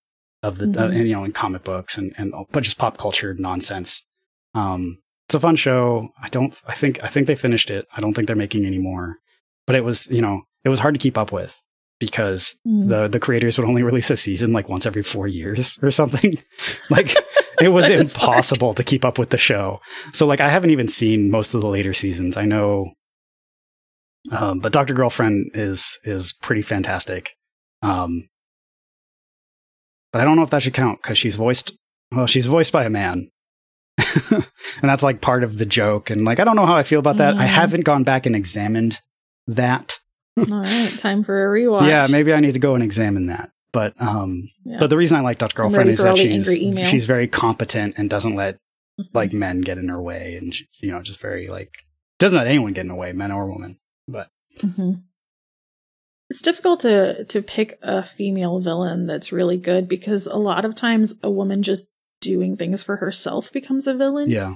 of 0.43 0.59
the 0.59 0.67
mm-hmm. 0.67 0.81
uh, 0.81 0.87
and, 0.87 1.09
you 1.09 1.15
know 1.15 1.25
in 1.25 1.33
comic 1.33 1.65
books 1.65 1.99
and 1.99 2.15
and 2.17 2.33
but 2.51 2.63
just 2.63 2.79
pop 2.79 2.97
culture 2.97 3.35
nonsense. 3.35 4.07
Um, 4.55 4.99
it's 5.31 5.35
a 5.37 5.39
fun 5.39 5.55
show. 5.55 6.09
I 6.21 6.29
don't. 6.29 6.53
I 6.67 6.75
think. 6.75 7.05
I 7.05 7.07
think 7.07 7.29
they 7.29 7.37
finished 7.37 7.71
it. 7.71 7.87
I 7.97 8.01
don't 8.01 8.15
think 8.15 8.27
they're 8.27 8.35
making 8.35 8.67
any 8.67 8.79
more. 8.79 9.19
But 9.65 9.77
it 9.77 9.85
was, 9.85 10.11
you 10.11 10.21
know, 10.21 10.43
it 10.65 10.71
was 10.71 10.81
hard 10.81 10.95
to 10.95 10.99
keep 10.99 11.17
up 11.17 11.31
with 11.31 11.57
because 12.01 12.57
mm. 12.67 12.89
the 12.89 13.07
the 13.07 13.21
creators 13.21 13.57
would 13.57 13.69
only 13.69 13.83
release 13.85 14.11
a 14.11 14.17
season 14.17 14.53
like 14.53 14.69
once 14.69 14.87
every 14.87 15.05
four 15.05 15.29
years 15.29 15.79
or 15.83 15.93
something. 15.93 16.43
like 16.91 17.15
it 17.61 17.69
was 17.69 17.89
impossible 17.89 18.69
hard. 18.71 18.79
to 18.79 18.83
keep 18.83 19.05
up 19.05 19.19
with 19.21 19.31
the 19.31 19.39
show. 19.39 19.79
So 20.13 20.27
like 20.27 20.41
I 20.41 20.49
haven't 20.49 20.71
even 20.71 20.89
seen 20.89 21.31
most 21.31 21.55
of 21.55 21.61
the 21.61 21.69
later 21.69 21.95
seasons. 21.95 22.37
I 22.37 22.45
know, 22.45 22.91
um, 24.33 24.59
but 24.59 24.73
Doctor 24.73 24.95
Girlfriend 24.95 25.53
is 25.55 26.01
is 26.03 26.33
pretty 26.33 26.63
fantastic. 26.63 27.37
Um, 27.83 28.29
but 30.13 30.23
I 30.23 30.25
don't 30.25 30.35
know 30.35 30.43
if 30.43 30.51
that 30.51 30.63
should 30.63 30.75
count 30.75 31.01
because 31.01 31.19
she's 31.19 31.37
voiced. 31.37 31.73
Well, 32.11 32.27
she's 32.27 32.49
voiced 32.49 32.73
by 32.73 32.83
a 32.83 32.91
man, 32.91 33.31
and 34.31 34.45
that's 34.83 35.03
like 35.03 35.21
part 35.21 35.45
of 35.45 35.59
the 35.59 35.67
joke. 35.67 36.11
And 36.11 36.25
like 36.25 36.41
I 36.41 36.45
don't 36.45 36.57
know 36.57 36.67
how 36.67 36.77
I 36.77 36.83
feel 36.83 36.99
about 36.99 37.17
that. 37.19 37.35
Mm. 37.35 37.39
I 37.39 37.47
haven't 37.47 37.85
gone 37.85 38.05
back 38.05 38.27
and 38.27 38.37
examined 38.37 39.01
that. 39.47 39.99
All 40.37 40.61
right, 40.61 40.97
time 40.99 41.23
for 41.23 41.47
a 41.47 41.61
rewatch. 41.61 41.89
Yeah, 41.89 42.07
maybe 42.11 42.33
I 42.33 42.41
need 42.41 42.55
to 42.55 42.61
go 42.61 42.75
and 42.75 42.83
examine 42.83 43.27
that. 43.27 43.51
But 43.73 43.95
um, 44.01 44.51
yeah. 44.65 44.79
but 44.81 44.91
the 44.91 44.97
reason 44.97 45.17
I 45.17 45.21
like 45.21 45.39
Doctor 45.39 45.63
Girlfriend 45.63 45.91
is 45.91 46.03
that 46.03 46.19
she's 46.19 46.47
she's 46.89 47.07
very 47.07 47.29
competent 47.29 47.95
and 47.97 48.11
doesn't 48.11 48.35
let 48.35 48.55
mm-hmm. 48.55 49.03
like 49.17 49.33
men 49.33 49.61
get 49.61 49.79
in 49.79 49.89
her 49.89 50.01
way, 50.01 50.37
and 50.37 50.55
she, 50.55 50.67
you 50.81 50.91
know, 50.91 51.03
just 51.03 51.21
very 51.21 51.49
like 51.49 51.73
doesn't 52.19 52.39
let 52.39 52.49
anyone 52.49 52.73
get 52.73 52.83
in 52.83 52.91
her 52.91 52.97
way, 52.97 53.13
men 53.13 53.31
or 53.31 53.51
women. 53.51 53.79
But 54.09 54.29
mm-hmm. 54.59 54.93
it's 56.31 56.43
difficult 56.43 56.81
to 56.81 57.25
to 57.25 57.43
pick 57.43 57.79
a 57.83 58.03
female 58.03 58.61
villain 58.61 59.07
that's 59.07 59.33
really 59.33 59.57
good 59.57 59.89
because 59.89 60.27
a 60.27 60.37
lot 60.37 60.65
of 60.65 60.75
times 60.75 61.15
a 61.23 61.31
woman 61.31 61.63
just 61.63 61.87
doing 62.21 62.57
things 62.57 62.83
for 62.83 62.97
herself 62.97 63.53
becomes 63.53 63.87
a 63.87 63.95
villain. 63.95 64.31
Yeah. 64.31 64.55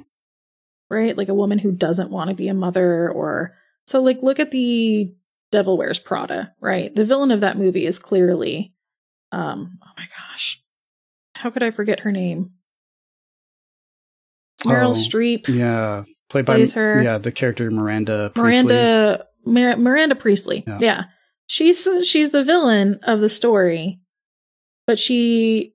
Right? 0.91 1.17
Like 1.17 1.29
a 1.29 1.35
woman 1.35 1.59
who 1.59 1.73
doesn't 1.73 2.11
want 2.11 2.31
to 2.31 2.37
be 2.37 2.49
a 2.49 2.55
mother 2.55 3.11
or 3.11 3.57
so 3.87 4.03
like 4.03 4.23
look 4.23 4.39
at 4.39 4.51
the 4.51 5.15
Devil 5.51 5.77
Wears 5.77 5.99
Prada, 5.99 6.55
right? 6.61 6.95
The 6.95 7.05
villain 7.05 7.31
of 7.31 7.41
that 7.41 7.59
movie 7.59 7.87
is 7.87 7.99
clearly 7.99 8.75
um 9.33 9.79
oh 9.83 9.91
my 9.97 10.05
gosh. 10.05 10.63
How 11.35 11.51
could 11.51 11.63
I 11.63 11.71
forget 11.71 12.01
her 12.01 12.13
name? 12.13 12.51
Meryl 14.65 14.91
oh, 14.91 14.93
Streep. 14.93 15.49
Yeah. 15.49 16.05
Played 16.31 16.47
by 16.47 16.65
her. 16.65 17.03
Yeah, 17.03 17.19
the 17.19 17.33
character 17.33 17.71
Miranda. 17.71 18.33
Miranda 18.35 19.27
Mir- 19.45 19.77
Miranda 19.77 20.15
Priestly. 20.15 20.65
Yeah. 20.67 20.79
yeah. 20.81 21.05
She's 21.47 21.87
she's 22.05 22.31
the 22.31 22.45
villain 22.45 22.99
of 23.07 23.21
the 23.21 23.29
story. 23.29 24.01
But 24.87 24.99
she 24.99 25.74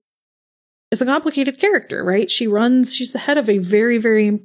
is 0.91 1.01
a 1.01 1.05
complicated 1.05 1.59
character, 1.59 2.03
right? 2.03 2.29
She 2.29 2.47
runs, 2.47 2.95
she's 2.95 3.13
the 3.13 3.19
head 3.19 3.37
of 3.37 3.49
a 3.49 3.59
very, 3.59 3.97
very 3.97 4.39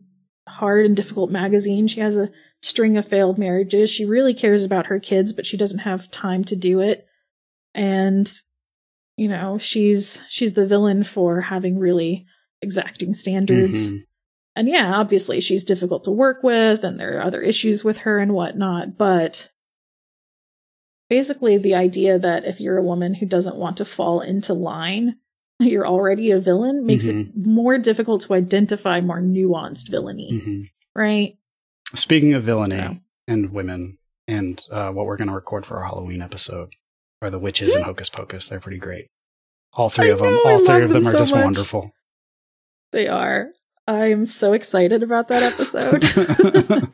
hard 0.48 0.84
and 0.84 0.96
difficult 0.96 1.30
magazine. 1.30 1.88
She 1.88 2.00
has 2.00 2.16
a 2.16 2.30
string 2.62 2.96
of 2.96 3.08
failed 3.08 3.38
marriages. 3.38 3.90
She 3.90 4.04
really 4.04 4.34
cares 4.34 4.64
about 4.64 4.86
her 4.86 5.00
kids, 5.00 5.32
but 5.32 5.46
she 5.46 5.56
doesn't 5.56 5.80
have 5.80 6.10
time 6.10 6.44
to 6.44 6.56
do 6.56 6.80
it. 6.80 7.06
And, 7.74 8.30
you 9.16 9.28
know, 9.28 9.58
she's, 9.58 10.22
she's 10.28 10.52
the 10.52 10.66
villain 10.66 11.02
for 11.02 11.40
having 11.40 11.78
really 11.78 12.26
exacting 12.60 13.14
standards. 13.14 13.88
Mm-hmm. 13.88 13.98
And 14.56 14.68
yeah, 14.68 14.94
obviously 14.94 15.40
she's 15.40 15.64
difficult 15.64 16.04
to 16.04 16.12
work 16.12 16.42
with 16.42 16.84
and 16.84 16.98
there 16.98 17.18
are 17.18 17.22
other 17.22 17.40
issues 17.40 17.82
with 17.82 17.98
her 17.98 18.18
and 18.18 18.32
whatnot, 18.32 18.96
but 18.96 19.50
basically 21.10 21.58
the 21.58 21.74
idea 21.74 22.18
that 22.18 22.44
if 22.44 22.60
you're 22.60 22.78
a 22.78 22.82
woman 22.84 23.14
who 23.14 23.26
doesn't 23.26 23.56
want 23.56 23.76
to 23.78 23.84
fall 23.84 24.20
into 24.20 24.54
line, 24.54 25.16
you're 25.60 25.86
already 25.86 26.30
a 26.30 26.40
villain 26.40 26.86
makes 26.86 27.06
mm-hmm. 27.06 27.20
it 27.40 27.46
more 27.46 27.78
difficult 27.78 28.22
to 28.22 28.34
identify 28.34 29.00
more 29.00 29.20
nuanced 29.20 29.90
villainy. 29.90 30.30
Mm-hmm. 30.32 30.62
Right? 30.94 31.36
Speaking 31.94 32.34
of 32.34 32.44
villainy 32.44 32.76
yeah. 32.76 32.94
and 33.28 33.52
women 33.52 33.98
and 34.26 34.60
uh, 34.70 34.90
what 34.90 35.06
we're 35.06 35.16
going 35.16 35.28
to 35.28 35.34
record 35.34 35.66
for 35.66 35.78
our 35.78 35.84
Halloween 35.84 36.22
episode 36.22 36.70
are 37.20 37.30
the 37.30 37.38
witches 37.38 37.74
and 37.74 37.84
Hocus 37.84 38.08
Pocus. 38.08 38.48
They're 38.48 38.60
pretty 38.60 38.78
great. 38.78 39.08
All 39.74 39.88
three 39.88 40.08
I 40.08 40.12
of 40.12 40.18
them. 40.18 40.32
Know, 40.32 40.42
all 40.46 40.64
three 40.64 40.82
of 40.82 40.90
them, 40.90 41.02
them 41.02 41.08
are 41.08 41.12
so 41.12 41.18
just 41.18 41.34
much. 41.34 41.44
wonderful. 41.44 41.90
They 42.92 43.08
are. 43.08 43.48
I 43.86 44.06
am 44.06 44.24
so 44.24 44.52
excited 44.52 45.02
about 45.02 45.28
that 45.28 45.42
episode. 45.52 46.04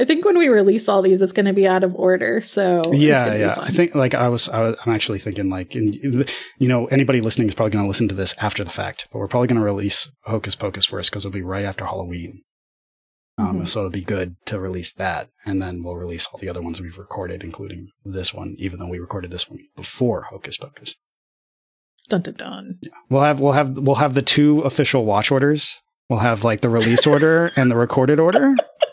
I 0.00 0.04
think 0.04 0.24
when 0.24 0.38
we 0.38 0.48
release 0.48 0.88
all 0.88 1.02
these, 1.02 1.20
it's 1.20 1.32
going 1.32 1.44
to 1.44 1.52
be 1.52 1.68
out 1.68 1.84
of 1.84 1.94
order. 1.94 2.40
So 2.40 2.82
yeah, 2.92 3.34
yeah. 3.34 3.54
I 3.58 3.70
think 3.70 3.94
like 3.94 4.14
I 4.14 4.28
was, 4.28 4.48
I 4.48 4.60
was, 4.60 4.76
I'm 4.84 4.94
actually 4.94 5.18
thinking 5.18 5.50
like, 5.50 5.74
you 5.74 6.24
know, 6.58 6.86
anybody 6.86 7.20
listening 7.20 7.48
is 7.48 7.54
probably 7.54 7.72
going 7.72 7.84
to 7.84 7.88
listen 7.88 8.08
to 8.08 8.14
this 8.14 8.34
after 8.38 8.64
the 8.64 8.70
fact, 8.70 9.08
but 9.12 9.18
we're 9.18 9.28
probably 9.28 9.48
going 9.48 9.58
to 9.58 9.64
release 9.64 10.10
Hocus 10.24 10.56
Pocus 10.56 10.86
first 10.86 11.10
because 11.10 11.26
it'll 11.26 11.34
be 11.34 11.42
right 11.42 11.66
after 11.66 11.84
Halloween. 11.84 12.42
Um, 13.36 13.56
mm-hmm. 13.56 13.64
So 13.64 13.80
it'll 13.80 13.90
be 13.90 14.02
good 14.02 14.36
to 14.46 14.58
release 14.58 14.92
that, 14.94 15.28
and 15.44 15.60
then 15.60 15.82
we'll 15.82 15.96
release 15.96 16.26
all 16.26 16.40
the 16.40 16.48
other 16.48 16.62
ones 16.62 16.80
we've 16.80 16.98
recorded, 16.98 17.42
including 17.42 17.88
this 18.04 18.32
one, 18.32 18.56
even 18.58 18.78
though 18.78 18.88
we 18.88 18.98
recorded 18.98 19.30
this 19.30 19.50
one 19.50 19.60
before 19.76 20.22
Hocus 20.30 20.56
Pocus. 20.56 20.96
Dun 22.08 22.22
dun 22.22 22.34
dun. 22.34 22.78
Yeah. 22.80 22.90
We'll 23.08 23.22
have 23.22 23.40
we'll 23.40 23.52
have 23.52 23.76
we'll 23.76 23.96
have 23.96 24.14
the 24.14 24.22
two 24.22 24.60
official 24.62 25.04
watch 25.04 25.30
orders. 25.30 25.78
We'll 26.08 26.18
have 26.20 26.42
like 26.42 26.60
the 26.60 26.68
release 26.68 27.06
order 27.06 27.50
and 27.56 27.70
the 27.70 27.76
recorded 27.76 28.18
order. 28.18 28.54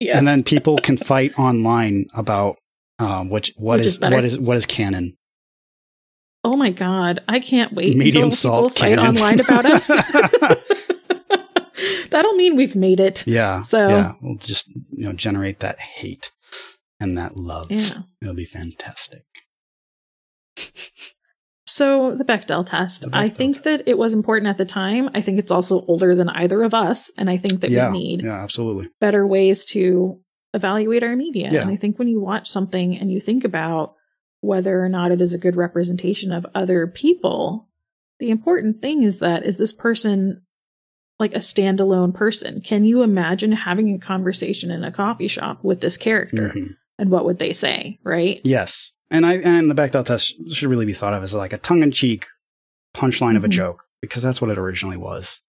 Yes. 0.00 0.18
And 0.18 0.26
then 0.26 0.42
people 0.44 0.78
can 0.78 0.96
fight 0.96 1.38
online 1.38 2.06
about 2.14 2.56
um, 2.98 3.30
which 3.30 3.52
what 3.56 3.78
which 3.78 3.86
is, 3.86 3.94
is 3.94 4.00
what 4.00 4.24
is 4.24 4.38
what 4.38 4.56
is 4.56 4.66
canon. 4.66 5.16
Oh 6.44 6.56
my 6.56 6.70
god, 6.70 7.20
I 7.28 7.40
can't 7.40 7.72
wait 7.72 7.96
Medium 7.96 8.24
until 8.24 8.52
people 8.52 8.70
fight 8.70 8.96
canon. 8.96 9.06
online 9.06 9.40
about 9.40 9.66
us. 9.66 9.88
That'll 12.10 12.34
mean 12.34 12.56
we've 12.56 12.76
made 12.76 13.00
it. 13.00 13.26
Yeah. 13.26 13.60
So 13.62 13.88
yeah, 13.88 14.12
we'll 14.20 14.36
just 14.36 14.68
you 14.68 15.06
know 15.06 15.12
generate 15.12 15.60
that 15.60 15.78
hate 15.78 16.30
and 17.00 17.16
that 17.18 17.36
love. 17.36 17.70
Yeah, 17.70 18.02
it'll 18.20 18.34
be 18.34 18.44
fantastic. 18.44 19.24
So 21.68 22.14
the 22.14 22.24
Bechdel 22.24 22.64
test, 22.64 23.02
the 23.02 23.08
Bechdel 23.08 23.14
I 23.14 23.28
think 23.28 23.54
test. 23.54 23.64
that 23.64 23.82
it 23.86 23.98
was 23.98 24.14
important 24.14 24.48
at 24.48 24.58
the 24.58 24.64
time. 24.64 25.10
I 25.14 25.20
think 25.20 25.38
it's 25.38 25.50
also 25.50 25.84
older 25.86 26.14
than 26.14 26.28
either 26.30 26.62
of 26.62 26.72
us, 26.72 27.12
and 27.18 27.28
I 27.28 27.36
think 27.36 27.60
that 27.60 27.70
yeah, 27.70 27.90
we 27.90 27.98
need 27.98 28.22
yeah, 28.22 28.42
absolutely 28.42 28.88
better 29.00 29.26
ways 29.26 29.64
to 29.66 30.18
evaluate 30.54 31.02
our 31.02 31.14
media. 31.14 31.50
Yeah. 31.52 31.60
And 31.60 31.70
I 31.70 31.76
think 31.76 31.98
when 31.98 32.08
you 32.08 32.20
watch 32.20 32.48
something 32.48 32.96
and 32.96 33.12
you 33.12 33.20
think 33.20 33.44
about 33.44 33.94
whether 34.40 34.82
or 34.82 34.88
not 34.88 35.10
it 35.10 35.20
is 35.20 35.34
a 35.34 35.38
good 35.38 35.56
representation 35.56 36.32
of 36.32 36.46
other 36.54 36.86
people, 36.86 37.68
the 38.18 38.30
important 38.30 38.80
thing 38.80 39.02
is 39.02 39.18
that 39.18 39.44
is 39.44 39.58
this 39.58 39.72
person 39.72 40.42
like 41.18 41.34
a 41.34 41.38
standalone 41.38 42.14
person? 42.14 42.60
Can 42.60 42.84
you 42.84 43.02
imagine 43.02 43.52
having 43.52 43.92
a 43.94 43.98
conversation 43.98 44.70
in 44.70 44.84
a 44.84 44.92
coffee 44.92 45.28
shop 45.28 45.64
with 45.64 45.80
this 45.80 45.96
character? 45.96 46.50
Mm-hmm. 46.50 46.72
And 46.98 47.10
what 47.10 47.24
would 47.24 47.38
they 47.38 47.52
say, 47.52 47.98
right? 48.02 48.40
Yes. 48.44 48.92
And 49.10 49.24
I 49.24 49.34
and 49.34 49.70
the 49.70 49.74
Bechdel 49.74 50.04
test 50.04 50.54
should 50.54 50.68
really 50.68 50.86
be 50.86 50.92
thought 50.92 51.14
of 51.14 51.22
as 51.22 51.34
like 51.34 51.52
a 51.52 51.58
tongue 51.58 51.82
in 51.82 51.90
cheek 51.90 52.26
punchline 52.94 53.28
mm-hmm. 53.28 53.36
of 53.36 53.44
a 53.44 53.48
mm-hmm. 53.48 53.52
joke 53.52 53.84
because 54.02 54.22
that's 54.22 54.40
what 54.40 54.50
it 54.50 54.58
originally 54.58 54.96
was. 54.96 55.40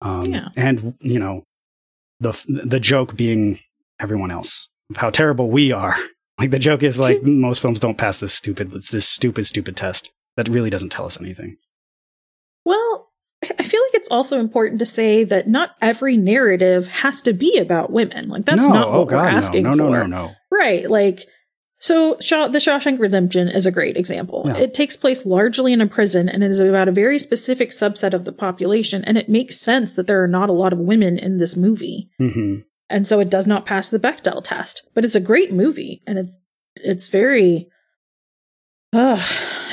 Um, 0.00 0.24
yeah. 0.26 0.48
And 0.56 0.94
you 1.00 1.18
know, 1.18 1.44
the 2.20 2.38
the 2.46 2.80
joke 2.80 3.16
being 3.16 3.60
everyone 3.98 4.30
else, 4.30 4.68
how 4.96 5.10
terrible 5.10 5.50
we 5.50 5.72
are. 5.72 5.96
Like 6.36 6.50
the 6.50 6.58
joke 6.58 6.82
is 6.82 6.98
like 6.98 7.22
most 7.22 7.62
films 7.62 7.78
don't 7.78 7.96
pass 7.96 8.18
this 8.18 8.34
stupid 8.34 8.72
this 8.72 9.08
stupid 9.08 9.46
stupid 9.46 9.76
test 9.76 10.10
that 10.36 10.48
really 10.48 10.68
doesn't 10.68 10.88
tell 10.88 11.04
us 11.04 11.20
anything. 11.20 11.58
Well, 12.64 13.06
I 13.56 13.62
feel 13.62 13.80
like 13.82 13.94
it's 13.94 14.10
also 14.10 14.40
important 14.40 14.80
to 14.80 14.86
say 14.86 15.22
that 15.22 15.46
not 15.46 15.76
every 15.80 16.16
narrative 16.16 16.88
has 16.88 17.22
to 17.22 17.32
be 17.32 17.58
about 17.58 17.92
women. 17.92 18.28
Like 18.28 18.46
that's 18.46 18.66
no, 18.66 18.74
not 18.74 18.90
what 18.90 18.98
oh 18.98 19.04
God, 19.04 19.16
we're 19.16 19.28
asking 19.28 19.62
no, 19.62 19.70
no, 19.70 19.76
for. 19.76 19.90
No, 19.90 20.06
no, 20.06 20.06
no, 20.06 20.32
Right. 20.50 20.90
Like 20.90 21.20
so, 21.84 22.16
Shaw, 22.18 22.48
the 22.48 22.60
Shawshank 22.60 22.98
Redemption 22.98 23.46
is 23.46 23.66
a 23.66 23.70
great 23.70 23.98
example. 23.98 24.44
Yeah. 24.46 24.56
It 24.56 24.72
takes 24.72 24.96
place 24.96 25.26
largely 25.26 25.70
in 25.70 25.82
a 25.82 25.86
prison 25.86 26.30
and 26.30 26.42
is 26.42 26.58
about 26.58 26.88
a 26.88 26.92
very 26.92 27.18
specific 27.18 27.68
subset 27.68 28.14
of 28.14 28.24
the 28.24 28.32
population. 28.32 29.04
And 29.04 29.18
it 29.18 29.28
makes 29.28 29.60
sense 29.60 29.92
that 29.92 30.06
there 30.06 30.24
are 30.24 30.26
not 30.26 30.48
a 30.48 30.54
lot 30.54 30.72
of 30.72 30.78
women 30.78 31.18
in 31.18 31.36
this 31.36 31.58
movie. 31.58 32.08
Mm-hmm. 32.18 32.62
And 32.88 33.06
so 33.06 33.20
it 33.20 33.30
does 33.30 33.46
not 33.46 33.66
pass 33.66 33.90
the 33.90 33.98
Bechdel 33.98 34.42
test, 34.42 34.88
but 34.94 35.04
it's 35.04 35.14
a 35.14 35.20
great 35.20 35.52
movie 35.52 36.02
and 36.06 36.18
it's, 36.18 36.38
it's 36.76 37.10
very, 37.10 37.68
uh, 38.94 39.22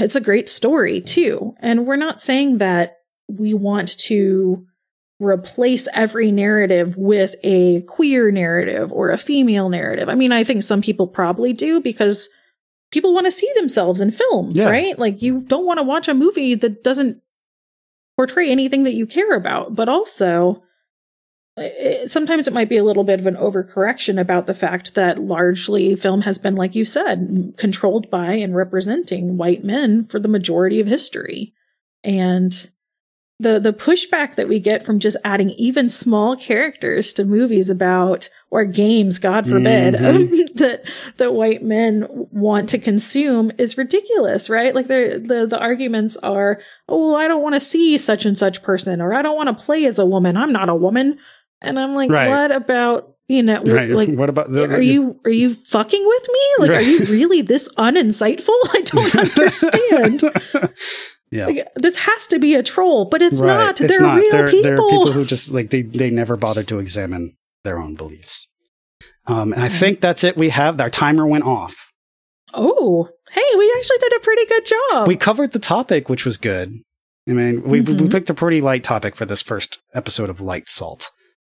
it's 0.02 0.18
a 0.18 0.20
great 0.20 0.50
story 0.50 1.00
too. 1.00 1.56
And 1.62 1.88
we're 1.88 1.96
not 1.96 2.20
saying 2.20 2.58
that 2.58 2.98
we 3.30 3.54
want 3.54 3.98
to 4.00 4.68
replace 5.22 5.88
every 5.94 6.32
narrative 6.32 6.98
with 6.98 7.36
a 7.44 7.82
queer 7.84 8.32
narrative 8.32 8.92
or 8.92 9.12
a 9.12 9.18
female 9.18 9.70
narrative. 9.70 10.10
I 10.10 10.16
mean, 10.16 10.32
I 10.32 10.44
think 10.44 10.64
some 10.64 10.82
people 10.82 11.08
probably 11.08 11.54
do 11.54 11.80
because 11.80 12.30
people 12.92 13.14
want 13.14 13.28
to 13.28 13.32
see 13.32 13.50
themselves 13.56 14.02
in 14.02 14.12
film, 14.12 14.52
yeah. 14.52 14.70
right? 14.70 14.98
Like 14.98 15.22
you 15.22 15.42
don't 15.42 15.66
want 15.66 15.78
to 15.78 15.84
watch 15.84 16.08
a 16.08 16.14
movie 16.14 16.56
that 16.56 16.84
doesn't 16.84 17.22
portray 18.18 18.50
anything 18.50 18.84
that 18.84 18.94
you 18.94 19.06
care 19.06 19.36
about, 19.36 19.76
but 19.76 19.88
also 19.88 20.64
it, 21.58 22.10
sometimes 22.10 22.48
it 22.48 22.54
might 22.54 22.70
be 22.70 22.78
a 22.78 22.84
little 22.84 23.04
bit 23.04 23.20
of 23.20 23.28
an 23.28 23.36
overcorrection 23.36 24.20
about 24.20 24.48
the 24.48 24.54
fact 24.54 24.96
that 24.96 25.20
largely 25.20 25.96
film 25.96 26.22
has 26.22 26.38
been, 26.38 26.56
like 26.56 26.76
you 26.76 26.86
said, 26.86 27.54
controlled 27.58 28.10
by 28.10 28.34
and 28.34 28.56
representing 28.56 29.38
white 29.38 29.64
men 29.64 30.06
for 30.06 30.20
the 30.20 30.28
majority 30.28 30.80
of 30.80 30.88
history. 30.88 31.54
And 32.04 32.54
the 33.42 33.60
the 33.60 33.74
pushback 33.74 34.36
that 34.36 34.48
we 34.48 34.60
get 34.60 34.84
from 34.84 35.00
just 35.00 35.18
adding 35.24 35.50
even 35.52 35.90
small 35.90 36.36
characters 36.36 37.14
to 37.14 37.26
movies 37.26 37.70
about 37.70 38.30
or 38.50 38.66
games, 38.66 39.18
God 39.18 39.48
forbid, 39.48 39.96
mm-hmm. 39.96 40.56
that 40.60 40.84
that 41.18 41.34
white 41.34 41.64
men 41.64 42.06
want 42.32 42.70
to 42.70 42.78
consume 42.78 43.52
is 43.58 43.78
ridiculous, 43.78 44.50
right? 44.50 44.76
Like 44.76 44.88
the 44.88 45.22
the 45.24 45.48
the 45.48 45.60
arguments 45.60 46.18
are, 46.18 46.62
oh, 46.88 47.10
well, 47.10 47.16
I 47.16 47.28
don't 47.28 47.42
want 47.42 47.56
to 47.56 47.62
see 47.62 47.98
such 47.98 48.26
and 48.26 48.38
such 48.38 48.62
person, 48.62 49.02
or 49.02 49.14
I 49.14 49.22
don't 49.22 49.38
want 49.38 49.58
to 49.58 49.64
play 49.66 49.86
as 49.86 50.00
a 50.00 50.06
woman. 50.06 50.38
I'm 50.38 50.52
not 50.52 50.70
a 50.70 50.76
woman, 50.76 51.18
and 51.62 51.80
I'm 51.80 51.96
like, 51.96 52.12
right. 52.12 52.30
what 52.30 52.52
about 52.52 53.12
you 53.32 53.44
know, 53.44 53.64
right. 53.64 53.90
like 53.92 54.10
what 54.10 54.30
about 54.30 54.52
the, 54.52 54.70
are 54.70 54.82
you 54.82 55.18
are 55.24 55.32
you 55.32 55.54
fucking 55.54 56.06
with 56.06 56.28
me? 56.28 56.40
Like, 56.60 56.72
right. 56.72 56.80
are 56.80 56.82
you 56.82 57.06
really 57.06 57.42
this 57.42 57.74
uninsightful? 57.76 58.50
I 58.74 58.82
don't 58.82 59.16
understand. 59.40 60.22
Yeah. 61.32 61.46
Like, 61.46 61.68
this 61.76 61.96
has 61.96 62.28
to 62.28 62.40
be 62.40 62.56
a 62.56 62.64
troll, 62.64 63.06
but 63.06 63.22
it's 63.22 63.42
right. 63.42 63.48
not. 63.48 63.82
It's 63.82 63.92
they're 63.92 64.06
not. 64.06 64.18
real 64.18 64.32
they're, 64.32 64.48
people. 64.48 64.64
They're 64.64 64.76
people 64.76 65.12
who 65.14 65.26
just 65.26 65.52
like 65.52 65.70
they 65.70 65.82
they 65.82 66.10
never 66.10 66.36
bothered 66.36 66.68
to 66.68 66.80
examine 66.80 67.36
their 67.64 67.80
own 67.80 67.96
beliefs. 67.96 68.48
Um, 69.28 69.54
and 69.54 69.64
I 69.64 69.70
think 69.70 70.02
that's 70.02 70.24
it. 70.24 70.36
We 70.36 70.50
have 70.50 70.80
our 70.82 70.90
timer 70.90 71.26
went 71.26 71.46
off. 71.46 71.92
Oh, 72.54 73.08
hey, 73.32 73.58
we 73.58 73.74
actually 73.78 73.98
did 74.00 74.14
a 74.14 74.20
pretty 74.20 74.46
good 74.46 74.66
job. 74.66 75.08
We 75.08 75.16
covered 75.16 75.52
the 75.54 75.60
topic, 75.60 76.10
which 76.10 76.26
was 76.26 76.38
good. 76.38 76.82
I 77.30 77.32
mean, 77.32 77.64
we 77.64 77.82
mm-hmm. 77.82 78.04
we 78.04 78.10
picked 78.10 78.30
a 78.30 78.34
pretty 78.34 78.60
light 78.60 78.84
topic 78.84 79.16
for 79.16 79.26
this 79.26 79.42
first 79.42 79.80
episode 79.94 80.30
of 80.30 80.42
Light 80.42 80.68
Salt, 80.68 81.12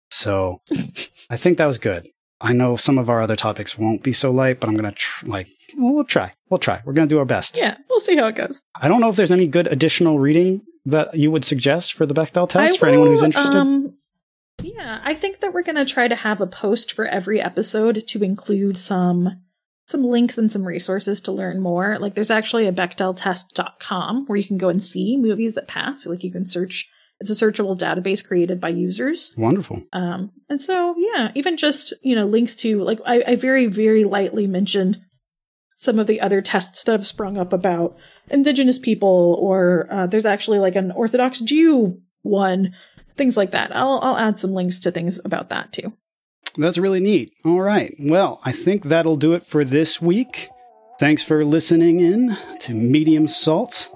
so 0.09 0.61
I 1.29 1.37
think 1.37 1.57
that 1.57 1.65
was 1.65 1.77
good. 1.77 2.07
I 2.39 2.53
know 2.53 2.75
some 2.75 2.97
of 2.97 3.09
our 3.09 3.21
other 3.21 3.35
topics 3.35 3.77
won't 3.77 4.01
be 4.01 4.13
so 4.13 4.31
light, 4.31 4.59
but 4.59 4.69
I'm 4.69 4.75
gonna 4.75 4.93
tr- 4.93 5.27
like 5.27 5.49
well, 5.77 5.93
we'll 5.93 6.03
try. 6.05 6.33
We'll 6.49 6.59
try. 6.59 6.81
We're 6.85 6.93
gonna 6.93 7.07
do 7.07 7.19
our 7.19 7.25
best. 7.25 7.57
Yeah, 7.57 7.77
we'll 7.89 7.99
see 7.99 8.15
how 8.15 8.27
it 8.27 8.35
goes. 8.35 8.61
I 8.79 8.87
don't 8.87 9.01
know 9.01 9.09
if 9.09 9.15
there's 9.15 9.31
any 9.31 9.47
good 9.47 9.67
additional 9.67 10.19
reading 10.19 10.61
that 10.85 11.15
you 11.15 11.31
would 11.31 11.43
suggest 11.43 11.93
for 11.93 12.05
the 12.05 12.13
Bechdel 12.13 12.49
test 12.49 12.75
I 12.75 12.77
for 12.77 12.85
will, 12.85 12.93
anyone 12.93 13.07
who's 13.09 13.23
interested. 13.23 13.55
Um, 13.55 13.95
yeah, 14.63 15.01
I 15.03 15.13
think 15.13 15.39
that 15.39 15.53
we're 15.53 15.63
gonna 15.63 15.85
try 15.85 16.07
to 16.07 16.15
have 16.15 16.41
a 16.41 16.47
post 16.47 16.91
for 16.91 17.05
every 17.05 17.41
episode 17.41 18.07
to 18.07 18.23
include 18.23 18.77
some 18.77 19.41
some 19.87 20.03
links 20.03 20.37
and 20.37 20.51
some 20.51 20.65
resources 20.65 21.21
to 21.21 21.31
learn 21.31 21.61
more. 21.61 21.97
Like 21.99 22.15
there's 22.15 22.31
actually 22.31 22.67
a 22.67 22.73
BechdelTest.com 22.73 24.25
where 24.25 24.37
you 24.37 24.43
can 24.43 24.57
go 24.57 24.69
and 24.69 24.83
see 24.83 25.17
movies 25.17 25.53
that 25.53 25.67
pass. 25.67 26.03
So 26.03 26.09
like 26.09 26.23
you 26.23 26.31
can 26.31 26.45
search 26.45 26.89
it's 27.19 27.31
a 27.31 27.45
searchable 27.45 27.77
database 27.77 28.25
created 28.25 28.61
by 28.61 28.69
users. 28.69 29.33
Wonderful. 29.37 29.81
Um, 29.91 30.31
and 30.49 30.61
so, 30.61 30.95
yeah, 30.97 31.31
even 31.33 31.57
just, 31.57 31.93
you 32.03 32.15
know, 32.15 32.25
links 32.25 32.55
to, 32.57 32.83
like, 32.83 32.99
I, 33.05 33.23
I 33.25 33.35
very, 33.35 33.65
very 33.65 34.03
lightly 34.03 34.45
mentioned 34.45 34.99
some 35.77 35.99
of 35.99 36.07
the 36.07 36.19
other 36.19 36.41
tests 36.41 36.83
that 36.83 36.91
have 36.91 37.07
sprung 37.07 37.37
up 37.37 37.53
about 37.53 37.95
indigenous 38.29 38.79
people, 38.79 39.37
or 39.39 39.87
uh, 39.89 40.07
there's 40.07 40.25
actually 40.25 40.59
like 40.59 40.75
an 40.75 40.91
Orthodox 40.91 41.39
Jew 41.39 42.01
one, 42.23 42.73
things 43.15 43.37
like 43.37 43.51
that. 43.51 43.73
I'll, 43.75 43.99
I'll 44.01 44.17
add 44.17 44.39
some 44.39 44.51
links 44.51 44.79
to 44.81 44.91
things 44.91 45.21
about 45.23 45.49
that 45.49 45.71
too. 45.71 45.93
That's 46.57 46.79
really 46.79 46.99
neat. 46.99 47.31
All 47.45 47.61
right. 47.61 47.95
Well, 47.99 48.41
I 48.43 48.51
think 48.51 48.85
that'll 48.85 49.15
do 49.15 49.33
it 49.33 49.43
for 49.43 49.63
this 49.63 50.01
week. 50.01 50.49
Thanks 50.99 51.21
for 51.21 51.45
listening 51.45 51.99
in 51.99 52.35
to 52.61 52.73
Medium 52.73 53.27
Salt. 53.27 53.95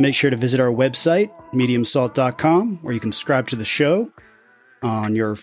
Make 0.00 0.16
sure 0.16 0.30
to 0.30 0.36
visit 0.36 0.58
our 0.58 0.72
website, 0.72 1.30
mediumsalt.com, 1.52 2.78
where 2.82 2.92
you 2.92 3.00
can 3.00 3.12
subscribe 3.12 3.46
to 3.48 3.56
the 3.56 3.64
show 3.64 4.10
on 4.82 5.14
your 5.14 5.36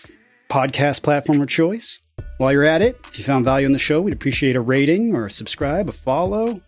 podcast 0.50 1.02
platform 1.02 1.40
of 1.40 1.48
choice. 1.48 1.98
While 2.38 2.52
you're 2.52 2.64
at 2.64 2.82
it, 2.82 2.96
if 3.08 3.18
you 3.18 3.24
found 3.24 3.44
value 3.44 3.66
in 3.66 3.72
the 3.72 3.80
show, 3.80 4.00
we'd 4.00 4.14
appreciate 4.14 4.54
a 4.54 4.60
rating 4.60 5.12
or 5.12 5.26
a 5.26 5.30
subscribe, 5.30 5.88
a 5.88 5.92
follow. 5.92 6.60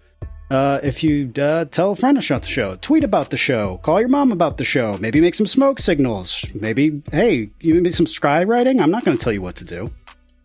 Uh, 0.51 0.81
if 0.83 1.05
you 1.05 1.33
uh, 1.39 1.65
tell 1.67 1.93
a 1.93 1.97
friend 1.97 2.19
about 2.19 2.43
the 2.43 2.49
show, 2.49 2.75
tweet 2.77 3.05
about 3.05 3.31
the 3.31 3.37
show, 3.37 3.79
call 3.79 4.01
your 4.01 4.09
mom 4.09 4.33
about 4.33 4.57
the 4.57 4.65
show, 4.65 4.99
maybe 4.99 5.21
make 5.21 5.37
some 5.37 5.47
smoke 5.47 5.79
signals, 5.79 6.45
maybe, 6.57 7.01
hey, 7.13 7.51
you 7.61 7.75
maybe 7.75 7.91
some 7.91 8.09
sky 8.09 8.43
writing. 8.43 8.81
I'm 8.81 8.91
not 8.91 9.05
going 9.05 9.17
to 9.17 9.23
tell 9.23 9.33
you 9.33 9.41
what 9.41 9.55
to 9.57 9.65
do. 9.65 9.87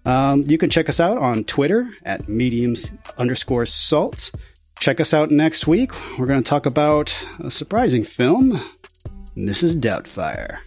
Um, 0.05 0.41
you 0.45 0.59
can 0.59 0.69
check 0.69 0.89
us 0.89 0.99
out 0.99 1.17
on 1.17 1.43
Twitter 1.45 1.87
at 2.05 2.29
mediums 2.29 2.93
underscore 3.17 3.65
salt. 3.65 4.29
Check 4.79 4.99
us 4.99 5.11
out 5.11 5.31
next 5.31 5.65
week. 5.65 5.91
We're 6.19 6.27
going 6.27 6.43
to 6.43 6.47
talk 6.47 6.67
about 6.67 7.25
a 7.39 7.49
surprising 7.49 8.03
film, 8.03 8.51
Mrs. 9.35 9.77
Doubtfire. 9.81 10.59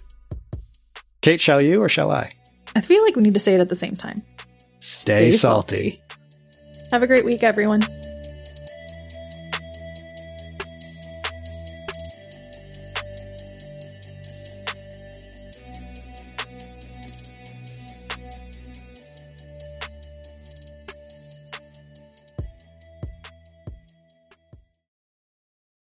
Kait, 1.22 1.38
shall 1.38 1.62
you 1.62 1.80
or 1.80 1.88
shall 1.88 2.10
I? 2.10 2.32
I 2.74 2.80
feel 2.80 3.04
like 3.04 3.14
we 3.14 3.22
need 3.22 3.34
to 3.34 3.40
say 3.40 3.54
it 3.54 3.60
at 3.60 3.68
the 3.68 3.76
same 3.76 3.94
time. 3.94 4.20
Stay, 4.88 5.18
Stay 5.18 5.30
salty. 5.32 5.90
salty. 5.90 6.02
Have 6.92 7.02
a 7.02 7.06
great 7.06 7.24
week, 7.26 7.42
everyone. 7.42 7.82